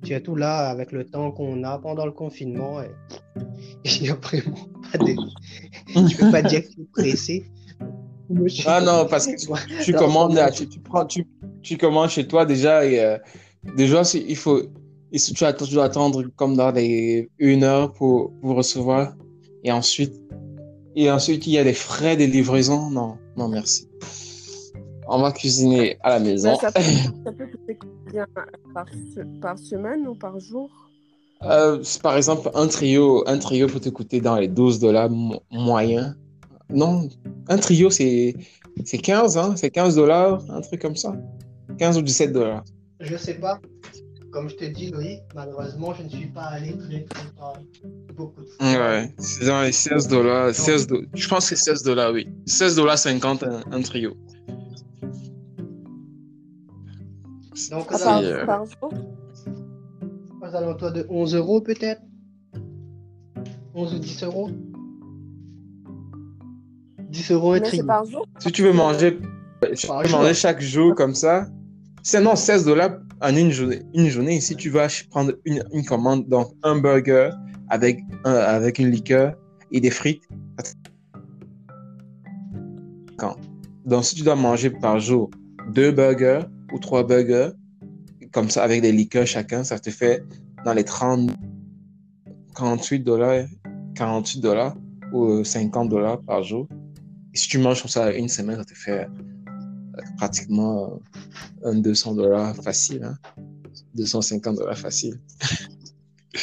Tu 0.03 0.15
as 0.15 0.21
tout 0.21 0.37
là 0.37 0.71
avec 0.71 0.93
le 0.93 1.05
temps 1.05 1.31
qu'on 1.31 1.63
a 1.63 1.79
pendant 1.79 2.07
le 2.07 2.13
confinement. 2.13 2.81
Et... 2.83 2.91
Il 3.85 4.03
n'y 4.03 4.09
a 4.09 4.15
vraiment 4.15 4.69
pas 4.91 4.99
de. 4.99 5.15
Je 5.89 6.17
peux 6.17 6.31
pas 6.31 6.43
dire 6.43 6.63
que 6.63 6.67
je 6.67 6.73
suis 6.73 6.89
pressé. 6.93 7.45
Ah 8.67 8.81
non, 8.81 9.07
parce 9.07 9.27
que 9.27 9.37
tu, 9.37 9.47
tu 9.85 9.93
commandes, 9.93 10.35
là, 10.35 10.51
tu, 10.51 10.67
tu, 10.67 10.81
prends, 10.81 11.05
tu, 11.05 11.27
tu 11.65 11.77
commandes 11.79 12.11
chez 12.11 12.27
toi 12.29 12.47
déjà 12.47 12.85
et 12.87 13.01
euh, 13.01 13.19
déjà 13.77 14.03
il 14.15 14.37
faut, 14.37 14.61
et 15.11 15.19
si 15.19 15.33
tu, 15.33 15.45
attends, 15.45 15.65
tu 15.65 15.75
dois 15.75 15.85
attendre 15.85 16.23
comme 16.37 16.55
dans 16.57 16.71
les 16.71 17.29
une 17.39 17.65
heure 17.65 17.93
pour, 17.93 18.33
pour 18.41 18.55
recevoir 18.57 19.15
et 19.65 19.73
ensuite 19.73 20.13
et 20.97 21.11
ensuite 21.11 21.47
il 21.49 21.55
y 21.55 21.59
a 21.59 21.65
des 21.65 21.73
frais 21.75 22.17
de 22.17 22.25
livraison. 22.25 22.91
Non, 22.91 23.17
non 23.37 23.49
merci. 23.49 23.89
On 25.09 25.19
va 25.21 25.33
cuisiner 25.33 25.97
à 26.03 26.11
la 26.11 26.19
maison. 26.21 26.51
Mais 26.51 26.57
ça 26.57 26.71
peut, 26.73 26.81
ça 27.27 27.33
peut 27.39 27.47
coûter 27.47 27.79
combien 27.79 28.27
par, 28.73 28.87
se- 29.15 29.41
par 29.41 29.59
semaine 29.59 30.07
ou 30.07 30.15
par 30.15 30.39
jour? 30.39 30.71
Euh, 31.43 31.83
par 32.03 32.17
exemple, 32.17 32.51
un 32.55 32.69
trio, 32.69 33.23
un 33.29 33.39
trio 33.39 33.67
peut 33.67 33.81
te 33.81 33.91
coûter 33.91 34.21
dans 34.21 34.37
les 34.37 34.49
12 34.49 34.79
dollars 34.79 35.11
mo- 35.11 35.41
moyens. 35.51 36.15
Non, 36.71 37.07
un 37.49 37.59
trio, 37.59 37.91
c'est 37.91 38.35
c'est 38.85 38.99
15, 38.99 39.37
hein? 39.37 39.55
C'est 39.57 39.71
15 39.71 39.97
dollars, 39.97 40.43
un 40.49 40.61
truc 40.63 40.81
comme 40.81 40.97
ça. 40.97 41.15
15 41.79 41.99
ou 41.99 42.03
17 42.03 42.33
dollars. 42.33 42.65
Je 43.01 43.17
sais 43.17 43.35
pas. 43.35 43.61
Comme 44.31 44.49
je 44.49 44.57
te 44.57 44.65
dis, 44.65 44.91
Loïc, 44.91 45.21
malheureusement, 45.35 45.95
je 45.95 46.03
ne 46.03 46.09
suis 46.09 46.27
pas 46.27 46.43
allé 46.47 46.77
très 46.77 47.03
très 47.05 47.27
fort. 47.39 47.57
Beaucoup 48.17 48.41
de 48.43 48.47
fois. 48.47 48.67
Ouais, 48.67 49.15
c'est 49.19 49.47
dans 49.47 49.63
les 49.63 49.71
16 49.73 50.09
dollars. 50.09 50.53
16 50.55 50.87
do- 50.89 51.03
Je 51.15 51.29
pense 51.29 51.49
que 51.49 51.55
c'est 51.57 51.65
16 51.71 51.83
dollars, 51.85 52.13
oui. 52.13 52.29
16 52.47 52.75
dollars 52.75 52.99
50 52.99 53.45
un, 53.45 53.63
un 53.71 53.81
trio. 53.83 54.15
Donc, 57.71 57.87
Ah, 57.93 57.99
par, 57.99 58.19
euh, 58.23 58.45
par 58.47 58.65
jour 58.67 58.93
aux 60.43 60.55
alentours 60.57 60.93
de 60.93 61.07
11 61.09 61.35
euros 61.37 61.61
peut-être 61.61 62.03
11 63.75 63.95
ou 63.95 63.99
10 63.99 64.23
euros 64.25 64.51
10 67.09 67.31
euros 67.31 67.55
c'est 67.57 67.61
trio. 67.63 67.87
par 67.87 68.05
jour 68.05 68.27
Si 68.41 68.51
tu 68.53 68.63
veux 68.63 68.73
manger, 68.73 69.19
veux 69.71 69.75
jour. 70.09 70.19
manger 70.19 70.35
chaque 70.35 70.61
jour 70.61 70.95
comme 70.95 71.15
ça, 71.15 71.47
c'est 72.03 72.21
non 72.21 72.37
16 72.37 72.65
dollars 72.65 72.99
en 73.21 73.35
une 73.37 73.51
journée. 73.51 73.83
Une 73.95 74.09
journée. 74.09 74.41
Si 74.41 74.55
tu 74.57 74.71
vas 74.71 74.89
prendre 75.11 75.33
une, 75.45 75.63
une 75.73 75.85
commande, 75.85 76.29
donc 76.29 76.49
un 76.63 76.79
burger 76.81 77.31
avec, 77.71 78.01
un- 78.25 78.33
avec 78.35 78.79
une 78.79 78.91
liqueur 78.91 79.35
et 79.73 79.81
des 79.81 79.91
frites. 79.91 80.23
Donc 83.87 84.05
si 84.05 84.15
tu 84.15 84.23
dois 84.23 84.37
manger 84.37 84.71
par 84.71 84.99
jour 84.99 85.31
deux 85.73 85.91
burgers 85.93 86.41
ou 86.73 86.79
trois 86.79 87.07
burgers, 87.07 87.51
comme 88.33 88.49
ça 88.51 88.63
avec 88.65 88.81
des 88.83 88.93
liqueurs 88.93 89.27
chacun, 89.27 89.63
ça 89.65 89.79
te 89.79 89.91
fait 89.91 90.23
dans 90.65 90.73
les 90.73 90.85
30, 90.85 91.31
48 92.57 93.01
dollars, 93.01 93.45
48 93.95 94.41
dollars 94.41 94.75
ou 95.13 95.45
50 95.45 95.89
dollars 95.89 96.21
par 96.23 96.43
jour. 96.43 96.67
Et 97.35 97.37
si 97.37 97.49
tu 97.49 97.59
manges 97.59 97.83
comme 97.83 97.91
ça 97.91 98.11
une 98.13 98.29
semaine, 98.29 98.57
ça 98.57 98.65
te 98.65 98.75
fait 98.75 99.05
euh, 99.05 99.09
pratiquement 100.17 101.01
euh, 101.65 101.71
un 101.71 101.75
200 101.77 102.15
dollars 102.15 102.55
facile. 102.57 103.05
Hein? 103.05 103.19
250 103.95 104.57
dollars 104.57 104.79
facile. 104.79 105.21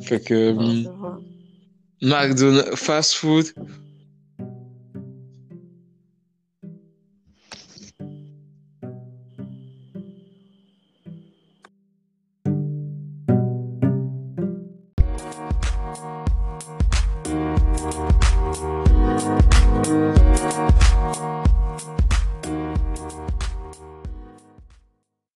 fait 0.00 0.20
que 0.20 0.52
Ouais, 0.52 0.86
hum. 0.86 1.22
McDonald's, 2.00 2.76
fast 2.76 3.14
food, 3.14 3.46